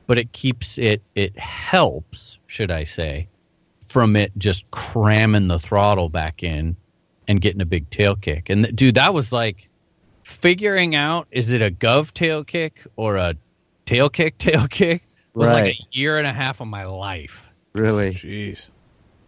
[0.06, 3.28] but it keeps it it helps, should I say,
[3.93, 6.74] from it just cramming the throttle back in
[7.28, 8.48] and getting a big tail kick.
[8.51, 9.69] And th- dude, that was like
[10.24, 13.35] figuring out is it a gov tail kick or a
[13.85, 15.02] tail kick tail kick
[15.35, 17.48] was like a year and a half of my life.
[17.74, 18.12] Really.
[18.12, 18.70] Jeez.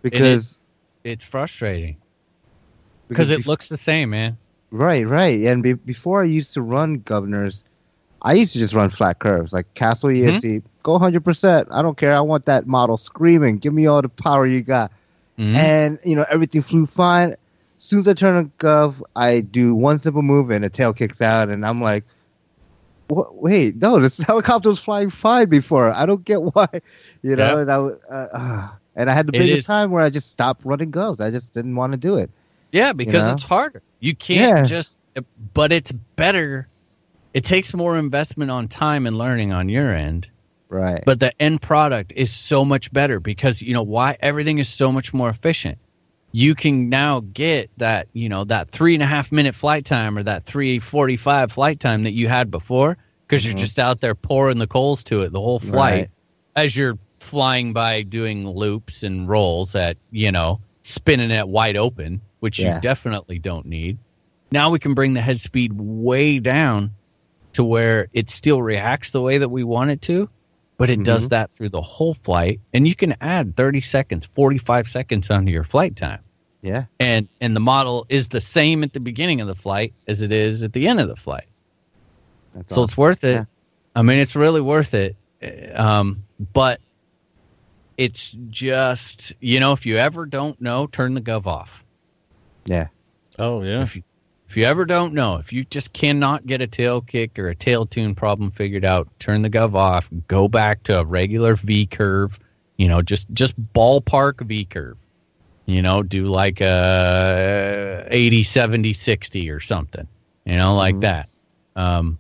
[0.03, 0.59] Because
[1.05, 1.97] It's frustrating
[3.09, 4.37] because it bef- looks the same, man.
[4.71, 5.43] Right, right.
[5.45, 7.63] And be- before I used to run governors,
[8.23, 10.67] I used to just run flat curves like Castle Mm-hmm.
[10.85, 11.67] Go 100%.
[11.73, 12.15] I don't care.
[12.15, 13.59] I want that model screaming.
[13.59, 14.93] Give me all the power you got.
[15.39, 15.55] Mhm.
[15.57, 17.31] And, you know, everything flew fine.
[17.31, 17.39] As
[17.79, 21.21] soon as I turn on gov, I do one simple move and the tail kicks
[21.21, 21.49] out.
[21.49, 22.05] And I'm like,
[23.09, 23.35] what?
[23.35, 25.91] wait, no, this helicopter was flying fine before.
[25.93, 26.69] I don't get why,
[27.23, 27.59] you know.
[27.59, 30.93] And, I, uh, uh, and I had the biggest time where I just stopped running
[30.93, 31.21] govs.
[31.21, 32.31] I just didn't want to do it.
[32.73, 33.33] Yeah, because know?
[33.33, 33.83] it's harder.
[34.01, 34.65] You can't Yeah.
[34.65, 34.99] just,
[35.55, 36.69] but it's better.
[37.33, 40.29] It takes more investment on time and learning on your end,
[40.75, 41.03] Right.
[41.07, 44.17] but the end product is so much better because you know why?
[44.21, 45.79] Everything is so much more efficient.
[46.33, 50.19] You can now get that, you know, that three and a half minute flight time
[50.19, 52.97] or that three forty five flight time that you had before
[53.27, 53.47] because Mhm.
[53.51, 55.73] you're just out there pouring the coals to it the whole flight.
[56.01, 56.11] Right.
[56.57, 62.21] as you're flying by doing loops and rolls at you know spinning it wide open
[62.41, 62.75] which Yeah.
[62.75, 63.97] you definitely don't need
[64.53, 66.91] now we can bring the head speed way down
[67.55, 70.29] to where it still reacts the way that we want it to
[70.77, 71.31] but it does Mhm.
[71.31, 75.65] that through the whole flight and you can add 30 seconds 45 seconds onto your
[75.65, 76.21] flight time
[76.63, 76.85] yeah.
[77.01, 80.33] and and the model is the same at the beginning of the flight as it
[80.33, 81.45] is at the end of the flight
[82.55, 82.85] That's so awesome.
[82.91, 83.35] it's worth it.
[83.35, 83.45] Yeah.
[83.97, 85.15] I mean, it's really worth it.
[85.77, 86.81] Um, but
[87.97, 91.85] it's just you know, if you ever don't know, turn the gov off.
[92.65, 92.89] yeah.
[93.39, 93.83] Oh yeah.
[93.83, 94.03] If you
[94.55, 97.57] if you ever don't know, if you just cannot get a tail kick or a
[97.57, 100.09] tail tune problem figured out, turn the gov off.
[100.29, 102.39] Go back to a regular V curve.
[102.77, 104.97] You know, just just ballpark V curve.
[105.67, 110.07] You know, do like a 80, 70, 60 or something.
[110.45, 111.01] You know, like Mhm.
[111.01, 111.29] that.
[111.75, 112.17] Um,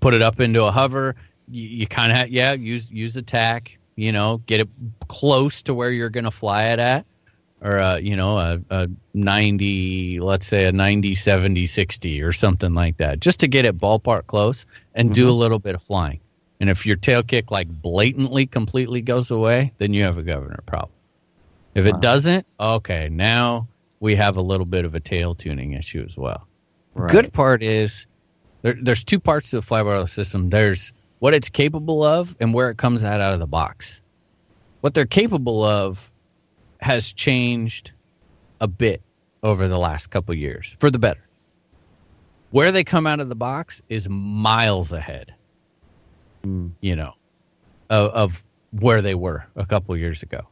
[0.00, 1.14] put it up into a hover.
[1.48, 3.78] You, you kind of yeah use use the tack.
[3.94, 4.68] You know, get it
[5.06, 7.06] close to where you're going to fly it at
[7.60, 12.74] or uh, you know a, a 90 let's say a 90 70 60 or something
[12.74, 16.20] like that just to get it ballpark close and do a little bit of flying.
[16.60, 20.60] And if your tail kick like blatantly completely goes away then you have a governor
[20.66, 20.92] problem.
[21.74, 22.00] If it Wow.
[22.00, 23.68] doesn't okay now
[24.00, 26.46] we have a little bit of a tail tuning issue as well.
[26.94, 27.10] Right.
[27.10, 28.06] good part is
[28.62, 30.50] there, there's two parts to the fly system.
[30.50, 34.00] There's what it's capable of and where it comes out out of the box.
[34.80, 36.07] What they're capable of
[36.80, 37.92] has changed
[38.60, 39.02] a bit
[39.42, 41.20] over the last couple years for the better.
[42.50, 45.34] Where they come out of the box is miles ahead,
[46.44, 46.70] Mm.
[46.80, 47.14] you know,
[47.90, 50.46] of, of where they were a couple years ago.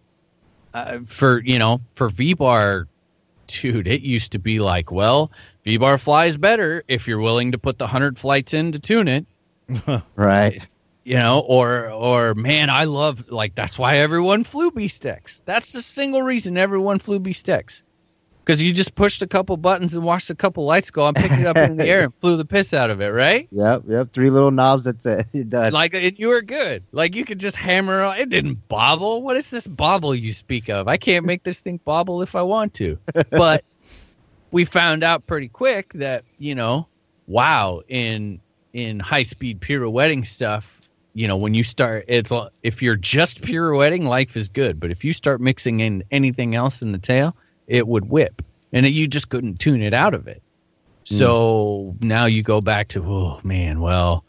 [0.75, 2.87] Uh, for you know, for V bar,
[3.47, 5.31] dude, it used to be like, well,
[5.65, 9.09] V bar flies better if you're willing to put the hundred flights in to tune
[9.09, 9.27] it
[10.17, 10.63] Right.
[11.07, 15.41] You know, or or man, I love like that's why everyone flew BeastX.
[15.45, 17.83] That's the single reason everyone flew BeastX.
[18.45, 21.35] Because you just pushed a couple buttons and watched a couple lights go on, picked
[21.35, 23.47] it up in the air and flew the piss out of it, right?
[23.53, 23.85] Yep.
[23.87, 24.13] Yep.
[24.13, 24.83] Three little knobs.
[24.83, 25.29] That's it.
[25.33, 25.73] You're done.
[25.73, 26.83] Like and you were good.
[26.91, 29.23] Like you could just hammer on it didn't bobble.
[29.23, 30.89] What is this bobble you speak of?
[30.89, 32.99] I can't make this thing bobble if I want to.
[33.31, 33.65] But
[34.51, 36.89] we found out pretty quick that, you know,
[37.29, 38.41] wow, in
[38.73, 40.76] in high speed pirouetting stuff,
[41.17, 42.31] you know, when you start it's
[42.63, 44.79] if you're just pirouetting, life is good.
[44.79, 47.35] But if you start mixing in anything else in the tail,
[47.67, 48.43] it would whip.
[48.75, 50.43] And you just couldn't tune it out of it.
[51.09, 51.15] Hmm.
[51.15, 54.25] So now you go back to, oh man, well,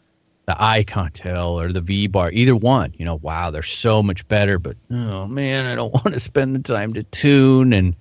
[0.46, 4.26] the iKon tail or the V bar, either one, you know, wow, they're so much
[4.28, 7.94] better, but oh man, I don't want to spend the time to tune and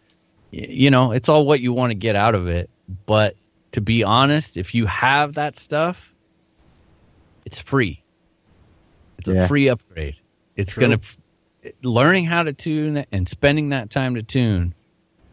[0.52, 2.70] you know, it's all what you want to get out of it.
[3.06, 3.36] But
[3.74, 6.14] to be honest, if you have that stuff,
[7.46, 8.02] it's free.
[9.20, 9.46] It's Yeah.
[9.46, 10.16] a free upgrade.
[10.56, 14.74] It's going to learning how to tune and spending that time to tune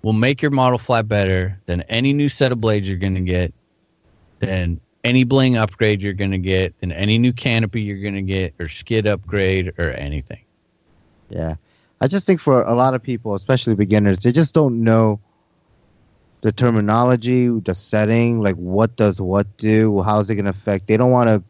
[0.02, 3.20] will make your model fly better than any new set of blades you're going to
[3.20, 3.54] get,
[4.40, 8.22] than any bling upgrade you're going to get, than any new canopy you're going to
[8.22, 10.40] get, or skid upgrade, or anything.
[11.30, 11.54] Yeah.
[12.00, 15.20] I just think for a lot of people, especially beginners, they just don't know
[16.42, 20.86] the terminology, the setting, like what does what do, how is it going to affect.
[20.86, 21.42] They don't want to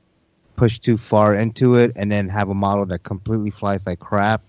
[0.56, 4.42] push too far into it and then have a model that completely flies like crap.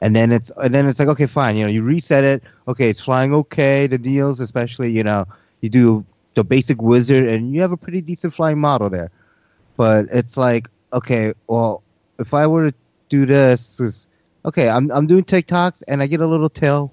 [0.00, 2.42] And then it's and then it's like okay, fine, you know, you reset it.
[2.66, 3.86] Okay, it's flying okay.
[3.86, 5.26] The deals, especially, you know,
[5.60, 6.04] you do
[6.34, 9.10] the basic wizard and you have a pretty decent flying model there.
[9.76, 11.82] But it's like okay, well,
[12.18, 12.76] if I were to
[13.08, 14.08] do this was
[14.44, 16.92] okay, I'm I'm doing tic-tocs and I get a little tail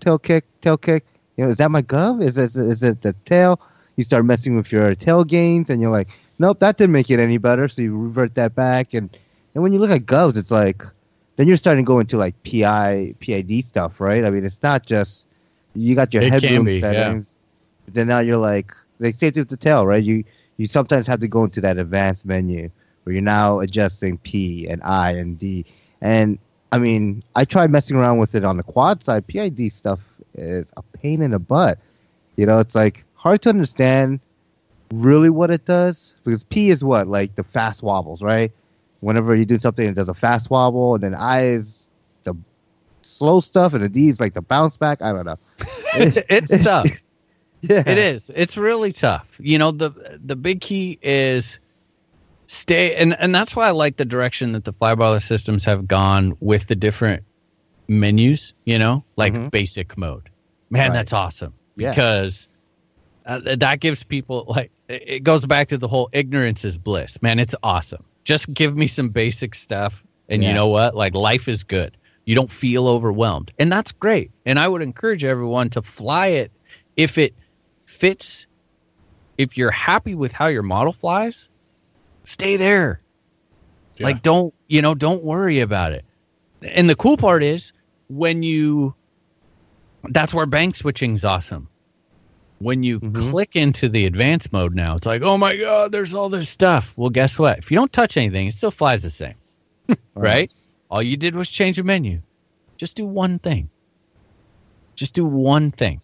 [0.00, 1.04] tail kick, tail kick.
[1.36, 2.22] You know, is that my gov?
[2.22, 3.60] Is it, is it the tail?
[3.96, 6.08] You start messing with your tail gains and you're like,
[6.40, 7.68] nope, that didn't make it any better.
[7.68, 8.94] So you revert that back.
[8.94, 9.16] And,
[9.54, 10.82] and when you look at govs, it's like,
[11.36, 14.24] then you're starting to go into like PI, PID stuff, right?
[14.24, 15.26] I mean, it's not just,
[15.74, 16.92] you got your It headroom be, yeah.
[16.92, 17.38] settings.
[17.84, 20.02] But then now you're like, like same thing with the tail, right?
[20.02, 20.24] You,
[20.56, 22.70] you sometimes have to go into that advanced menu
[23.04, 25.66] where you're now adjusting P and I and D.
[26.00, 26.38] And
[26.72, 29.26] I mean, I tried messing around with it on the quad side.
[29.26, 30.00] PID stuff
[30.34, 31.78] is a pain in the butt.
[32.36, 34.20] You know, it's like hard to understand
[34.92, 38.52] really what it does because P is what like the fast wobbles, right?
[39.00, 41.88] Whenever you do something, it does a fast wobble, and then I is
[42.24, 42.34] the
[43.02, 45.02] slow stuff, and the D is like the bounce back.
[45.02, 45.38] I don't know.
[45.94, 47.02] it's tough.
[47.62, 48.30] Yeah, It is.
[48.34, 49.38] It's really tough.
[49.40, 51.60] You know, the the big key is
[52.48, 56.34] stay and and that's why I like the direction that the flybarless systems have gone
[56.40, 57.24] with the different
[57.88, 59.50] menus, you know, like Mhm.
[59.50, 60.30] basic mode.
[60.70, 60.94] Man, Right.
[60.94, 61.92] that's awesome Yeah.
[61.92, 62.48] because
[63.26, 67.20] uh, that gives people like it goes back to the whole ignorance is bliss.
[67.22, 68.04] Man, it's awesome.
[68.24, 70.94] Just give me some basic stuff and you know what?
[70.94, 71.96] Like life is good.
[72.24, 73.52] You don't feel overwhelmed.
[73.58, 74.30] And that's great.
[74.46, 76.52] And I would encourage everyone to fly it
[76.96, 77.34] if it
[77.86, 78.46] fits
[79.38, 81.48] if you're happy with how your model flies,
[82.24, 82.98] stay there.
[83.96, 84.06] Yeah.
[84.06, 86.04] Like don't, you know, don't worry about it.
[86.62, 87.72] And the cool part is
[88.08, 88.94] when you
[90.04, 91.68] that's where bank switching's awesome.
[92.60, 93.30] When you Mhm.
[93.30, 96.92] click into the advanced mode now, it's like, "Oh my god, there's all this stuff."
[96.94, 97.56] Well, guess what?
[97.58, 99.34] If you don't touch anything, it still flies the same.
[100.14, 100.50] right?
[100.90, 102.20] All you did was change a menu.
[102.76, 103.70] Just do one thing.
[104.94, 106.02] Just do one thing.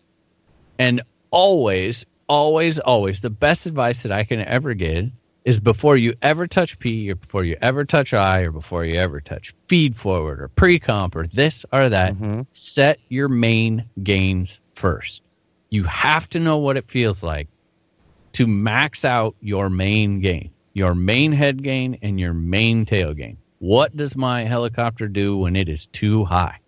[0.79, 5.11] And always, always, always, the best advice that I can ever give
[5.45, 8.97] is before you ever touch P or before you ever touch I or before you
[8.97, 12.47] ever touch feed forward or pre comp or this or that, Mhm.
[12.51, 15.21] set your main gains first.
[15.71, 17.49] You have to know what it feels like
[18.33, 23.39] to max out your main gain, your main head gain and your main tail gain.
[23.59, 26.61] What does my helicopter do when it is too high?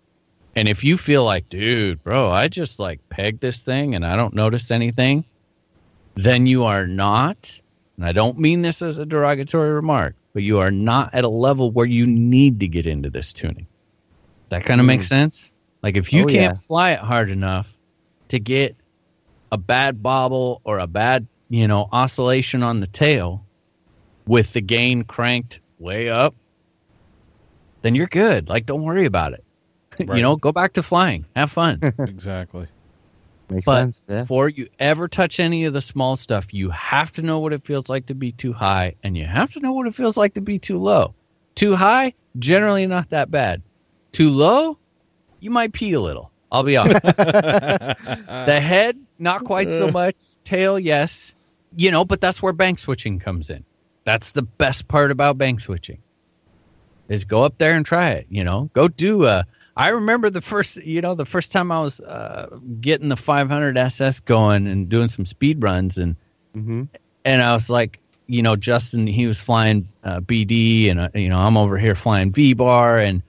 [0.55, 4.15] And if you feel like, dude, bro, I just like peg this thing and I
[4.15, 5.23] don't notice anything,
[6.15, 7.61] then you are not,
[7.95, 11.29] and I don't mean this as a derogatory remark, but you are not at a
[11.29, 13.67] level where you need to get into this tuning.
[14.49, 15.09] That kind of makes mm.
[15.09, 15.51] sense?
[15.83, 16.61] Like if you Oh, can't yeah.
[16.61, 17.77] fly it hard enough
[18.29, 18.75] to get
[19.51, 23.45] a bad bobble or a bad, you know, oscillation on the tail
[24.25, 26.35] with the gain cranked way up,
[27.81, 28.49] then you're good.
[28.49, 29.43] Like don't worry about it.
[29.99, 30.15] Right.
[30.15, 31.25] you know, go back to flying.
[31.35, 31.79] Have fun.
[31.99, 32.67] exactly.
[33.49, 34.05] Makes But sense.
[34.07, 34.21] Yeah.
[34.21, 37.65] Before you ever touch any of the small stuff, you have to know what it
[37.65, 40.35] feels like to be too high and you have to know what it feels like
[40.35, 41.15] to be too low.
[41.55, 43.61] Too high, generally not that bad.
[44.13, 44.77] Too low,
[45.41, 46.31] you might pee a little.
[46.51, 47.01] I'll be honest.
[47.03, 50.15] the head, not quite so much.
[50.43, 51.35] Tail, yes.
[51.75, 53.63] You know, but that's where bank switching comes in.
[54.05, 55.99] That's the best part about bank switching.
[57.09, 58.69] Is go up there and try it, you know.
[58.73, 62.59] Go do a I remember the first, you know, the first time I was uh,
[62.81, 66.17] getting the 500 SS going and doing some speed runs, and
[66.53, 66.83] hmm
[67.25, 71.29] and I was like, you know, Justin, he was flying uh, BD, and uh, you
[71.29, 73.23] know, I'm over here flying V bar, and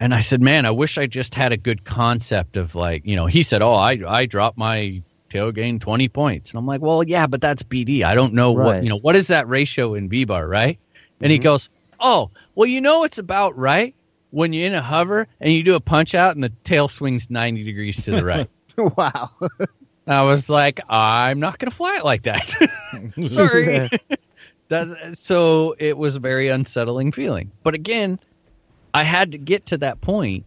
[0.00, 3.16] and I said, man, I wish I just had a good concept of like, you
[3.16, 6.80] know, he said, oh, I I dropped my tail gain 20 points, and I'm like,
[6.80, 8.02] well, yeah, but that's BD.
[8.04, 10.78] I don't know what you know, what is that ratio in V bar, right?
[11.20, 11.42] And he Mhm.
[11.42, 11.68] goes,
[12.00, 13.94] oh, well, you know, it's about right
[14.30, 17.28] when you're in a hover and you do a punch out and the tail swings
[17.30, 18.48] 90 degrees to the right.
[18.76, 19.30] wow.
[20.06, 22.54] I was like, I'm not going to fly it like that.
[23.28, 23.88] Sorry.
[24.68, 27.50] That, so it was a very unsettling feeling.
[27.62, 28.18] But again,
[28.94, 30.44] I had to get to that point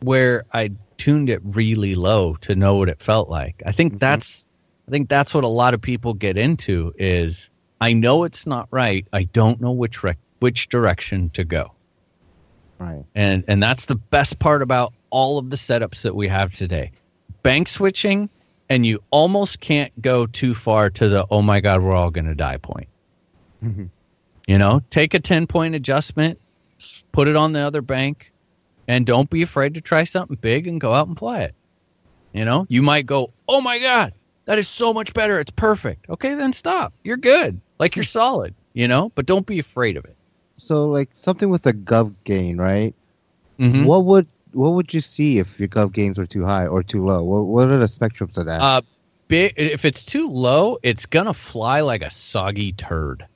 [0.00, 3.62] where I tuned it really low to know what it felt like.
[3.66, 3.98] I think Mhm.
[4.00, 4.46] that's
[4.88, 7.50] I think that's what a lot of people get into is
[7.80, 9.04] I know it's not right.
[9.12, 11.72] I don't know which rec- which direction to go.
[12.78, 13.04] Right.
[13.14, 16.92] And and that's the best part about all of the setups that we have today.
[17.42, 18.28] bank switching,
[18.68, 22.24] and you almost can't go too far to the oh my god, we're all going
[22.26, 22.88] to die point.
[23.64, 23.88] Mhm.
[24.48, 26.40] You know, take a 10 point adjustment,
[27.12, 28.32] put it on the other bank,
[28.88, 31.54] and don't be afraid to try something big and go out and play it.
[32.32, 34.12] You know, you might go, oh my God,
[34.44, 35.40] that is so much better.
[35.40, 36.10] It's perfect.
[36.10, 36.92] Okay, then stop.
[37.02, 37.60] You're good.
[37.78, 40.16] Like you're solid, you know, but don't be afraid of it.
[40.56, 42.94] So like something with a gov gain, right?
[43.58, 43.86] Mhm.
[43.86, 47.04] What would what would you see if your gov gains were too high or too
[47.04, 47.22] low?
[47.22, 48.60] What, what are the spectrums of that?
[48.60, 48.80] Uh,
[49.28, 53.26] big, if it's too low, it's gonna fly like a soggy turd.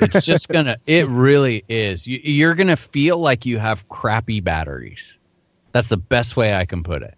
[0.00, 0.76] It's just gonna.
[0.86, 2.06] It really is.
[2.06, 5.18] You, you're gonna feel like you have crappy batteries.
[5.72, 7.14] That's the best way I can put it.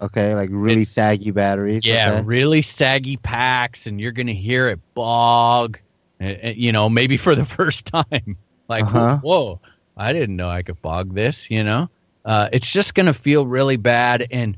[0.00, 1.86] okay, like really it's- saggy batteries.
[1.86, 2.22] Yeah, okay.
[2.22, 5.78] really saggy packs, and you're gonna hear it bog.
[6.20, 8.36] eh, eh, You know, maybe for the first time.
[8.68, 9.18] Like, Uh-huh.
[9.22, 9.60] whoa,
[9.96, 11.50] I didn't know I could bog this.
[11.50, 11.88] You know,
[12.24, 14.56] uh, it's just gonna feel really bad, and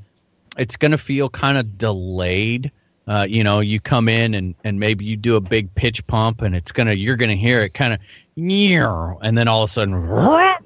[0.57, 2.73] it's gonna feel kind of delayed.
[3.09, 6.43] Uh, you know, you come in and and maybe you do a big pitch pump,
[6.43, 8.01] and it's gonna you're gonna hear it kind of,
[8.37, 9.95] near, and then all of a sudden,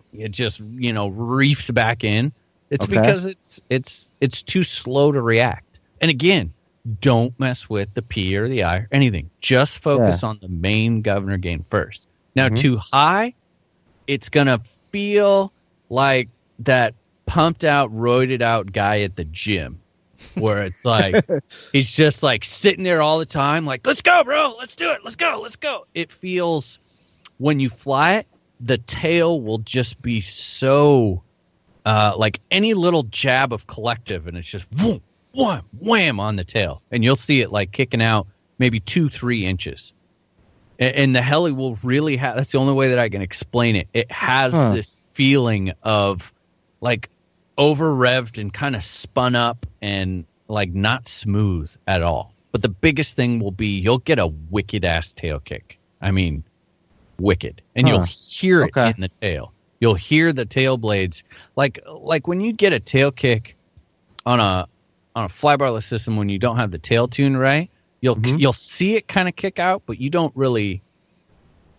[0.12, 2.32] it just you know reefs back in.
[2.70, 2.96] It's Okay.
[3.00, 5.78] because it's it's it's too slow to react.
[6.00, 6.52] And again,
[7.00, 9.30] don't mess with the P or the I or anything.
[9.40, 12.08] Just focus on the main governor gain first.
[12.34, 12.56] Now, Mhm.
[12.56, 13.34] too high,
[14.08, 14.60] it's gonna
[14.90, 15.52] feel
[15.90, 16.28] like
[16.60, 16.94] that
[17.26, 19.81] pumped out, roided out guy at the gym,
[20.36, 21.26] where it's like
[21.72, 24.54] he's just like sitting there all the time, like "Let's go, bro!
[24.58, 25.00] Let's do it!
[25.04, 25.40] Let's go!
[25.42, 26.78] Let's go!" It feels
[27.38, 28.26] when you fly it,
[28.60, 31.22] the tail will just be so
[31.84, 35.00] uh, like any little jab of collective, and it's just vroom,
[35.34, 38.26] wham, wham on the tail, and you'll see it like kicking out
[38.58, 39.92] maybe two, three inches.
[40.78, 42.36] And, and the heli will really have.
[42.36, 43.88] That's the only way that I can explain it.
[43.92, 44.72] It has Huh.
[44.72, 46.32] this feeling of
[46.80, 47.08] like
[47.58, 52.34] over revved and kind of spun up and like not smooth at all.
[52.52, 55.78] But the biggest thing will be you'll get a wicked ass tail kick.
[56.00, 56.44] I mean,
[57.18, 57.94] wicked, and Huh.
[57.94, 58.90] you'll hear it Okay.
[58.94, 59.52] in the tail.
[59.80, 61.22] You'll hear the tail blades
[61.56, 63.56] like like when you get a tail kick
[64.26, 64.66] on a
[65.14, 67.70] on a flybarless system when you don't have the tail tune right.
[68.00, 68.38] You'll Mhm.
[68.38, 70.82] you'll see it kind of kick out, but you don't really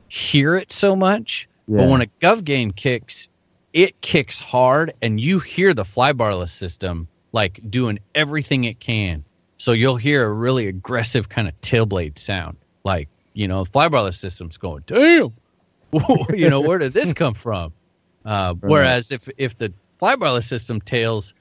[0.10, 1.48] hear it so much.
[1.68, 3.28] But when a gov gain kicks,
[3.74, 9.26] it kicks hard, and you hear the flybarless system like doing everything it can.
[9.58, 13.70] So you'll hear a really aggressive kind of tail blade sound, like you know, the
[13.72, 15.34] flybarless system's going, "Damn,
[16.34, 17.74] you know, where did this come from?"
[18.24, 21.34] Uh, Whereas if if the flybarless system tails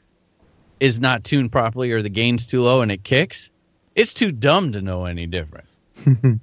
[0.80, 3.50] is not tuned properly or the gain's too low and it kicks,
[3.94, 5.66] it's too dumb to know any different.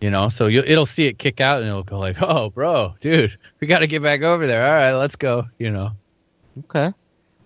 [0.00, 2.94] You know, so you it'll see it kick out and it'll go like, "Oh, bro,
[3.00, 4.64] dude, we got to get back over there.
[4.66, 5.90] All right, let's go." You know,
[6.64, 6.92] okay.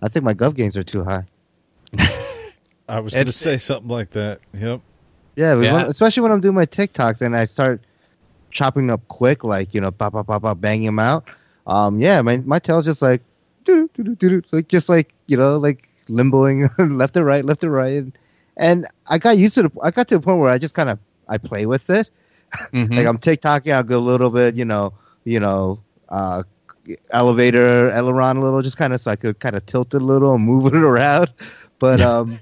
[0.01, 1.25] I think my gov gains are too high.
[2.87, 4.39] I was going to It's- say something like that.
[4.53, 4.81] Yep.
[5.35, 5.73] Yeah, Yeah.
[5.73, 7.81] When, especially when I'm doing my tic-tocs and I start
[8.51, 11.25] chopping up quick, like you know, pop, pop, pop, pop, banging them out.
[11.67, 13.21] Um, yeah, my my tail's just like,
[13.65, 17.61] doo doo doo doo, like just like you know, like limboing left to right, left
[17.61, 18.17] to right, and,
[18.55, 19.71] and I got used to the.
[19.83, 22.09] I got to a point where I just kind of I play with it.
[22.73, 22.95] Mhm.
[22.95, 25.79] Like I'm tic-tocing, I'll go a little bit, you know, you know,
[26.09, 26.43] uh,
[27.11, 30.05] elevator, aileron a little, just kind of so I could kind of tilt it a
[30.05, 31.31] little and move it around.
[31.79, 32.39] But um,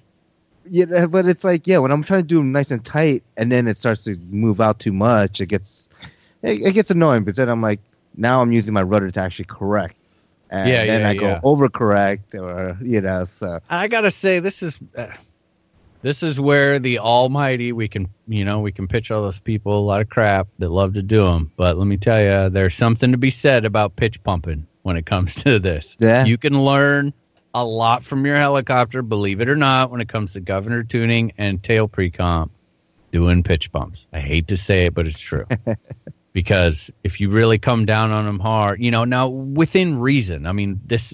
[0.69, 3.51] yeah, but it's like yeah, when I'm trying to do them nice and tight, and
[3.51, 5.89] then it starts to move out too much, it gets
[6.43, 7.23] it, it gets annoying.
[7.23, 7.79] But then I'm like,
[8.15, 9.95] now I'm using my rudder to actually correct.
[10.49, 11.39] And Yeah, then yeah, I yeah.
[11.41, 15.07] go overcorrect, or you know, so I gotta say, this is uh,
[16.03, 19.77] this is where the Almighty we can you know we can pitch all those people
[19.77, 22.75] a lot of crap that love to do them, but let me tell you, there's
[22.75, 25.97] something to be said about pitch pumping when it comes to this.
[25.99, 26.25] Yeah.
[26.25, 27.13] you can learn
[27.55, 31.33] a lot from your helicopter, believe it or not, when it comes to governor tuning
[31.37, 32.51] and tail pre-comp
[33.11, 34.07] doing pitch pumps.
[34.11, 35.45] I hate to say it, but it's true.
[36.33, 40.47] because if you really come down on them hard, you know, now within reason.
[40.47, 41.13] I mean, this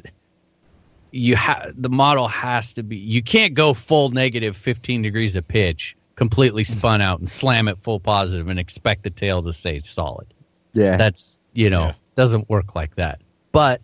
[1.11, 5.47] you have the model has to be you can't go full negative 15 degrees of
[5.47, 9.79] pitch completely spun out and slam it full positive and expect the tail to stay
[9.79, 10.27] solid.
[10.73, 11.93] Yeah, that's you know Yeah.
[12.15, 13.21] doesn't work like that.
[13.51, 13.81] But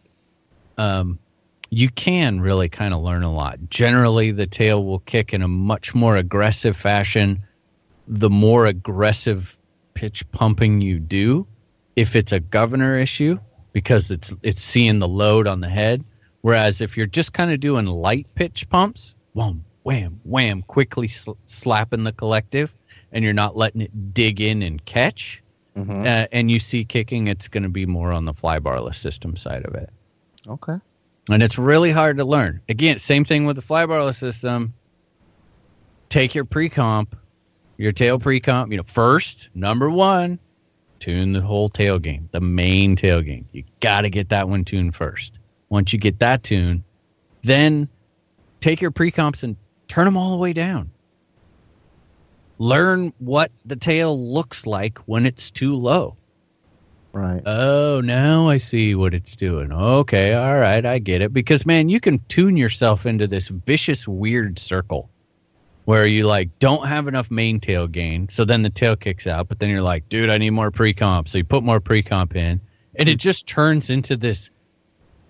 [0.77, 1.17] um
[1.71, 3.57] you can really kind of learn a lot.
[3.69, 7.43] Generally the tail will kick in a much more aggressive fashion
[8.07, 9.57] the more aggressive
[9.95, 11.47] pitch pumping you do
[11.95, 13.39] if it's a governor issue
[13.73, 16.03] because it's it's seeing the load on the head
[16.45, 21.31] whereas if you're just kind of doing light pitch pumps wham wham wham quickly sl-
[21.47, 22.71] slapping the collective
[23.11, 25.41] and you're not letting it dig in and catch
[25.75, 26.05] Mhm.
[26.05, 29.65] uh, and you see kicking, it's going to be more on the flybarless system side
[29.65, 29.89] of it.
[30.47, 30.77] okay,
[31.29, 32.61] And it's really hard to learn.
[32.69, 34.73] Again, same thing with the flybarless system.
[36.09, 37.15] take your pre comp,
[37.77, 38.71] your tail pre comp.
[38.71, 40.39] You know, first number one,
[40.99, 43.45] tune the whole tail gain, the main tail gain.
[43.51, 45.33] You got to get that one tuned first.
[45.69, 46.83] Once you get that tune,
[47.41, 47.87] then
[48.59, 49.55] take your pre comps and
[49.87, 50.91] turn them all the way down.
[52.57, 56.15] Learn what the tail looks like when it's too low.
[57.11, 57.41] Right.
[57.45, 59.71] Oh, now I see what it's doing.
[59.71, 61.31] Okay, all right, I get it.
[61.31, 65.09] Because man, you can tune yourself into this vicious, weird circle
[65.85, 69.47] where you like don't have enough main tail gain, so then the tail kicks out.
[69.47, 72.03] But then you're like, dude, I need more pre comp, so you put more pre
[72.03, 72.59] comp in,
[72.95, 74.49] and it just turns into this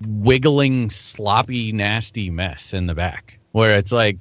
[0.02, 4.18] wiggling, sloppy, nasty mess in the back where it's like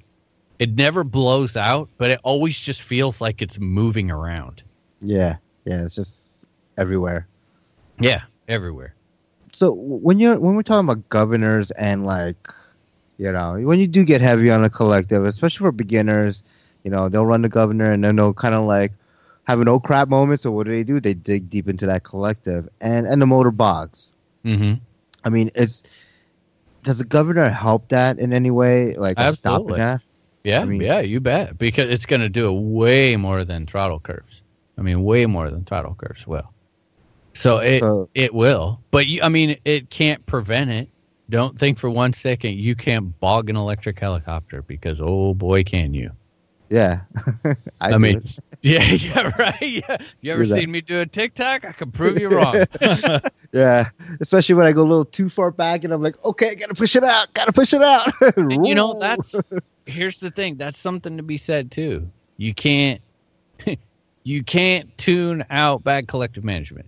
[0.59, 4.63] it never blows out, but it always just feels like it's moving around.
[5.03, 5.37] Yeah.
[5.65, 5.83] Yeah.
[5.85, 6.47] It's just
[6.79, 7.27] everywhere.
[7.99, 8.95] Yeah, everywhere.
[9.53, 12.49] So when you're when we're talking about governors and like,
[13.19, 16.43] you know, when you do get heavy on a collective, especially for beginners,
[16.83, 18.93] you know, they'll run the governor and then they'll kind of like
[19.45, 20.41] have an oh crap moment.
[20.41, 21.01] So what do they do?
[21.01, 24.11] They dig deep into that collective and and the motor bogs.
[24.45, 24.75] Mm-hmm.
[25.25, 25.83] I mean, it's
[26.83, 28.95] does the governor help that in any way?
[28.95, 29.79] Like of stopping Absolutely.
[29.79, 30.01] that?
[30.45, 31.57] Yeah, I mean- yeah, you bet.
[31.59, 34.43] Because it's going to do way more than throttle curves.
[34.77, 36.51] I mean, way more than throttle curves will.
[37.33, 40.89] So it So- it will, but you, I mean, it can't prevent it.
[41.31, 45.95] Don't think for one second you can't bog an electric helicopter because oh boy, can
[45.95, 46.11] you!
[46.75, 47.03] Yeah.
[47.81, 48.39] I, I, mean, it.
[48.63, 49.63] yeah, yeah, right.
[49.63, 50.61] Yeah, you ever Do that.
[50.61, 51.65] seen me do a tic-toc?
[51.65, 52.65] I can prove you wrong.
[53.53, 53.91] yeah.
[54.21, 56.97] Especially when I go a little too far back and I'm like, okay, gotta push
[56.97, 58.13] it out, gotta push it out.
[58.37, 59.37] And you know, that's
[59.87, 60.57] here's the thing.
[60.57, 62.11] That's something to be said too.
[62.39, 63.01] You can't
[64.25, 66.87] you can't tune out bad collective management.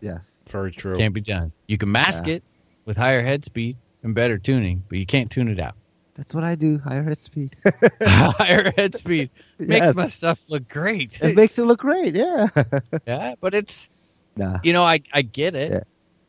[0.00, 0.30] yes.
[0.48, 0.94] Very true.
[0.96, 1.50] Can't be done.
[1.66, 2.34] You can mask Yeah.
[2.34, 2.44] it
[2.84, 5.74] with higher head speed and better tuning, but you can't tune it out.
[6.14, 6.78] That's what I do.
[6.78, 7.56] Higher head speed.
[8.02, 9.94] higher head speed makes Yes.
[9.96, 11.20] my stuff look great.
[11.20, 12.14] It makes it look great.
[12.14, 12.48] Yeah.
[13.06, 13.90] yeah, but it's
[14.36, 14.58] nah.
[14.62, 15.72] you know, I I get it.
[15.72, 15.80] Yeah.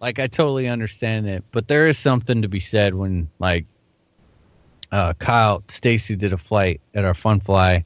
[0.01, 3.65] Like I totally understand it, but there is something to be said when like
[4.91, 7.85] uh Kyle Stacy did a flight at our fun fly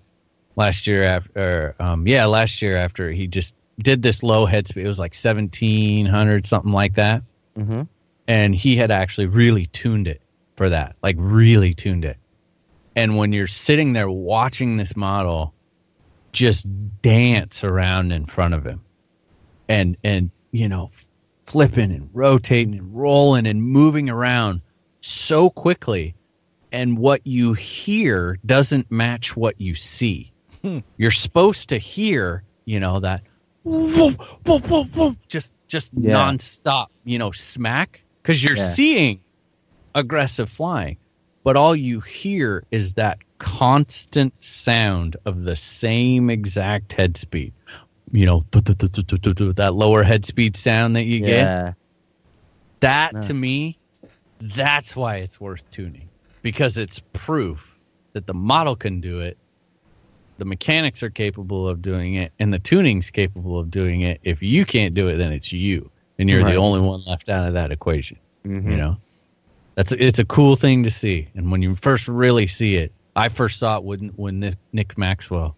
[0.56, 4.86] last year after um yeah, last year after he just did this low head speed.
[4.86, 7.24] It was like 1700 something like that.
[7.58, 7.82] Mm-hmm.
[8.28, 10.22] and he had actually really tuned it
[10.60, 12.18] for that like really tuned it
[12.98, 15.54] and when you're sitting there watching this model
[16.34, 16.68] just
[17.02, 18.82] dance around in front of him
[19.70, 20.92] and and you know
[21.46, 24.60] flipping and rotating and rolling and moving around
[25.00, 26.14] so quickly
[26.74, 30.30] and what you hear doesn't match what you see
[30.62, 30.80] hmm.
[30.98, 33.22] you're supposed to hear you know that
[33.64, 36.16] whoop, whoop, whoop, whoop, just just Yeah.
[36.16, 38.70] nonstop you know smack because you're Yeah.
[38.72, 39.22] seeing
[40.00, 40.98] aggressive flying
[41.44, 47.54] but all you hear is that constant sound of the same exact head speed.
[48.12, 51.06] You know th- th- th- th- th- th- th- that lower head speed sound that
[51.06, 51.76] you get.
[52.82, 53.78] That to me
[54.42, 56.08] that's why it's worth tuning
[56.42, 57.78] because it's proof
[58.14, 59.38] that the model can do it
[60.38, 64.20] the mechanics are capable of doing it and the tuning's capable of doing it.
[64.24, 66.52] If you can't do it then it's you and you're Right.
[66.52, 68.72] the only one left out of that equation Mhm.
[68.72, 68.98] you know
[69.80, 71.30] that's a, it's a cool thing to see.
[71.36, 74.98] And when you first really see it i first saw it when when nick, nick
[74.98, 75.56] maxwell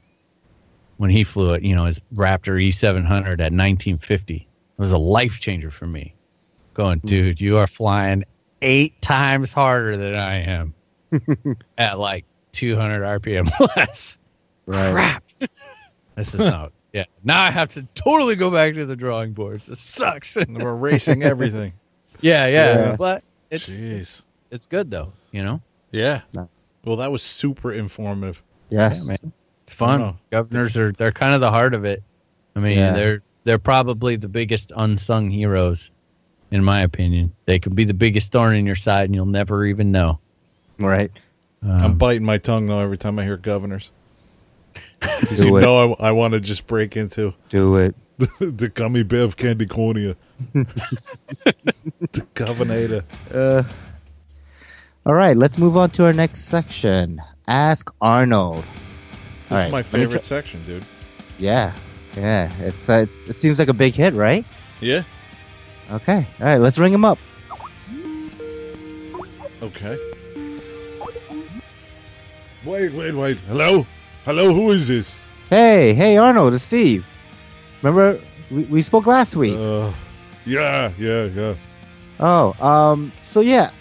[0.98, 5.40] when he flew it you know his raptor e700 at 1950 it was a life
[5.40, 6.16] changer for me.
[6.74, 7.08] Going hmm.
[7.08, 8.24] dude you are flying
[8.62, 10.74] eight times harder than i am
[11.78, 14.18] at like 200 rpm less.
[14.66, 14.92] Right.
[14.92, 15.24] crap.
[16.16, 17.06] This is not yeah.
[17.24, 19.66] Now i have to totally go back to the drawing boards.
[19.66, 20.36] This sucks.
[20.36, 21.74] We're erasing everything.
[22.20, 22.96] yeah, yeah, Yeah.
[22.98, 24.28] but it's Jeez.
[24.50, 25.62] it's good though, you know.
[25.92, 26.22] Yeah.
[26.84, 28.42] Well, that was super informative.
[28.70, 29.00] Yes.
[29.02, 29.34] Yeah, man,
[29.64, 30.18] it's fun.
[30.32, 32.02] Governors are they're kind of the heart of it.
[32.56, 32.94] I mean, Yeah.
[32.94, 35.92] they're they're probably the biggest unsung heroes,
[36.52, 37.34] in my opinion.
[37.46, 40.20] They could be the biggest thorn in your side, and you'll never even know.
[40.80, 41.12] Right.
[41.64, 43.92] I'm Um, biting my tongue though every time I hear governors.
[45.30, 45.62] Do you it.
[45.62, 47.96] know I, I want to just break into Do it.
[48.40, 50.16] the gummy bev candy cornea.
[50.54, 53.04] The governator.
[53.34, 53.64] Uh,
[55.06, 57.22] all right, let's move on to our next section.
[57.48, 58.64] Ask Arnold.
[59.50, 60.86] This All is my favorite try- section, dude.
[61.40, 61.74] Yeah,
[62.16, 62.52] yeah.
[62.60, 64.46] It's, uh, it's it seems like a big hit, right?
[64.80, 65.04] Yeah.
[65.92, 66.26] Okay.
[66.40, 67.18] All right, let's ring him up.
[69.62, 69.98] Okay.
[72.64, 73.38] Wait, wait, wait.
[73.48, 73.86] Hello?
[74.26, 75.14] Hello, who is this?
[75.50, 77.06] Hey, hey, Arnold, it's Steve.
[77.82, 78.20] Remember
[78.52, 79.58] we, we spoke last week?
[79.58, 79.92] Uh,
[80.46, 81.56] yeah, yeah, yeah.
[82.20, 83.72] Oh, um, so yeah,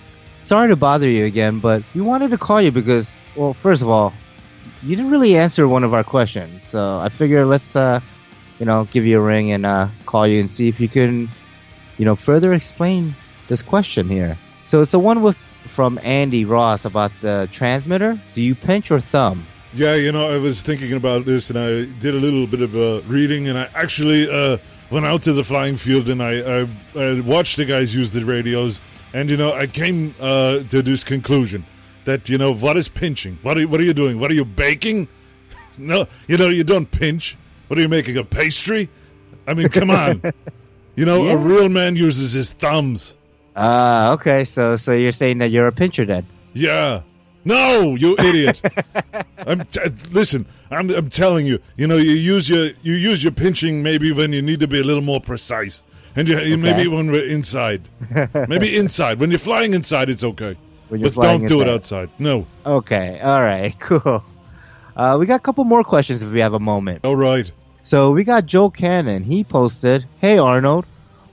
[0.40, 3.88] sorry to bother you again, but we wanted to call you because, well, first of
[3.88, 4.12] all,
[4.82, 6.66] you didn't really answer one of our questions.
[6.66, 8.00] So I figure let's, uh,
[8.58, 11.28] you know, give you a ring and uh, call you and see if you can,
[11.98, 13.14] you know, further explain
[13.48, 14.36] this question here.
[14.64, 18.18] So it's the one with from Andy Ross about the transmitter.
[18.34, 19.46] Do you pinch your thumb?
[19.72, 22.74] Yeah, you know, I was thinking about this, and I did a little bit of
[22.74, 24.58] uh, reading, and I actually uh,
[24.90, 28.24] went out to the flying field, and I, I, I watched the guys use the
[28.24, 28.80] radios,
[29.12, 31.64] and you know, I came uh, to this conclusion
[32.04, 33.38] that you know, what is pinching?
[33.42, 34.18] What are you, what are you doing?
[34.18, 35.08] What are you baking?
[35.78, 37.38] No, you know, you don't pinch.
[37.68, 38.90] What are you making a pastry?
[39.46, 40.20] I mean, come on.
[40.96, 41.32] You know, Yeah.
[41.32, 43.14] a real man uses his thumbs.
[43.56, 44.44] Ah, okay.
[44.44, 46.26] So so you're saying that you're a pincher then?
[46.52, 47.02] Yeah.
[47.46, 48.60] No, you idiot.
[49.46, 49.80] I'm t-
[50.10, 50.44] listen.
[50.70, 51.60] I'm, I'm telling you.
[51.76, 54.80] You know, you use your you use your pinching maybe when you need to be
[54.80, 55.82] a little more precise,
[56.16, 57.82] and you, you maybe when we're inside,
[58.48, 59.18] maybe inside.
[59.18, 60.56] When you're flying inside, it's okay,
[60.88, 62.08] When you're but don't do it outside.
[62.18, 62.46] No.
[62.64, 63.20] Okay.
[63.20, 63.74] All right.
[63.80, 64.24] Cool.
[64.96, 67.04] Uh, we got a couple more questions if we have a moment.
[67.04, 67.50] All right.
[67.82, 69.24] So we got Joe Cannon.
[69.24, 70.84] He posted, "Hey Arnold,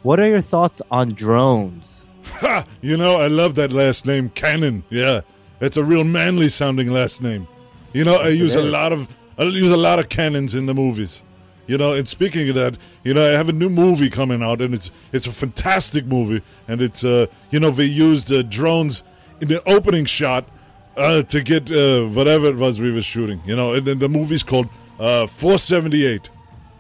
[0.04, 2.06] what are your thoughts on drones?"
[2.40, 2.66] Ha!
[2.82, 4.84] You know, I love that last name, Cannon.
[4.90, 5.22] Yeah,
[5.60, 7.48] it's a real manly sounding last name.
[7.94, 9.08] You know, I use a lot of
[9.38, 11.22] I use a lot of cannons in the movies.
[11.68, 14.62] You know, and speaking of that, you know, I have a new movie coming out,
[14.62, 19.04] and it's it's a fantastic movie, and it's uh, you know, they used uh, drones
[19.42, 20.48] in the opening shot
[20.96, 23.42] uh, to get uh, whatever it was we were shooting.
[23.46, 26.30] You know, and then the movie's called uh, 478.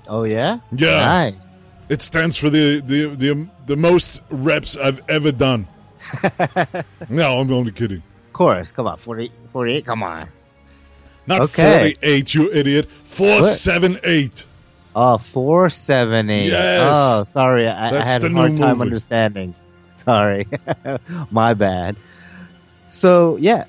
[0.07, 0.59] Oh yeah.
[0.71, 1.05] Yeah.
[1.05, 1.63] Nice.
[1.89, 5.67] It stands for the the the, the most reps I've ever done.
[7.09, 8.01] no, I'm only kidding.
[8.27, 8.71] Of course.
[8.71, 8.97] Come on.
[8.97, 9.85] 40, 48.
[9.85, 10.29] Come on.
[11.27, 11.93] Not Okay.
[11.99, 12.89] 48, you idiot.
[13.05, 14.45] 478.
[14.95, 16.47] Oh, four seven eight.
[16.49, 16.89] Yes.
[16.91, 17.67] Oh, sorry.
[17.67, 18.81] I, I had a hard time movie.
[18.87, 19.53] understanding.
[19.91, 20.47] Sorry.
[21.31, 21.95] My bad.
[22.89, 23.65] So yeah.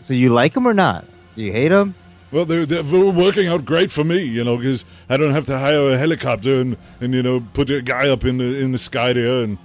[0.00, 1.04] So you like them or not?
[1.36, 1.94] Do you hate them?
[2.32, 5.58] Well, they're, they're working out great for me, you know, because I don't have to
[5.58, 8.78] hire a helicopter and, and you know put a guy up in the in the
[8.78, 9.58] sky there and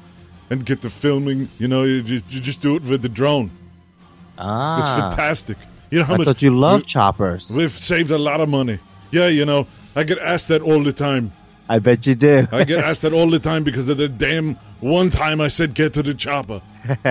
[0.52, 1.50] and get the filming.
[1.58, 3.50] You know, you just, you just do it with the drone.
[4.38, 5.10] Ah, It's Ah.
[5.10, 5.58] fantastic.
[5.90, 7.52] You know how I much thought you loved we- choppers.
[7.52, 8.80] We've saved a lot of money.
[9.12, 11.32] Yeah, you know, I get asked that all the time.
[11.70, 12.48] I bet you do.
[12.52, 15.74] I get asked that all the time because of the damn one time I said
[15.74, 16.62] get to the chopper.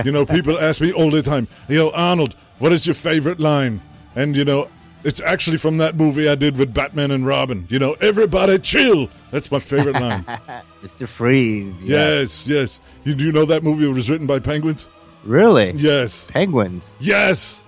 [0.03, 3.39] You know, people ask me all the time, you know, Arnold, what is your favorite
[3.39, 3.81] line?
[4.15, 4.67] And you know,
[5.03, 7.67] it's actually from that movie I did with Batman and Robin.
[7.69, 9.09] You know, everybody chill.
[9.29, 10.23] That's my favorite line.
[10.83, 11.07] Mr.
[11.07, 11.83] Freeze.
[11.83, 12.19] yeah.
[12.19, 12.81] yes, yes.
[13.03, 14.87] You do you know that movie was written by penguins?
[15.23, 15.71] Really?
[15.73, 16.25] Yes.
[16.29, 16.89] Penguins.
[16.99, 17.61] Yes.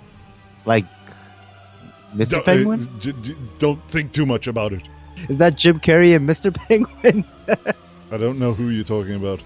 [0.66, 0.86] Like
[2.16, 2.30] Mr.
[2.32, 2.82] Don't, Penguin?
[2.82, 4.82] uh, j- don't think too much about it.
[5.28, 6.54] Is that Jim Carrey and Mr.
[6.68, 7.24] Penguin?
[8.12, 9.40] I don't know who you're talking about.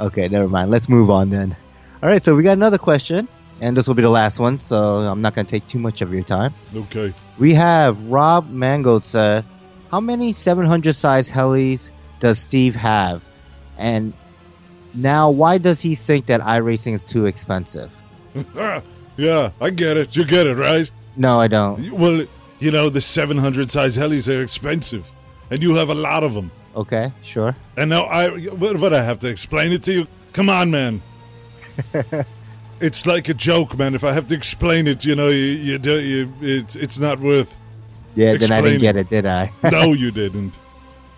[0.00, 0.70] okay, never mind.
[0.70, 1.56] Let's move on then.
[2.02, 3.28] All right, so we got another question,
[3.60, 6.02] and this will be the last one, so I'm not going to take too much
[6.02, 6.52] of your time.
[6.74, 7.14] Okay.
[7.38, 9.44] We have Rob Mangold said,
[9.90, 11.88] How many 700 size helis
[12.20, 13.22] does Steve have?
[13.78, 14.12] And
[14.92, 17.90] now, why does he think that iRacing is too expensive?
[18.56, 18.82] Ah,
[19.16, 20.14] yeah, I get it.
[20.16, 20.90] You get it, right?
[21.16, 21.92] No, I don't.
[21.92, 22.26] Well,
[22.58, 25.08] you know, the 700 size helis are expensive,
[25.50, 26.50] and you have a lot of them.
[26.76, 27.54] Okay, sure.
[27.76, 30.06] And now I, what, what I have to explain it to you?
[30.32, 31.02] Come on, man.
[32.80, 33.94] it's like a joke, man.
[33.94, 37.20] If I have to explain it, you know, you, you do, you, it's it's not
[37.20, 37.56] worth.
[38.16, 39.52] Yeah, then I didn't get it, did I?
[39.70, 40.58] No, you didn't.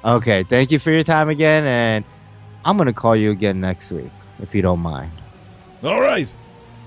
[0.05, 2.05] okay, thank you for your time again, and
[2.64, 4.10] I'm going to call you again next week,
[4.40, 5.12] if you don't mind.
[5.82, 6.32] All right,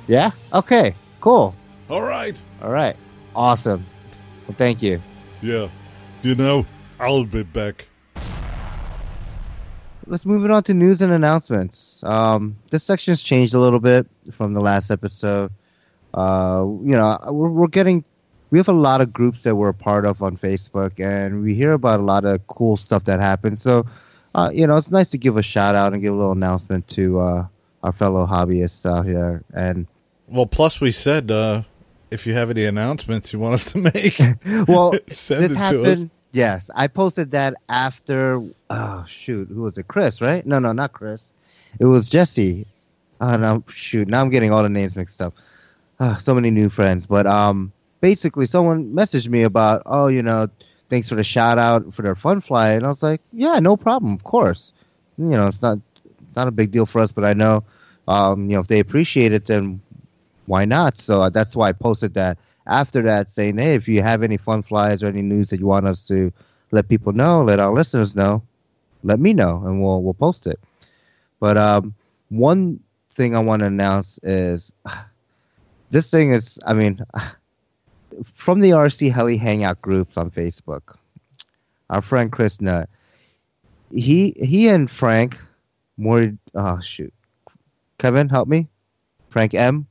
[0.07, 0.31] Yeah?
[0.51, 1.55] Okay, cool.
[1.89, 2.39] All right.
[2.61, 2.95] All right.
[3.35, 3.85] Awesome.
[4.47, 5.01] Well, thank you.
[5.41, 5.69] Yeah,
[6.21, 6.65] you know,
[6.99, 7.85] I'll be back.
[10.07, 12.01] let's move it on to news and announcements.
[12.03, 15.51] Um, this section's changed a little bit from the last episode.
[16.13, 18.03] Uh, you know, we're, we're getting,
[18.49, 21.53] we have a lot of groups that we're a part of on Facebook, and we
[21.53, 23.61] hear about a lot of cool stuff that happens.
[23.61, 23.85] So,
[24.33, 26.87] uh, you know, it's nice to give a shout out and give a little announcement
[26.89, 27.47] to uh,
[27.83, 29.43] our fellow hobbyists out here.
[29.53, 29.85] And
[30.27, 31.61] Well, plus we said uh,
[32.11, 34.19] if you have any announcements you want us to make,
[34.67, 35.83] well, send this it happened.
[35.85, 36.05] to us.
[36.31, 38.43] Yes, I posted that after.
[38.69, 39.87] Oh shoot, who was it?
[39.87, 40.45] Chris, right?
[40.45, 41.31] No, no, not Chris.
[41.79, 42.67] It was Jesse.
[43.21, 44.07] Oh no, shoot!
[44.07, 45.33] Now I'm getting all the names mixed up.
[45.99, 50.47] Ah, so many new friends, but um, basically, someone messaged me about, oh, you know,
[50.89, 53.75] thanks for the shout out for their fun fly, and I was like, yeah, no
[53.75, 54.71] problem, of course.
[55.17, 55.79] You know, it's not
[56.35, 57.63] not a big deal for us, but I know,
[58.07, 59.81] um, you know, if they appreciate it, then
[60.49, 60.97] why not?
[60.97, 64.35] So uh, that's why I posted that after that, saying, hey, if you have any
[64.35, 66.33] fun flies or any news that you want us to
[66.71, 68.41] let people know, let our listeners know,
[69.03, 70.59] let me know, and we'll we'll post it.
[71.39, 71.93] But um,
[72.29, 72.79] one
[73.13, 74.71] thing I want to announce is
[75.91, 76.99] this thing is, I mean,
[78.33, 80.95] from the RC Heli Hangout groups on Facebook,
[81.91, 82.89] our friend Chris Nutt,
[83.93, 85.39] he he and Frank,
[85.97, 87.13] more oh shoot,
[87.99, 88.67] Kevin, help me,
[89.29, 89.85] Frank M.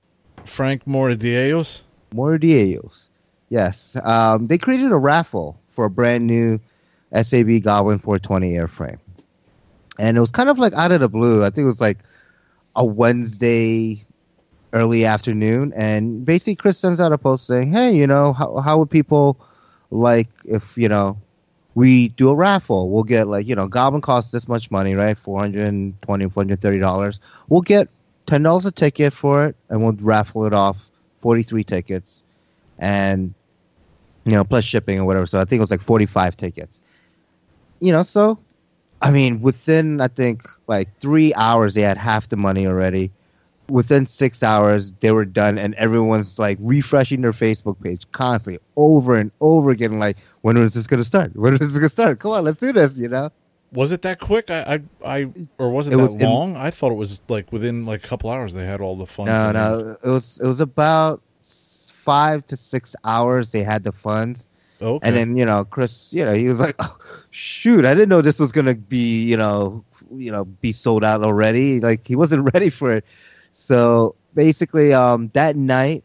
[0.44, 1.82] Frank Moradiellos.
[2.12, 3.08] Mordiellos.
[3.48, 3.96] Yes.
[4.02, 6.60] Um, they created a raffle for a brand new
[7.14, 8.98] SAB Goblin 420 airframe.
[9.98, 11.42] And it was kind of like out of the blue.
[11.42, 11.98] I think it was like
[12.76, 14.04] a Wednesday
[14.72, 15.72] early afternoon.
[15.74, 19.40] And basically, Chris sends out a post saying, hey, you know, how, how would people
[19.90, 21.18] like if, you know,
[21.74, 22.90] we do a raffle?
[22.90, 25.16] We'll get like, you know, Goblin costs this much money, right?
[25.16, 27.20] $420, $430.
[27.48, 27.88] We'll get
[28.28, 30.76] $10 a ticket for it and we'll raffle it off
[31.22, 32.22] 43 tickets
[32.78, 33.32] and
[34.26, 35.26] you know plus shipping or whatever.
[35.26, 36.80] So i think it was like 45 tickets.
[37.80, 38.38] You know so
[39.00, 43.10] i mean within i think like three hours they had half the money already.
[43.70, 49.16] Within six hours they were done and everyone's like refreshing their facebook page constantly over
[49.16, 51.34] and over again like when is this going to start?
[51.34, 52.18] When is this going to start?
[52.18, 53.30] Come on let's do this you know
[53.72, 54.50] Was it that quick?
[54.50, 55.28] I, I, I
[55.58, 56.56] or was it, It that was in- long?
[56.56, 59.30] I thought it was like within like a couple hours they had all the funds.
[59.30, 64.46] no no it was it was about five to six hours they had the funds
[64.80, 65.08] Okay.
[65.08, 66.96] And then you know, Chris, you know, he was like, oh,
[67.30, 69.84] "Shoot, I didn't know this was gonna be, you know,
[70.14, 73.04] you know, be sold out already." Like he wasn't ready for it.
[73.52, 76.04] So basically, um, that night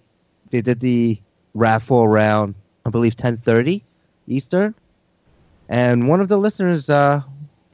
[0.49, 1.22] they did the
[1.53, 3.84] raffle around, I believe, ten thirty
[4.27, 4.73] Eastern,
[5.69, 7.22] and one of the listeners, uh,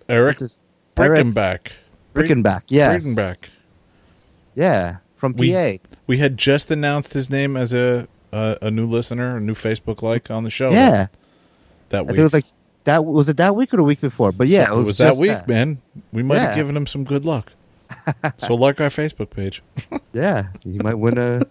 [0.10, 0.60] Eric his-
[0.98, 2.64] Eric Brickenback.
[2.68, 3.38] Yes, Brickenback.
[4.56, 5.77] yeah, from We- PA,
[6.07, 10.02] We had just announced his name as a a, a new listener, a new Facebook
[10.02, 10.69] like on the show.
[10.72, 11.07] yeah.
[11.90, 12.18] that week.
[12.18, 12.45] it was like
[12.84, 13.03] that.
[13.06, 14.31] Was it that week or the week before?
[14.31, 15.81] But yeah, So it was, that just week, man.
[16.14, 17.53] We might have given him some good luck.
[18.38, 19.64] so like our Facebook page.
[20.14, 21.41] Yeah, you might win a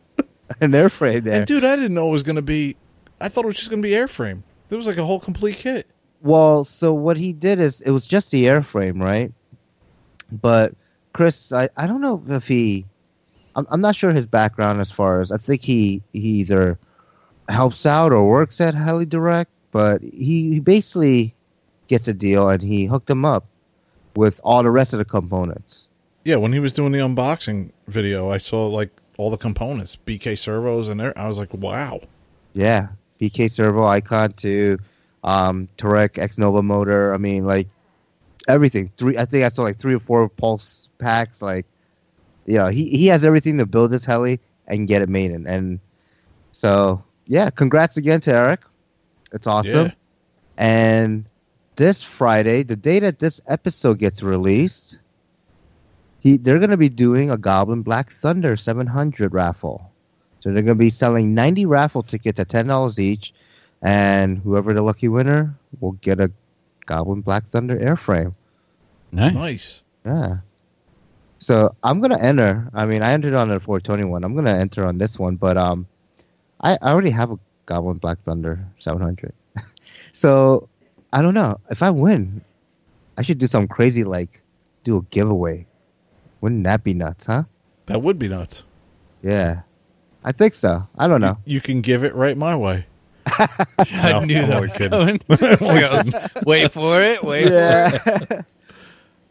[0.60, 1.34] an airframe there.
[1.34, 2.76] And dude, I didn't know it was going to be.
[3.20, 4.42] I thought it was just going to be airframe.
[4.68, 5.86] There was like a whole complete kit.
[6.20, 9.32] Well, so what he did is it was just the airframe, right?
[10.32, 10.74] But
[11.12, 12.84] Chris, I, I don't know if he,
[13.54, 16.78] I'm, I'm not sure his background as far as I think he he either
[17.48, 21.34] helps out or works at Heli Direct, but he, he basically
[21.86, 23.46] gets a deal and he hooked him up
[24.14, 25.86] with all the rest of the components.
[26.24, 30.36] Yeah, when he was doing the unboxing video, I saw like all the components, BK
[30.36, 31.16] servos, and there.
[31.18, 32.00] I was like, wow.
[32.52, 32.88] Yeah,
[33.20, 34.78] BK servo iKon to
[35.24, 37.12] um Turek X Nova motor.
[37.14, 37.68] I mean, like
[38.46, 38.90] everything.
[38.96, 41.40] Three, I think I saw like three or four pulse packs.
[41.42, 41.66] Like,
[42.46, 45.46] you know, he he has everything to build this heli and get it made in.
[45.46, 45.80] And
[46.52, 48.60] so, yeah, congrats again to Eric.
[49.32, 49.86] It's awesome.
[49.86, 49.92] Yeah.
[50.56, 51.24] And
[51.76, 54.98] this Friday, the day that this episode gets released,
[56.20, 59.92] he they're gonna be doing a Goblin Black Thunder 700 raffle.
[60.40, 63.32] So they're gonna be selling 90 raffle tickets at ten dollars each,
[63.82, 66.30] and whoever the lucky winner will get a
[66.86, 68.34] Goblin Black Thunder airframe.
[69.12, 69.34] Nice.
[69.34, 69.82] Nice.
[70.04, 70.38] Yeah.
[71.38, 72.68] So I'm gonna enter.
[72.74, 74.24] I mean, I entered on the 421.
[74.24, 75.86] I'm gonna enter on this one, but um,
[76.60, 79.32] I, I already have a Goblin Black Thunder 700.
[80.12, 80.68] so
[81.12, 82.42] I don't know if I win.
[83.16, 84.42] I should do something crazy like
[84.84, 85.66] do a giveaway.
[86.40, 87.44] Wouldn't that be nuts, huh?
[87.86, 88.64] That would be nuts.
[89.22, 89.62] Yeah,
[90.24, 90.86] I think so.
[90.96, 91.38] I don't know.
[91.44, 92.86] You can give it right my way.
[93.78, 94.90] I No, knew I'm that was kidding.
[94.90, 95.20] coming.
[95.30, 96.12] I goes,
[96.46, 97.22] wait for it.
[97.22, 97.48] Wait.
[97.48, 98.44] For it.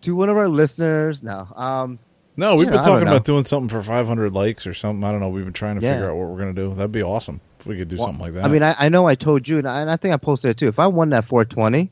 [0.02, 1.24] To one of our listeners.
[1.24, 1.48] No.
[1.56, 1.98] Um.
[2.38, 5.04] No, we've been I don't talking about doing something for 500 likes or something.
[5.04, 5.30] I don't know.
[5.30, 5.94] We've been trying to Yeah.
[5.94, 6.76] figure out what we're going to do.
[6.76, 8.46] That'd be awesome if we could do Well, something like that.
[8.46, 10.52] I mean, I, I know I told you, and I, and I think I posted
[10.52, 10.68] it too.
[10.68, 11.92] If I won that 420,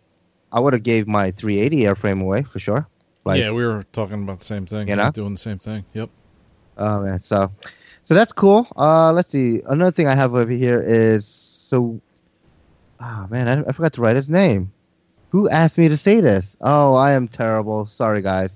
[0.51, 2.87] I would have gave my 380 airframe away for sure.
[3.25, 4.87] Like, yeah, we were talking about the same thing.
[4.87, 5.11] You yeah, know?
[5.11, 5.83] doing the same thing.
[5.93, 6.11] Yep.
[6.77, 7.51] Oh man, so
[8.03, 8.67] so that's cool.
[8.77, 9.61] Uh, let's see.
[9.65, 11.25] Another thing I have over here is
[11.75, 12.01] so.
[12.99, 14.71] Oh man, I, I forgot to write his name.
[15.29, 16.55] Who asked me to say this?
[16.61, 17.87] Oh, I am terrible.
[17.87, 18.55] Sorry, guys.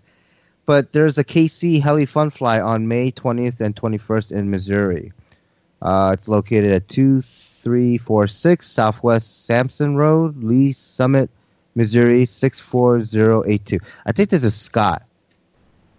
[0.66, 5.12] But there's a KC Heli Fun Fly on May 20th and 21st in Missouri.
[5.82, 11.30] Uh, it's located at 2346 Southwest Sampson Road, Lee Summit,
[11.76, 13.80] Missouri 64082.
[14.06, 15.04] I think this is Scott.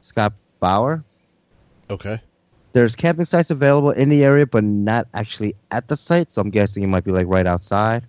[0.03, 1.05] Scott Bauer
[1.91, 2.21] Okay.
[2.73, 6.33] There's camping sites available in the area, but not actually at the site.
[6.33, 8.07] So I'm guessing it might be like right outside.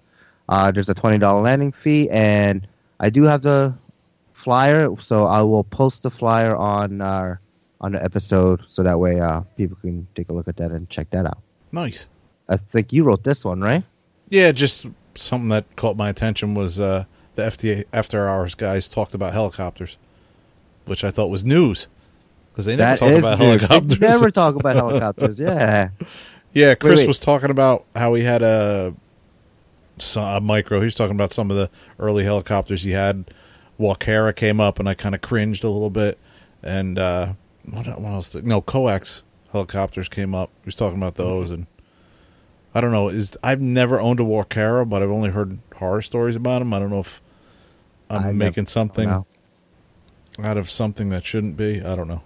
[0.49, 2.67] Uh, there's a twenty dollar landing fee, and
[2.99, 3.73] I do have the
[4.33, 7.39] flyer, so I will post the flyer on our
[7.79, 10.89] on the episode, so that way uh, people can take a look at that and
[10.89, 11.39] check that out.
[11.71, 12.05] Nice.
[12.47, 13.83] I think you wrote this one, right?
[14.29, 14.85] Yeah, just
[15.15, 17.05] something that caught my attention was uh,
[17.35, 19.97] the FDA After Hours guys talked about helicopters,
[20.85, 21.87] which I thought was news
[22.51, 23.39] because they never That talk about news.
[23.39, 23.99] They helicopters.
[23.99, 25.39] Never talk about helicopters.
[25.39, 25.89] Yeah,
[26.53, 27.07] Yeah, Chris wait.
[27.07, 28.93] was talking about how he had a,
[30.17, 30.79] a micro.
[30.79, 31.69] He was talking about some of the
[31.99, 33.25] early helicopters he had.
[33.79, 36.17] Walkera came up, and I kind of cringed a little bit.
[36.61, 37.33] And uh,
[37.65, 38.29] what, what else?
[38.29, 40.49] Did, no, coax helicopters came up.
[40.63, 41.65] He was talking about those, and
[42.75, 43.09] I don't know.
[43.09, 46.73] Is I've never owned a Walkera, but I've only heard horror stories about them.
[46.73, 47.21] I don't know if
[48.09, 49.25] I'm I've never- making something
[50.39, 51.81] out of something that shouldn't be.
[51.81, 52.21] I don't know.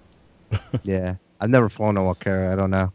[0.83, 2.51] Yeah, I've never flown a Walkera.
[2.51, 2.91] I don't know.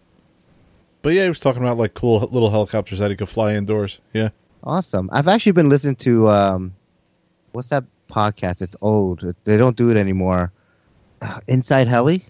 [1.02, 4.00] But yeah, he was talking about like cool little helicopters that he could fly indoors.
[4.12, 4.30] Yeah.
[4.62, 5.08] Awesome.
[5.12, 6.74] I've actually been listening to um,
[7.52, 8.60] what's that podcast?
[8.60, 9.34] It's old.
[9.44, 10.52] They don't do it anymore.
[11.22, 12.24] Uh, Inside Heli.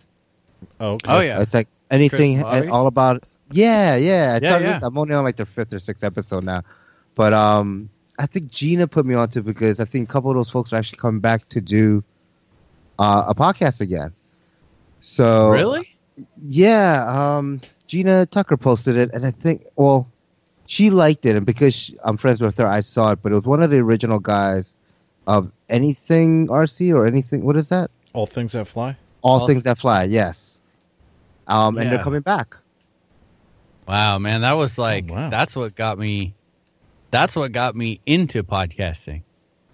[0.79, 1.13] Oh, okay.
[1.13, 1.41] Oh yeah.
[1.41, 3.25] It's like anything Chris all about.
[3.51, 4.39] Yeah, yeah.
[4.41, 4.81] I yeah, yeah.
[4.83, 6.63] I'm only on like the fifth or sixth episode now,
[7.17, 10.37] but um, I think Gina put me onto it because I think a couple of
[10.37, 12.05] those folks are actually coming back to do
[13.01, 14.13] uh, a podcast again.
[15.01, 15.97] So really?
[16.43, 17.05] yeah,
[17.39, 20.10] um, Gina Tucker posted it, and I think, well,
[20.66, 23.20] she liked it, and because she, I'm friends with her, I saw it.
[23.22, 24.77] But it was one of the original guys
[25.27, 27.44] of anything RC or anything.
[27.44, 27.90] What is that?
[28.12, 28.97] All things that fly.
[29.22, 30.05] All, All- things that fly.
[30.05, 30.59] Yes.
[31.47, 32.56] Um, and they're coming back.
[33.89, 35.31] Wow, man, that was like Oh, wow.
[35.31, 36.35] that's what got me.
[37.10, 39.22] That's what got me into podcasting.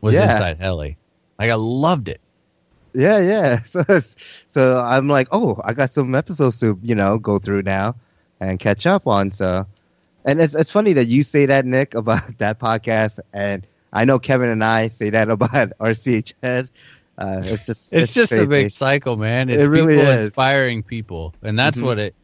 [0.00, 0.32] Was Yeah.
[0.32, 0.96] Inside Heli.
[1.38, 2.20] Like I loved it.
[2.94, 3.60] Yeah, yeah.
[3.66, 4.16] So, it's-
[4.56, 7.94] so I'm like, oh, I got some episodes to you know go through now
[8.40, 9.30] and catch up on.
[9.30, 9.66] So,
[10.24, 14.18] and it's it's funny that you say that Nick about that podcast, and I know
[14.18, 16.70] Kevin and I say that about RCH Head.
[17.18, 19.50] Uh, it's just It's, just a big cycle, man.
[19.50, 20.26] It's It really people is.
[20.26, 21.82] inspiring people, and that's Mhm.
[21.82, 22.14] what it.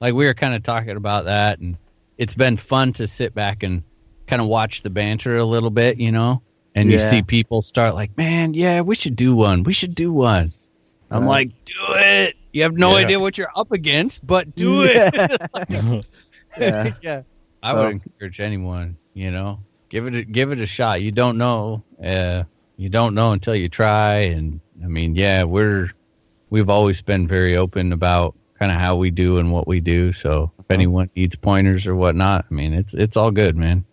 [0.00, 1.78] Like we were kind of talking about that, and
[2.18, 3.82] it's been fun to sit back and
[4.26, 6.42] kind of watch the banter a little bit, you know.
[6.74, 9.64] And you see people start like, "Man, yeah, we should do one.
[9.64, 10.52] We should do one."
[11.10, 11.28] I'm Right.
[11.28, 13.04] like, "Do it." You have no Yeah.
[13.04, 15.14] idea what you're up against, but do it.
[16.58, 16.92] Yeah.
[17.02, 17.22] yeah.
[17.62, 19.60] I So- would encourage anyone, you know,
[19.90, 21.02] give it a, give it a shot.
[21.02, 22.44] You don't know, uh,
[22.76, 24.14] you don't know until you try.
[24.32, 25.90] And I mean, yeah, we're
[26.50, 30.12] we've always been very open about kind of how we do and what we do.
[30.12, 33.84] So if anyone needs pointers or whatnot, I mean, it's it's all good, man.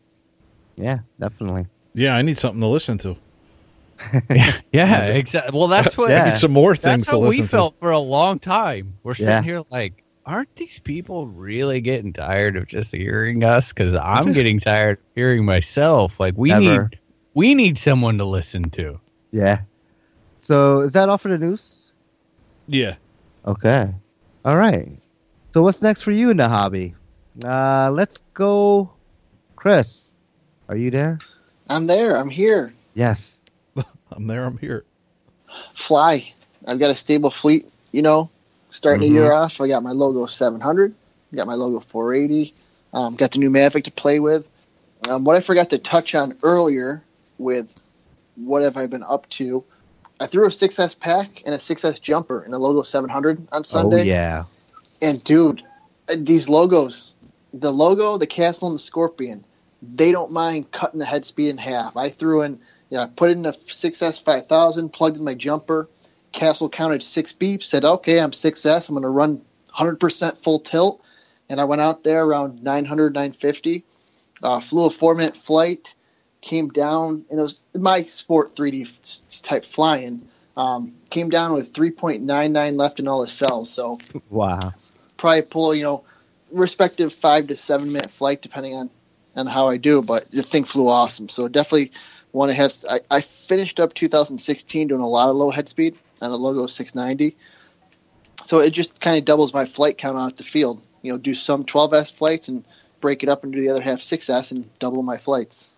[0.77, 1.65] yeah, definitely.
[1.93, 3.15] Yeah, I need something to listen to.
[4.29, 5.57] Yeah, yeah exactly.
[5.57, 6.23] Well, that's what Yeah.
[6.23, 7.49] I need some more things that's to how we listen to.
[7.49, 8.95] felt for a long time.
[9.03, 9.41] We're sitting Yeah.
[9.43, 13.69] here like, aren't these people really getting tired of just hearing us?
[13.71, 16.19] Because I'm getting tired of hearing myself.
[16.19, 16.61] Like we Ever.
[16.89, 16.99] need
[17.33, 18.99] we need someone to listen to.
[19.31, 19.61] Yeah.
[20.39, 21.91] So is that all for the news?
[22.67, 22.95] Yeah.
[23.45, 23.93] Okay.
[24.43, 24.89] All right.
[25.51, 26.95] So what's next for you in the hobby?
[27.43, 28.91] Uh, let's go,
[29.55, 30.13] Chris.
[30.69, 31.19] Are you there?
[31.69, 32.17] I'm there.
[32.17, 32.73] I'm here.
[32.93, 33.34] Yes.
[34.15, 34.45] I'm there.
[34.45, 34.85] I'm here.
[35.73, 36.31] Fly.
[36.67, 37.69] I've got a stable fleet.
[37.91, 38.29] You know,
[38.69, 39.09] starting Mhm.
[39.09, 40.93] the year off, I got my logo 700.
[41.33, 42.53] Got my logo 480.
[42.93, 44.47] Um, got the new Mavic to play with.
[45.09, 47.03] Um, what I forgot to touch on earlier
[47.37, 47.77] with
[48.35, 49.63] what have I been up to?
[50.19, 54.01] I threw a 6S pack and a 6S jumper in a logo 700 on Sunday.
[54.01, 54.43] Oh yeah.
[55.01, 55.61] And dude,
[56.15, 57.15] these logos,
[57.53, 59.43] the logo, the castle, and the scorpion,
[59.81, 61.97] they don't mind cutting the head speed in half.
[61.97, 62.59] I threw in,
[62.97, 65.89] I put in a 6S 5000, plugged in my jumper.
[66.31, 68.89] Castle counted six beeps, said, okay, I'm 6S.
[68.89, 69.41] I'm going to run
[69.73, 71.01] 100% full tilt.
[71.49, 73.83] And I went out there around 900, 950.
[74.43, 75.95] Uh, flew a four minute flight,
[76.41, 80.27] came down, and it was my sport 3D type flying.
[80.57, 83.69] Um, came down with 3.99 left in all the cells.
[83.69, 83.99] So
[84.29, 84.59] Wow.
[85.17, 86.03] probably pull you know
[86.51, 88.89] respective five to seven minute flight depending on
[89.35, 90.01] on how I do.
[90.01, 91.91] But the thing flew awesome, so definitely
[92.35, 92.73] want to have.
[92.89, 96.67] I, I finished up 2016 doing a lot of low head speed on a Logo
[96.67, 97.35] 690,
[98.43, 100.81] so it just kind of doubles my flight count out at the field.
[101.01, 102.63] You know, do some 12s flights and
[102.99, 105.71] break it up and do the other half 6s and double my flights.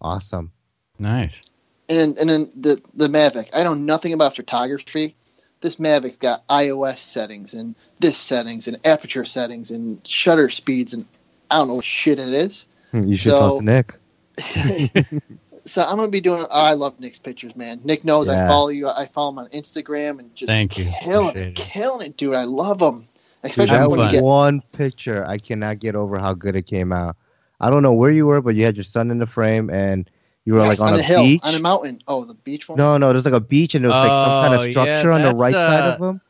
[0.00, 0.50] Awesome.
[0.98, 1.40] Nice.
[1.88, 3.48] And and then the the Mavic.
[3.52, 5.14] I know nothing about photography.
[5.60, 11.06] This Mavic's got ISO settings and this settings and aperture settings and shutter speeds and
[11.50, 12.66] I don't know what shit it is.
[12.92, 13.94] You should So- talk to Nick.
[15.64, 16.42] so I'm gonna be doing.
[16.42, 17.80] Oh, I love Nick's pictures, man.
[17.84, 18.88] Nick knows I follow you.
[18.88, 20.92] I follow him on Instagram and just Thank you.
[21.02, 21.64] killing Appreciate it, it.
[21.64, 22.34] killing it, dude.
[22.34, 23.06] I love them,
[23.42, 24.22] Dude, especially that when you get.
[24.22, 27.16] one picture, I cannot get over how good it came out.
[27.60, 30.10] I don't know where you were, but you had your son in the frame, and
[30.44, 31.40] you were Yes, like on, on a a hill, beach.
[31.44, 32.00] on a mountain.
[32.08, 32.76] Oh, the beach one.
[32.78, 34.70] No, no, there's like a beach, and there was like some kind Oh, of yeah,
[34.72, 36.20] structure on the that's, right side uh, of them,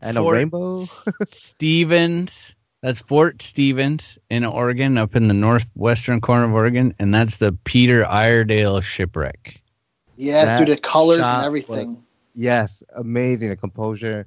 [0.00, 0.82] and a rainbow.
[1.24, 2.54] Stevens.
[2.80, 7.52] That's Fort Stevens in Oregon, up in the northwestern corner of Oregon, and that's the
[7.64, 9.60] Peter Iredale shipwreck.
[10.16, 10.76] Yes, That dude.
[10.76, 12.02] The colors and everything.
[12.34, 13.48] yes, amazing.
[13.48, 14.26] The composure,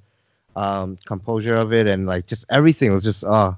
[0.56, 3.24] um, composure of it, and like just everything was just.
[3.24, 3.54] Uh,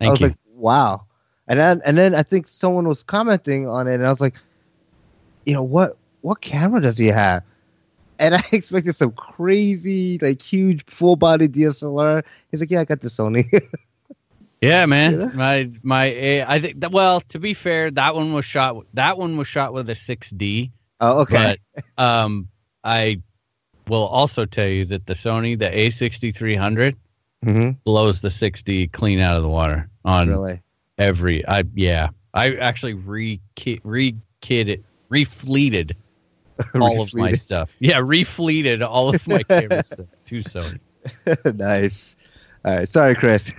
[0.00, 0.28] I was you.
[0.28, 1.04] like, wow.
[1.48, 4.34] And then and then I think someone was commenting on it, and I was like,
[5.44, 7.42] you know what what camera does he have?
[8.18, 12.22] And I expected some crazy, like huge full body DSLR.
[12.50, 13.44] He's like, yeah, I got the Sony.
[14.60, 15.32] Yeah, man.
[15.34, 19.16] My my eh, I think that, well, to be fair, that one was shot that
[19.16, 20.70] one was shot with a 6D,
[21.00, 21.56] oh, okay.
[21.96, 22.48] but um
[22.84, 23.22] I
[23.88, 26.96] will also tell you that the Sony the A6300
[27.42, 30.60] hmm blows the 6D clean out of the water on Really?
[30.98, 32.10] every I yeah.
[32.34, 33.40] I actually re
[33.82, 35.96] re kitted refleeted
[36.74, 37.70] all of my stuff.
[37.78, 40.80] Yeah, refleeted all of my camera stuff to Sony.
[41.56, 42.14] nice.
[42.64, 42.88] All right.
[42.88, 43.50] Sorry, Chris.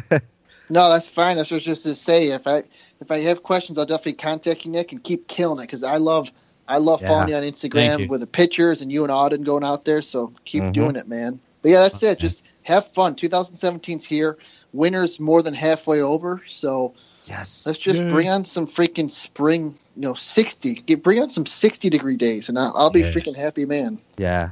[0.71, 1.35] No, that's fine.
[1.37, 2.29] That's what I was just to say.
[2.29, 2.63] If I
[3.01, 5.97] if I have questions, I'll definitely contact you, Nick, and keep killing it because I
[5.97, 6.31] love
[6.67, 7.09] I love Yeah.
[7.09, 8.07] following you on Instagram you.
[8.07, 10.01] with the pictures and you and Auden going out there.
[10.01, 10.73] So keep Mhm.
[10.73, 11.39] doing it, man.
[11.61, 12.19] But yeah, that's it.
[12.19, 13.15] Just have fun.
[13.15, 14.37] 2017's here.
[14.71, 16.41] Winter's more than halfway over.
[16.47, 16.93] So
[17.25, 17.63] yes.
[17.65, 18.09] let's just Yay.
[18.09, 19.75] bring on some freaking spring.
[19.97, 20.75] You know, 60.
[20.75, 23.13] Get bring on some 60 degree days, and I'll, I'll be Yes.
[23.13, 23.99] freaking happy, man.
[24.17, 24.51] yeah.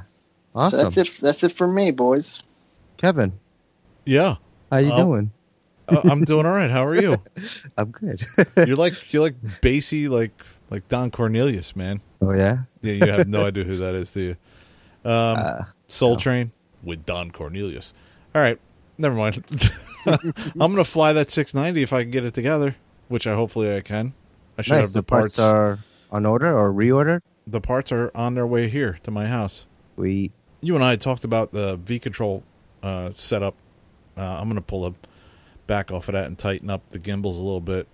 [0.52, 0.78] So Awesome.
[0.80, 1.10] that's it.
[1.22, 2.42] That's it for me, boys.
[2.98, 3.32] Kevin,
[4.04, 4.36] Yeah,
[4.70, 4.96] how you Oh.
[5.04, 5.30] doing?
[5.90, 6.70] Uh, I'm doing all right.
[6.70, 7.20] How are you?
[7.78, 8.26] I'm good.
[8.56, 10.32] You're like you're like bassy, like
[10.70, 12.00] like Don Cornelius, man.
[12.22, 12.58] oh yeah.
[12.82, 14.36] Yeah, you have no idea who that is, do you?
[15.04, 16.18] Um, Uh, Soul no.
[16.20, 16.52] Train
[16.82, 17.92] with Don Cornelius.
[18.34, 18.58] All right,
[18.98, 19.44] never mind.
[20.06, 22.76] I'm gonna fly that 690 if I can get it together,
[23.08, 24.14] which I hopefully I can.
[24.56, 24.80] I should nice.
[24.82, 25.78] have the, the parts, are
[26.10, 27.20] on order or reordered.
[27.46, 29.66] the parts are on their way here to my house.
[29.96, 30.30] We
[30.60, 32.42] You and I talked about the V control
[32.82, 33.56] uh, setup.
[34.16, 34.94] Uh, I'm gonna pull a
[35.70, 37.86] back off of that and tighten up the gimbals a little bit,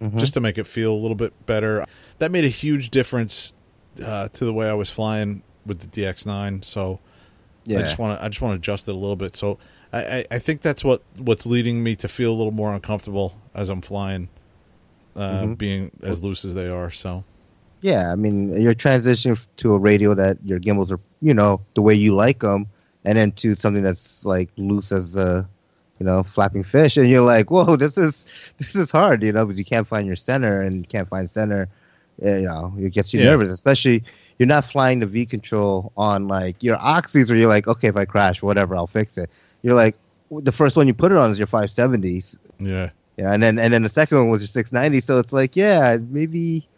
[0.00, 0.18] mhm.
[0.18, 1.84] just to make it feel a little bit better.
[2.20, 3.52] That made a huge difference
[4.02, 6.64] uh, to the way I was flying with the DX9.
[6.64, 7.00] So
[7.66, 7.80] yeah.
[7.80, 9.36] I just want to I just want to adjust it a little bit.
[9.36, 9.58] So
[9.92, 13.36] I, I, I think that's what what's leading me to feel a little more uncomfortable
[13.54, 14.28] as I'm flying,
[15.14, 15.58] uh, Mhm.
[15.58, 16.90] being as loose as they are.
[16.90, 17.24] So
[17.82, 21.82] Yeah, I mean, you're transitioning to a radio that your gimbals are, you know, the
[21.82, 22.66] way you like them,
[23.04, 25.46] and then to something that's like loose as a,
[25.98, 28.26] you know, flapping fish, and you're like, whoa, this is
[28.58, 31.28] this is hard, you know, because you can't find your center and you can't find
[31.28, 31.68] center,
[32.22, 33.30] eh, you know, it gets you Yeah.
[33.30, 34.04] nervous, especially
[34.38, 37.96] you're not flying the V control on like your oxys, where you're like, okay, if
[37.96, 39.28] I crash, whatever, I'll fix it.
[39.62, 39.96] You're like,
[40.30, 43.72] the first one you put it on is your 570s, yeah, yeah, and then and
[43.74, 45.00] then the second one was your 690.
[45.00, 46.68] So it's like, yeah, maybe,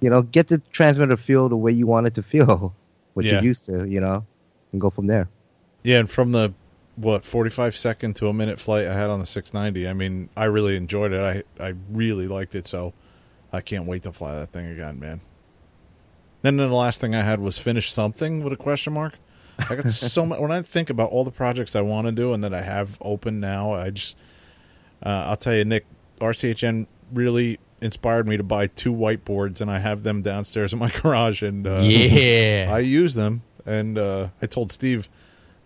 [0.00, 2.72] you know, get the transmitter feel the way you want it to feel,
[3.14, 3.32] what Yeah.
[3.32, 4.24] you're used to, you know,
[4.72, 5.26] and go from there.
[5.82, 5.98] yeah.
[5.98, 6.52] And from the
[6.98, 10.44] what 45 second to a minute flight I had on the 690, I mean, I
[10.44, 11.44] really enjoyed it.
[11.60, 12.66] I I really liked it.
[12.66, 12.92] So
[13.52, 15.20] I can't wait to fly that thing again, man.
[16.42, 19.14] Then the last thing I had was finish something with a question mark.
[19.58, 20.40] I got so much.
[20.40, 22.98] When I think about all the projects I want to do and that I have
[23.00, 24.16] open now, I just,
[25.04, 25.86] uh, I'll tell you, Nick,
[26.20, 30.90] RCHN really inspired me to buy two whiteboards, and I have them downstairs in my
[31.02, 32.66] garage, and uh, yeah.
[32.70, 33.42] I use them.
[33.66, 35.08] And uh, I told Steve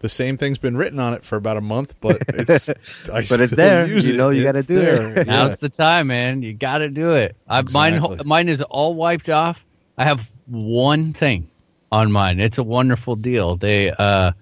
[0.03, 2.74] the same thing's been written on it for about a month, but it's I
[3.05, 3.87] But it's still there.
[3.87, 5.19] You know you It's gotta do there.
[5.19, 5.27] it.
[5.27, 5.33] Yeah.
[5.33, 6.43] Now's the time, man.
[6.43, 7.35] You got to do it.
[7.49, 9.65] I, mine, mine is all wiped off.
[9.97, 11.49] I have one thing
[11.91, 12.41] on mine.
[12.41, 13.57] It's a wonderful deal.
[13.57, 14.33] They, uh,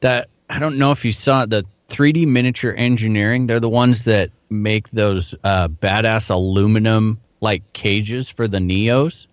[0.00, 3.46] that I don't know if you saw the 3D miniature engineering.
[3.46, 9.26] They're the ones that make those uh, badass aluminum like cages for the Neos.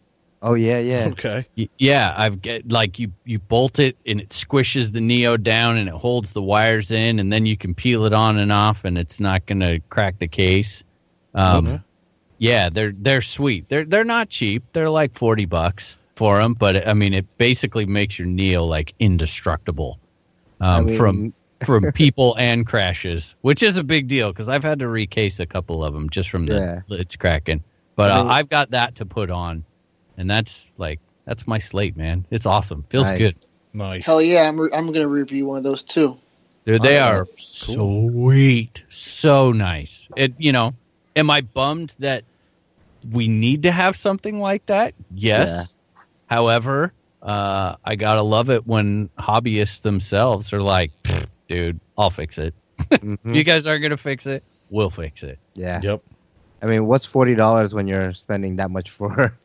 [0.46, 1.08] Oh yeah, yeah.
[1.12, 1.46] Okay.
[1.78, 5.88] Yeah, I've get like you you bolt it and it squishes the neo down and
[5.88, 8.98] it holds the wires in and then you can peel it on and off and
[8.98, 10.84] it's not going to crack the case.
[11.34, 11.82] Um, Okay.
[12.40, 13.70] Yeah, they're they're sweet.
[13.70, 14.64] They're they're not cheap.
[14.74, 18.94] They're like forty bucks for them, but I mean it basically makes your neo like
[19.00, 19.98] indestructible
[20.60, 21.34] um, I mean, from
[21.66, 25.46] from people and crashes, which is a big deal because I've had to recase a
[25.46, 26.82] couple of them just from the Yeah.
[26.90, 27.64] lids cracking.
[27.96, 29.64] But I uh, mean- I've got that to put on,
[30.18, 32.26] and that's like that's my slate, man.
[32.32, 32.84] It's awesome.
[32.90, 33.18] Feels Nice.
[33.18, 33.36] good,
[33.74, 34.06] Nice.
[34.06, 36.18] Hell yeah, I'm, re- I'm going to review one of those too.
[36.66, 36.84] dude.
[36.84, 40.08] They Oh, are sweet, so nice.
[40.16, 40.74] It you know,
[41.16, 42.24] am I bummed that
[43.12, 44.94] we need to have something like that?
[45.14, 45.78] Yes.
[46.28, 50.92] However, uh, I gotta love it when hobbyists themselves are like,
[51.48, 52.54] dude, I'll fix it.
[52.92, 53.18] mhm.
[53.26, 55.40] If you guys aren't gonna fix it, we'll fix it.
[55.56, 55.80] yeah.
[55.82, 56.02] Yep.
[56.62, 59.38] I mean, what's forty dollars when you're spending that much for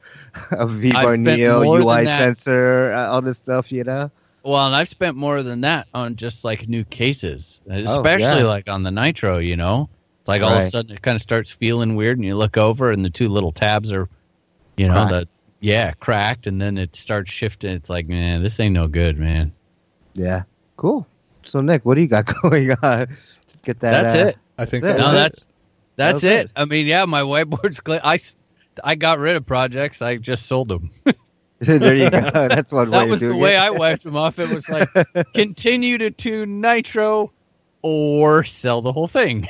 [0.51, 2.19] a V I've bar Neo UI that.
[2.19, 4.11] sensor, uh, all this stuff, you know?
[4.45, 8.45] Well, and I've spent more than that on just like new cases, especially Oh, yeah.
[8.45, 9.39] like on the Nitro.
[9.39, 9.89] You know,
[10.21, 12.57] it's like all of a sudden it kind of starts feeling weird, and you look
[12.57, 14.09] over, and the two little tabs are,
[14.77, 15.11] you know, Cracked.
[15.11, 15.29] the
[15.61, 17.73] yeah cracked, and then it starts shifting.
[17.73, 19.53] It's like, man, this ain't no good, man.
[20.15, 20.45] Yeah.
[20.77, 21.07] Cool.
[21.45, 23.09] So Nick, what do you got going on?
[23.49, 24.03] Just get that.
[24.03, 24.37] That's uh, it.
[24.57, 25.17] I think That's that No, was it.
[25.17, 25.49] that's
[25.97, 26.41] That's Okay.
[26.43, 26.51] it.
[26.57, 28.01] I mean, yeah, my whiteboard's clear.
[28.05, 28.37] I, s-
[28.83, 30.03] I got rid of projects.
[30.03, 30.91] I just sold them.
[31.59, 32.21] there you go.
[32.33, 32.99] That's one way.
[32.99, 33.61] that was the way it.
[33.61, 34.39] I wiped them off.
[34.39, 34.89] It was like
[35.35, 37.33] continue to tune Nitro
[37.83, 39.43] or sell the whole thing.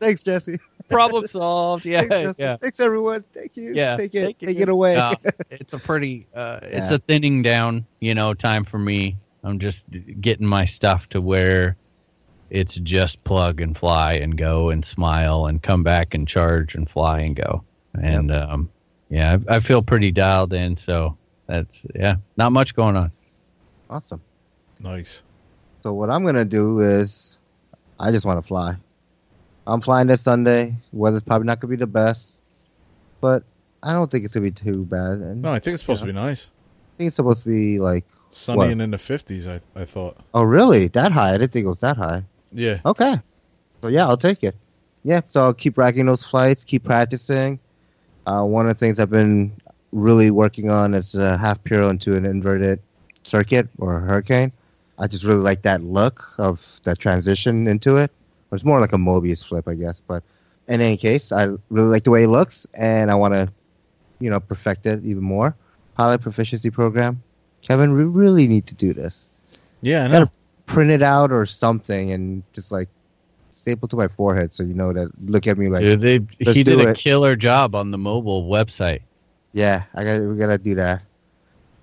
[0.00, 0.58] Thanks, Jesse.
[0.88, 1.84] Problem solved.
[1.84, 2.56] Yeah, Thanks, yeah.
[2.56, 3.24] Thanks, everyone.
[3.34, 3.74] Thank you.
[3.74, 4.24] Yeah, Take it.
[4.24, 4.62] thank Take, you.
[4.62, 4.94] it away.
[4.94, 5.16] No,
[5.50, 9.84] it's a pretty uh, it's a thinning down you know time for me i'm just
[10.20, 11.76] getting my stuff to where
[12.50, 16.88] it's just plug and fly and go and smile and come back and charge and
[16.88, 17.64] fly and go
[18.02, 18.70] and um
[19.10, 21.16] yeah I, I feel pretty dialed in so
[21.46, 23.10] that's yeah not much going on
[23.90, 24.20] Awesome.
[24.80, 25.22] Nice.
[25.82, 27.38] So what I'm gonna do is,
[27.98, 28.76] I just want to fly.
[29.66, 30.74] I'm flying this Sunday.
[30.92, 32.34] Weather's probably not gonna be the best,
[33.22, 33.44] but
[33.82, 35.12] I don't think it's gonna be too bad.
[35.12, 36.50] And No, I think it's supposed to be nice.
[36.50, 38.68] I think it's supposed to be like, Sunny What?
[38.68, 39.46] and in the fifties.
[39.48, 40.18] I I thought.
[40.34, 40.88] oh really?
[40.88, 41.30] That high?
[41.30, 42.24] I didn't think it was that high.
[42.52, 42.80] Yeah.
[42.84, 43.18] Okay.
[43.80, 44.54] So yeah, I'll take it.
[45.02, 47.58] Yeah, so I'll keep racking those flights, keep practicing.
[48.28, 49.50] Uh, one of the things I've been
[49.92, 52.78] really working on is a half piro into an inverted
[53.24, 54.52] circuit or a hurricane.
[54.98, 58.10] I just really like that look of that transition into it.
[58.52, 60.02] It's more like a Mobius flip, I guess.
[60.06, 60.22] But
[60.66, 63.48] in any case, I really like the way it looks, and I want to,
[64.20, 65.54] you know, perfect it even more.
[65.96, 67.22] Pilot proficiency program.
[67.62, 69.26] Kevin, we really need to do this
[69.80, 70.18] Yeah, I know.
[70.26, 70.30] Gotta-
[70.66, 72.90] print it out or something and just like
[73.68, 76.56] staple to my forehead so you know that look at me like Dude, they, let's
[76.56, 76.96] he did do a it.
[76.96, 79.00] killer job on the mobile website
[79.52, 81.02] yeah i got we gotta do that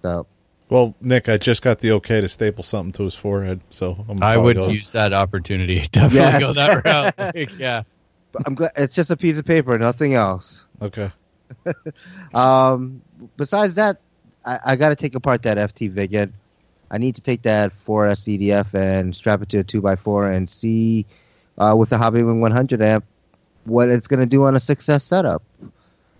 [0.01, 0.25] so
[0.69, 4.21] Well, Nick, I just got the okay to staple something to his forehead, so I'm
[4.23, 6.41] i would gonna- use that opportunity definitely Yes.
[6.41, 7.83] go that route Like, yeah
[8.31, 11.11] but i'm glad it's just a piece of paper nothing else Okay.
[12.33, 13.01] um
[13.37, 13.97] besides that
[14.45, 16.31] i, I gotta take apart that ft Viggen
[16.91, 21.05] i need to take that 4s EDF and strap it to a 2x4 and see
[21.57, 23.05] uh, with the hobbywing 100 amp
[23.65, 25.41] what it's gonna do on a 6s setup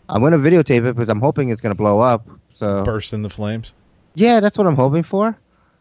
[0.09, 3.30] i'm gonna videotape it because i'm hoping it's gonna blow up so Burst in the
[3.30, 3.73] flames.
[4.15, 5.38] Yeah, that's what I'm hoping for.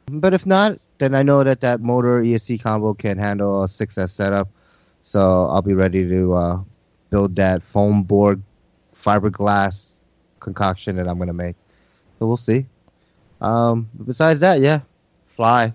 [0.07, 4.11] But if not, then I know that that motor ESC combo can handle a 6S
[4.11, 4.49] setup.
[5.05, 6.61] So I'll be ready to uh,
[7.11, 8.43] build that foam board
[8.95, 9.95] fiberglass
[10.41, 11.57] concoction that I'm going to make.
[12.19, 12.67] So we'll see.
[13.41, 14.81] Um, but besides that, yeah,
[15.29, 15.67] fly.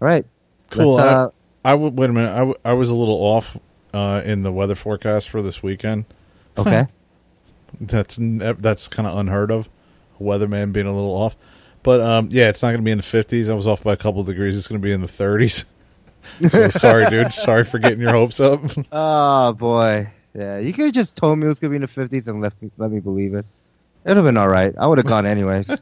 [0.00, 0.24] All right.
[0.70, 0.96] Cool.
[0.96, 1.28] Uh,
[1.68, 2.32] I would wait a minute.
[2.32, 3.54] I, w- I was a little off
[3.92, 6.06] uh, in the weather forecast for this weekend.
[6.58, 6.86] okay.
[7.78, 9.68] That's ne- that's kind of unheard of.
[10.18, 11.36] A weatherman being a little off,
[11.82, 13.50] but um, yeah, it's not going to be in the fifties.
[13.50, 14.56] I was off by a couple of degrees.
[14.56, 15.66] It's going to be in the thirties.
[16.48, 17.34] so sorry, dude.
[17.34, 18.62] Sorry for getting your hopes up.
[18.92, 20.10] oh, boy.
[20.34, 22.28] Yeah, you could have just told me it was going to be in the 50s
[22.28, 23.44] and left me, let me believe it.
[24.04, 24.74] It would have been all right.
[24.78, 25.70] I would have gone anyways.
[25.70, 25.76] uh,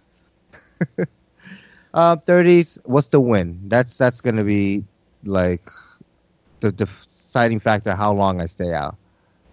[1.95, 3.61] 30s, what's the win?
[3.69, 4.85] That's that's going to be
[5.27, 5.69] like
[6.61, 8.97] the deciding factor how long I stay out.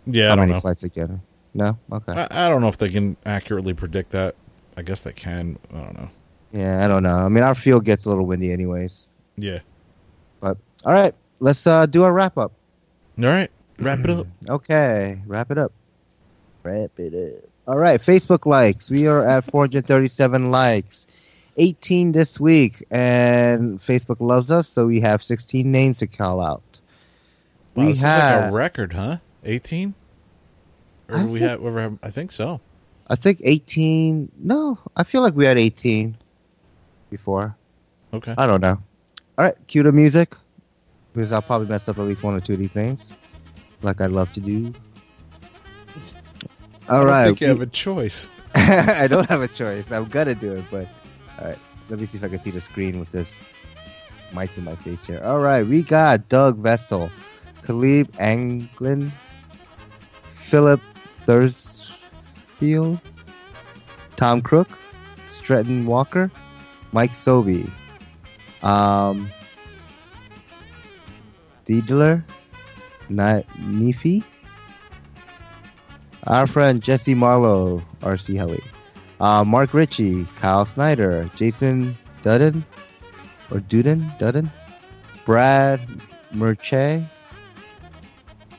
[0.06, 0.60] yeah, how I don't many know.
[0.62, 1.10] flights I get.
[1.54, 1.78] No?
[1.92, 2.14] Okay.
[2.14, 4.36] I, I don't know if they can accurately predict that.
[4.78, 5.60] I guess they can.
[5.74, 6.10] I don't know.
[6.52, 7.16] yeah, I don't know.
[7.16, 9.08] I mean, our field gets a little windy anyways.
[9.38, 9.60] Yeah.
[10.40, 12.52] But all right, let's uh, do our wrap up.
[13.20, 13.52] All right.
[13.80, 14.28] Wrap it up.
[14.50, 15.72] Okay, wrap it up.
[16.64, 17.50] Wrap it up.
[17.68, 18.90] All right, Facebook likes.
[18.90, 21.08] We are at 437 likes.
[21.58, 26.80] 18 this week, and Facebook loves us, so we have 16 names to call out.
[27.76, 29.18] Wow, we this is have, like a record, huh?
[29.44, 29.94] Eighteen.
[31.10, 31.74] Or I do we think- have?
[31.76, 31.98] Have?
[32.04, 32.62] I think so.
[33.08, 34.32] I think 18.
[34.40, 36.16] No, I feel like we had 18
[37.10, 37.56] before.
[38.14, 38.34] Okay.
[38.38, 38.82] I don't know.
[39.38, 40.36] All right, cue the music,
[41.14, 43.02] because I'll probably mess up at least one or two of these names,
[43.82, 44.72] like I love to do.
[46.90, 48.28] All I right, think you have a choice.
[48.56, 49.90] I don't have a choice.
[49.92, 50.88] I'm gonna do it, but
[51.40, 51.60] all right.
[51.90, 53.34] Let me see if I can see the screen with this
[54.34, 55.22] mic in my face here.
[55.24, 57.12] All right, we got Doug Vestal,
[57.64, 59.12] Khalib Anglin,
[60.36, 60.82] Philip
[61.26, 63.00] Thursfield,
[64.16, 64.70] Tom Crook,
[65.32, 66.32] Stretton Walker,
[66.92, 67.70] Mike Sobey,
[68.62, 69.30] um,
[71.66, 72.24] Diedler,
[73.10, 74.24] Na- Nefi,
[76.28, 78.64] our friend Jesse Marlowe, RC Helly,
[79.24, 82.66] uh, Mark Ritchie, Kyle Snyder, Jason Dudden,
[83.50, 84.52] or Duden, Dudden,
[85.26, 85.80] Brad
[86.34, 87.08] Murche,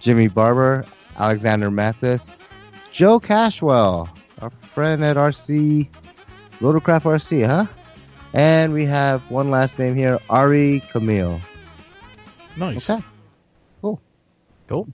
[0.01, 0.87] Jimmy Barber,
[1.19, 2.27] Alexander Mathis,
[2.93, 4.09] Joe Cashwell,
[4.41, 5.87] our friend at RC,
[6.61, 7.67] Rotorcraft RC, huh?
[8.33, 11.43] And we have one last name here, Ari Camille.
[12.57, 12.89] Nice.
[12.89, 13.05] Okay.
[13.83, 14.01] Cool.
[14.67, 14.89] Cool.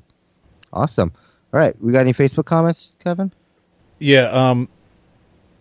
[0.73, 1.13] Awesome.
[1.53, 3.33] All right, we got any Facebook comments, Kevin?
[4.01, 4.69] Yeah, um,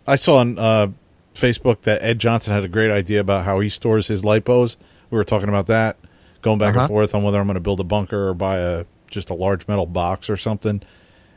[0.10, 0.88] I saw on uh,
[1.34, 4.76] Facebook that Ed Johnson had a great idea about how he stores his lipos.
[5.12, 5.98] We were talking about that,
[6.42, 6.82] going back Uh-huh.
[6.82, 9.34] and forth on whether I'm going to build a bunker or buy a just a
[9.34, 10.82] large metal box or something.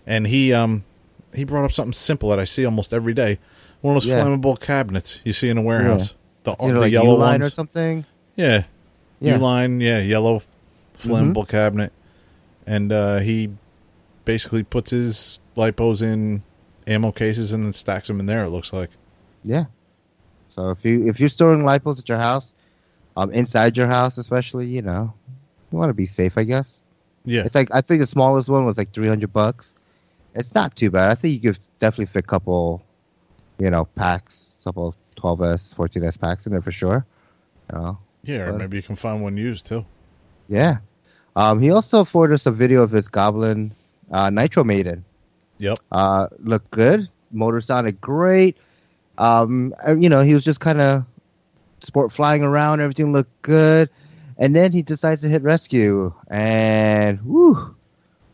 [0.07, 0.84] And he um
[1.34, 3.39] he brought up something simple that I see almost every day.
[3.81, 4.25] One of those Yeah.
[4.25, 6.15] flammable cabinets you see in a warehouse.
[6.44, 7.47] The, You know, the like yellow line ones.
[7.47, 8.05] or something.
[8.36, 8.65] Yeah.
[9.20, 9.34] Yeah.
[9.34, 9.41] Mm-hmm.
[9.41, 10.42] U-line, yeah, yellow
[10.99, 11.92] flammable cabinet.
[12.67, 13.51] And uh, he
[14.25, 16.42] basically puts his lipos in
[16.86, 18.91] ammo cases and then stacks them in there, it looks like.
[19.44, 19.67] Yeah.
[20.49, 22.47] So if you if you're storing lipos at your house,
[23.17, 25.12] um, inside your house especially, you know,
[25.70, 26.81] you want to be safe, I guess.
[27.25, 27.44] Yeah.
[27.44, 29.75] It's like I think the smallest one was like three hundred bucks.
[30.35, 31.11] It's not too bad.
[31.11, 32.83] I think you could definitely fit a couple,
[33.59, 37.05] you know, packs, couple twelve S, fourteen S packs in there for sure.
[37.73, 39.85] You know, Yeah, or maybe you can find one used too.
[40.49, 40.78] yeah.
[41.35, 43.73] Um, he also forwarded us a video of his Goblin
[44.11, 45.02] uh, Nitro Maiden.
[45.62, 45.78] Yep.
[45.92, 47.08] Uh, looked good.
[47.31, 48.57] Motor sounded great.
[49.16, 51.05] Um, you know, he was just kind of
[51.82, 52.81] sport flying around.
[52.81, 53.89] Everything looked good.
[54.39, 56.12] And then he decides to hit rescue.
[56.28, 57.76] And, whew,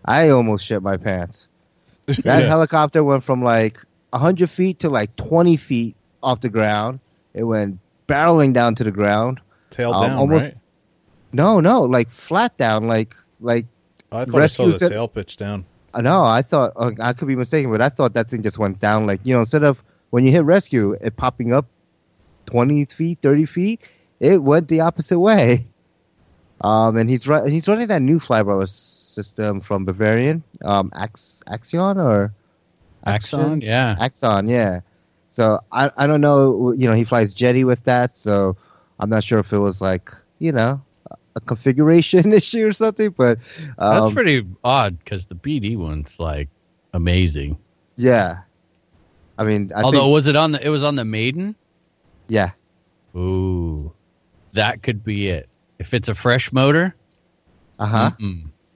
[0.07, 1.48] I almost shit my pants.
[2.07, 2.48] That Yeah.
[2.48, 7.00] helicopter went from like 100 feet to like 20 feet off the ground.
[7.34, 9.40] It went barreling down to the ground.
[9.68, 10.55] Tail Um, down, almost- right?
[11.34, 13.66] No, no, like flat down, like like
[14.10, 15.66] I thought I saw the tail pitch down.
[15.97, 18.81] No, I thought uh, I could be mistaken, but I thought that thing just went
[18.81, 19.07] down.
[19.07, 21.67] Like you know, instead of when you hit rescue, it popping up
[22.47, 23.81] twenty feet, thirty feet,
[24.20, 25.67] it went the opposite way.
[26.60, 32.33] Um, and he's he's running that new flybar system from Bavarian, um, Ax, Axion or
[33.07, 33.97] Axon, yeah.
[33.99, 34.81] Axon, yeah.
[35.31, 38.57] So I I don't know, you know, he flies Jeti with that, so
[38.99, 40.81] I'm not sure if it was like you know
[41.42, 43.39] a configuration issue or something, but
[43.78, 46.49] um, That's pretty odd because the BD one's like
[46.92, 47.57] amazing.
[47.97, 48.41] yeah.
[49.41, 51.55] I mean, I Although think, was it on the it was on the Maiden?
[52.28, 52.50] yeah.
[53.17, 53.92] Ooh,
[54.52, 55.49] that could be it.
[55.78, 56.94] If it's a fresh motor,
[57.78, 58.10] Uh huh.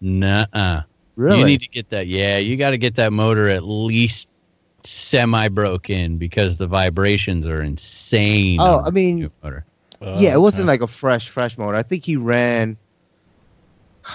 [0.01, 0.83] nuh-uh.
[1.17, 1.39] Really?
[1.41, 2.07] You need to get that.
[2.07, 4.29] Yeah, you got to get that motor at least
[4.85, 8.59] semi broken because the vibrations are insane.
[8.61, 9.65] Oh, I mean, motor.
[10.03, 10.69] Uh, yeah, it wasn't okay.
[10.69, 11.77] like a fresh, fresh motor.
[11.77, 12.77] I think he ran,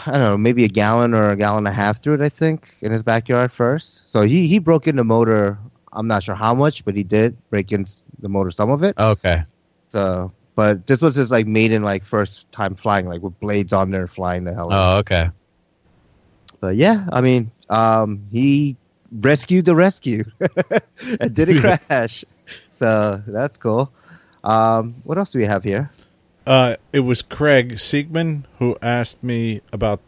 [0.06, 2.22] I don't know, maybe a gallon or a gallon and a half through it.
[2.22, 4.04] I think in his backyard first.
[4.10, 5.58] So he he broke in the motor.
[5.94, 7.86] I'm not sure how much, but he did break in
[8.20, 8.98] the motor, some of it.
[8.98, 9.44] Okay.
[9.92, 13.92] So, but this was his like maiden like first time flying, like with blades on
[13.92, 14.72] there, flying the hell.
[14.72, 15.30] Oh, okay.
[16.60, 18.76] But yeah, I mean, um, he
[19.12, 20.26] rescued the rescue
[21.20, 22.26] and didn't crash.
[22.72, 23.92] So that's cool.
[24.44, 25.90] Um, what else do we have here?
[26.46, 30.00] Uh, it was Craig Siegman who asked me about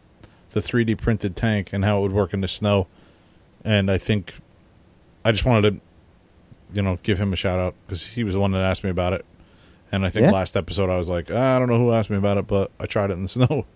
[0.50, 2.86] the 3D printed tank and how it would work in the snow.
[3.64, 4.34] And I think
[5.24, 5.80] I just wanted to,
[6.74, 8.90] you know, give him a shout out because he was the one that asked me
[8.90, 9.24] about it.
[9.92, 10.30] And I think Yeah.
[10.32, 12.70] last episode I was like, "Ah, I don't know who asked me about it, but
[12.80, 13.66] I tried it in the snow.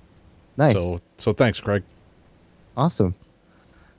[0.57, 0.75] Nice.
[0.75, 1.83] So, so thanks, Craig.
[2.77, 3.15] Awesome.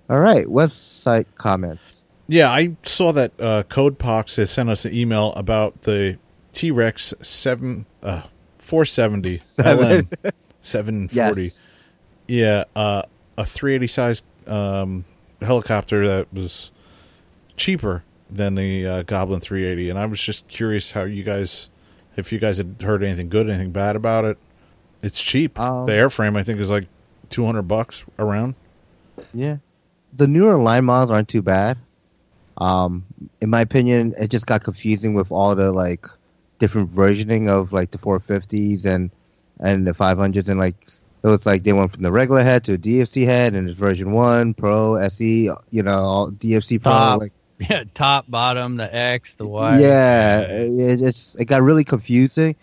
[0.09, 1.81] All right, website comments.
[2.27, 6.17] Yeah, I saw that uh, CodePox has sent us an email about the
[6.55, 8.23] T Rex seven uh,
[8.57, 10.07] four seventy Seven.
[10.23, 11.43] LM seven forty.
[11.43, 11.65] Yes.
[12.27, 13.03] Yeah, uh,
[13.37, 15.05] a 380 size um,
[15.41, 16.71] helicopter that was
[17.55, 21.69] cheaper than the uh, Goblin 380, and I was just curious how you guys,
[22.17, 24.39] if you guys had heard anything good, anything bad about it.
[25.03, 25.59] It's cheap.
[25.59, 26.87] Um, the airframe, I think, is like
[27.29, 28.55] 200 bucks around.
[29.35, 29.57] Yeah.
[30.13, 31.77] The newer line models aren't too bad.
[32.57, 33.05] Um,
[33.39, 36.07] in my opinion, it just got confusing with all the like
[36.59, 39.11] different versioning of like the 450s and
[39.59, 40.75] and the 500s and like
[41.23, 43.77] it was like they went from the regular head to a DFC head and it's
[43.77, 46.91] version one, Pro, SE, you know, all DFC Pro.
[46.91, 47.31] Top, like,
[47.69, 49.79] Yeah, top, bottom, the X, the Y.
[49.79, 52.55] yeah, it just it got really confusing.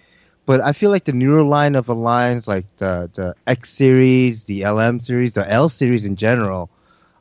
[0.44, 4.44] But I feel like the newer line of the lines, like the the X series,
[4.44, 6.68] the LM series, the L series in general,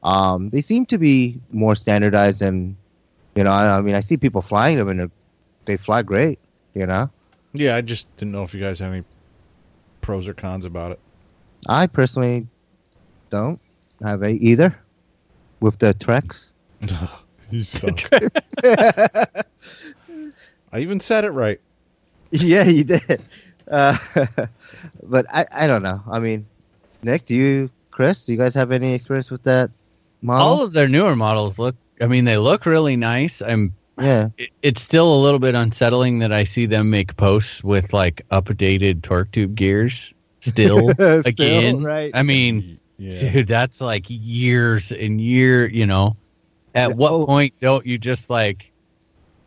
[0.03, 2.41] um, they seem to be more standardized.
[2.41, 2.75] And
[3.35, 5.09] you know, I, I mean, I see people flying them, and
[5.63, 6.39] they fly great.
[6.73, 7.09] You know,
[7.53, 9.03] Yeah, I just didn't know if you guys had any
[10.01, 10.99] pros or cons about it.
[11.67, 12.47] I personally
[13.29, 13.59] don't
[14.01, 14.77] have a either
[15.59, 16.47] with the Trex.
[17.51, 17.99] You suck.
[20.71, 21.59] I even said it right.
[22.31, 23.21] yeah, you did.
[23.69, 23.97] Uh,
[25.03, 26.01] but I, I don't know.
[26.09, 26.45] I mean,
[27.03, 29.69] Nick, do you, Chris, do you guys have any experience with that
[30.21, 30.47] model?
[30.47, 31.75] All of their newer models look.
[31.99, 33.41] I mean, they look really nice.
[33.41, 33.73] I'm.
[34.01, 34.27] Yeah.
[34.37, 38.21] it- It's still a little bit unsettling that I see them make posts with like
[38.31, 40.13] updated torque tube gears.
[40.39, 42.11] Still, Still, again, right.
[42.13, 43.31] I mean, Yeah.
[43.31, 45.69] dude, that's like years and year.
[45.69, 46.17] You know,
[46.73, 47.25] at Yeah, what oh.
[47.25, 48.71] point don't you just like?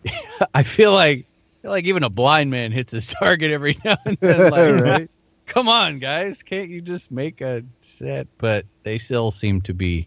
[0.54, 3.96] I feel like, I feel like even a blind man hits his target every now
[4.04, 4.50] and then.
[4.50, 5.10] Like, right?
[5.46, 8.26] come on, guys, can't you just make a set?
[8.38, 10.06] But they still seem to be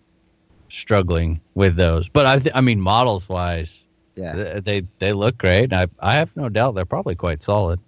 [0.69, 2.07] struggling with those.
[2.09, 3.85] But I, th- I mean, models wise,
[4.17, 5.71] Yeah, th- they they look great.
[5.71, 7.79] I I have no doubt they're probably quite solid.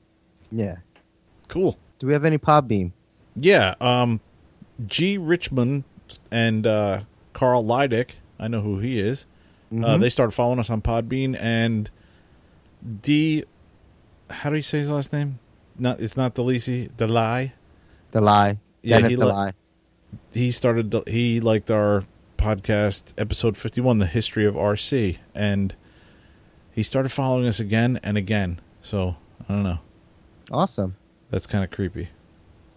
[0.51, 0.77] yeah.
[1.49, 1.77] Cool.
[1.97, 2.91] Do we have any Podbean?
[3.35, 3.73] Yeah.
[3.81, 4.19] Um,
[4.85, 5.17] G.
[5.17, 5.83] Richmond
[6.31, 7.01] and uh,
[7.33, 8.11] Carl Leidick.
[8.39, 9.25] I know who he is.
[9.71, 9.99] Uh, Mhm.
[10.01, 11.89] they started following us on Podbean and
[13.01, 13.43] D.
[14.29, 15.39] How do you say his last name?
[15.77, 16.89] Not it's not Delisi.
[16.97, 17.53] Delay.
[18.11, 18.59] the lie.
[18.83, 19.51] Yeah, Dennis he the li- lie.
[20.33, 20.95] He started.
[21.07, 22.03] He liked our
[22.37, 25.75] podcast episode fifty one, the history of RC, and
[26.79, 28.57] he started following us again and again.
[28.81, 29.17] So
[29.49, 29.79] I don't know.
[30.49, 30.95] Awesome.
[31.29, 32.07] That's kind of creepy.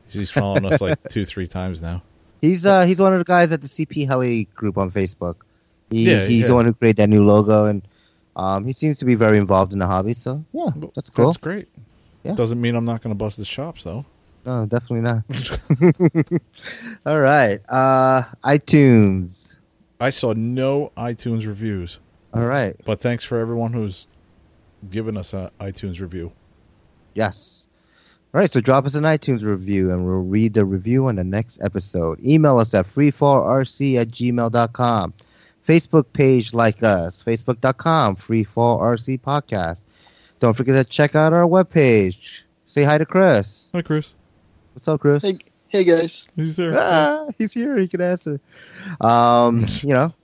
[0.08, 2.02] He's following us like two, three times now.
[2.40, 5.36] He's uh he's one of the guys at the CP Heli group on Facebook.
[5.88, 6.46] He, Yeah, he's yeah.
[6.48, 7.80] the one who created that new logo, and
[8.34, 10.14] um he seems to be very involved in the hobby.
[10.14, 11.26] So yeah, that's cool.
[11.26, 11.68] That's great.
[12.24, 12.34] Yeah.
[12.34, 14.04] Doesn't mean I'm not going to bust the chops though.
[14.44, 15.22] No, definitely not.
[17.06, 19.54] All right, uh iTunes.
[20.00, 22.00] I saw no iTunes reviews,
[22.34, 24.06] All right, but thanks for everyone who's
[24.90, 26.32] given us an iTunes review.
[27.14, 27.58] yes.
[28.34, 31.24] All right, so drop us an iTunes review, and we'll read the review on the
[31.24, 32.18] next episode.
[32.24, 35.12] Email us at freefallrc at gmail.com.
[35.68, 39.80] Facebook page like us, facebook.com, freefallrc podcast.
[40.40, 42.40] Don't forget to check out our webpage.
[42.66, 43.68] Say hi to Chris.
[43.74, 44.14] Hi, Chris.
[44.72, 45.20] What's up, Chris?
[45.20, 45.36] Hey,
[45.68, 46.26] hey guys.
[46.34, 46.72] He's there.
[46.74, 47.76] Ah, he's here.
[47.76, 48.40] He can answer.
[49.02, 50.14] Um, you know,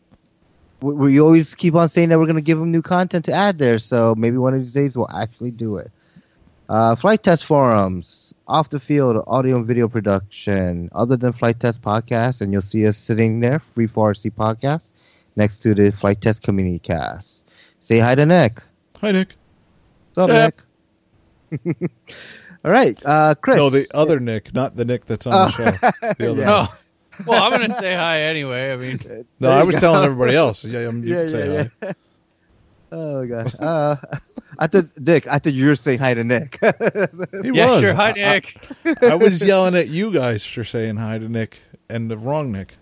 [0.81, 3.33] we, we always keep on saying that we're going to give them new content to
[3.33, 3.79] add there.
[3.79, 5.91] So maybe one of these days we'll actually do it.
[6.69, 11.81] Uh, Flite Test forums, off the field audio and video production, other than Flite Test
[11.83, 14.83] podcast, and you'll see us sitting there, free for RC podcast,
[15.37, 17.43] next to the Flite Test community cast.
[17.81, 18.63] Say hi to Nick.
[19.01, 19.35] Hi, Nick.
[20.15, 20.53] What's up,
[21.51, 21.61] Yep.
[21.65, 21.91] Nick?
[22.65, 23.57] All right, uh, Chris.
[23.57, 25.51] No, the other Nick, not the Nick that's on the Oh.
[25.51, 26.15] show.
[26.19, 26.67] The other Yeah.
[26.71, 26.77] Oh,
[27.27, 28.73] well, I'm gonna say hi anyway.
[28.73, 28.99] I mean,
[29.41, 29.81] No, I was go.
[29.81, 30.65] telling everybody else.
[30.65, 31.71] Yeah, um, you yeah, can say yeah, hi.
[31.83, 31.93] yeah.
[32.91, 33.97] Oh gosh, Uh,
[34.59, 35.27] I thought Nick.
[35.27, 36.59] I thought you were saying hi to Nick.
[37.43, 37.81] He yeah, was.
[37.81, 37.95] sure.
[37.95, 38.57] Hi, Nick.
[39.03, 41.59] I, I was yelling at you guys for saying hi to Nick
[41.91, 42.77] and the wrong Nick.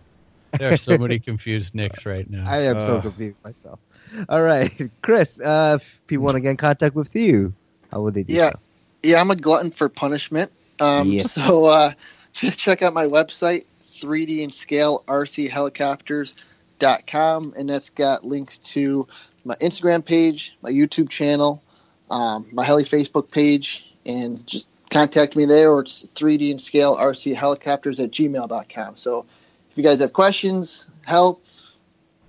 [0.58, 2.48] There are so many confused Nicks right now.
[2.48, 3.02] I am so Uh.
[3.02, 3.80] confused myself.
[4.28, 4.70] All right,
[5.02, 5.40] Chris.
[5.40, 7.52] Uh, if people want to get in contact with you,
[7.90, 8.50] how would they do Yeah.
[8.50, 8.58] so?
[9.02, 10.52] Yeah, I'm a glutton for punishment.
[10.80, 11.22] Um, Yeah.
[11.22, 11.90] So uh,
[12.32, 13.64] just check out my website,
[14.00, 19.06] 3D and Scale RC Helicopters.com, and that's got links to
[19.44, 21.62] my Instagram page, my YouTube channel,
[22.10, 26.96] um, my Heli Facebook page, and just contact me there, or it's 3D and Scale
[26.96, 28.96] RC Helicopters at gmail.com.
[28.96, 29.26] So
[29.70, 31.44] if you guys have questions, help,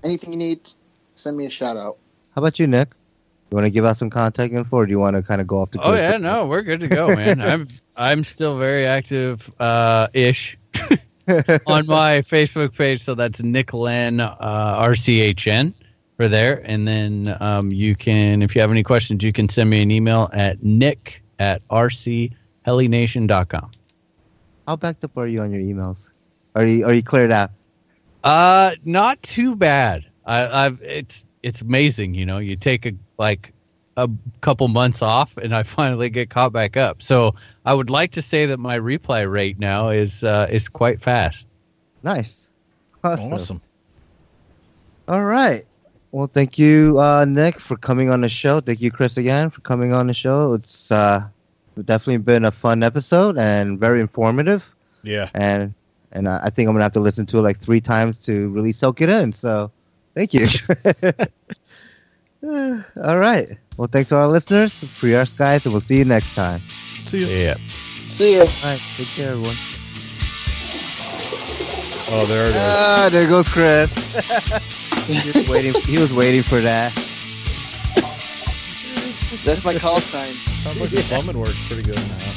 [0.04, 0.72] anything you need,
[1.16, 1.98] send me a shout out.
[2.36, 2.90] How about you, Nick?
[3.50, 5.48] You want to give out some contact info, or do you want to kind of
[5.48, 5.82] go off the?
[5.82, 6.24] Oh yeah, quickly?
[6.24, 7.42] no, we're good to go, man.
[7.42, 10.58] I'm I'm still very active uh ish
[11.68, 15.74] on my Facebook page, so that's Nick Len uh, RCHN
[16.16, 16.62] for there.
[16.66, 19.92] And then um, you can, if you have any questions, you can send me an
[19.92, 23.72] email at nick at rchelination.com.
[24.68, 26.10] How backed up are you on your emails?
[26.56, 27.52] Are you are you cleared out?
[28.24, 30.06] Uh, not too bad.
[30.26, 32.16] I, I've it's it's amazing.
[32.16, 33.54] You know, you take a like
[33.98, 34.10] a
[34.42, 37.02] couple months off, and I finally get caught back up.
[37.02, 37.36] So
[37.66, 41.48] I would like to say that my reply rate now is uh, is quite fast.
[42.04, 42.48] Nice.
[43.04, 43.34] Awesome.
[43.34, 43.62] Awesome.
[45.08, 45.66] All right.
[46.12, 48.62] Well, thank you, uh, Nick, for coming on the show.
[48.62, 50.54] Thank you, Chris, again for coming on the show.
[50.54, 51.28] It's uh,
[51.76, 54.74] definitely been a fun episode and very informative.
[55.04, 55.30] Yeah.
[55.34, 55.74] And
[56.12, 58.50] and I I think I'm gonna have to listen to it like three times to
[58.50, 59.34] really soak it in.
[59.34, 59.72] So,
[60.14, 60.46] thank you.
[63.04, 63.58] All right.
[63.78, 66.62] Well, thanks to our listeners, free our skies, and we'll see you next time.
[67.06, 67.28] See you.
[67.28, 67.58] Yeah.
[68.08, 68.40] See ya.
[68.40, 68.82] All right.
[68.98, 69.56] Take care, everyone.
[72.10, 72.56] Oh, there it is.
[72.58, 73.94] Ah, there goes Chris.
[75.06, 75.74] he was waiting.
[75.84, 76.92] He was waiting for that.
[79.46, 80.34] That's my call sign.
[80.64, 82.34] Sounds like the plumbing works pretty good now.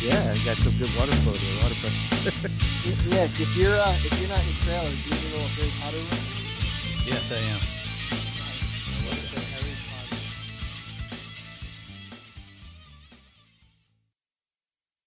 [0.00, 1.62] Yeah, got some good water flow there.
[1.62, 2.50] Water pressure.
[2.82, 5.70] Yeah, if you're uh, if you're not in your trailer, do you know a Harry
[5.80, 7.06] Potter room?
[7.06, 7.81] Yes, I am.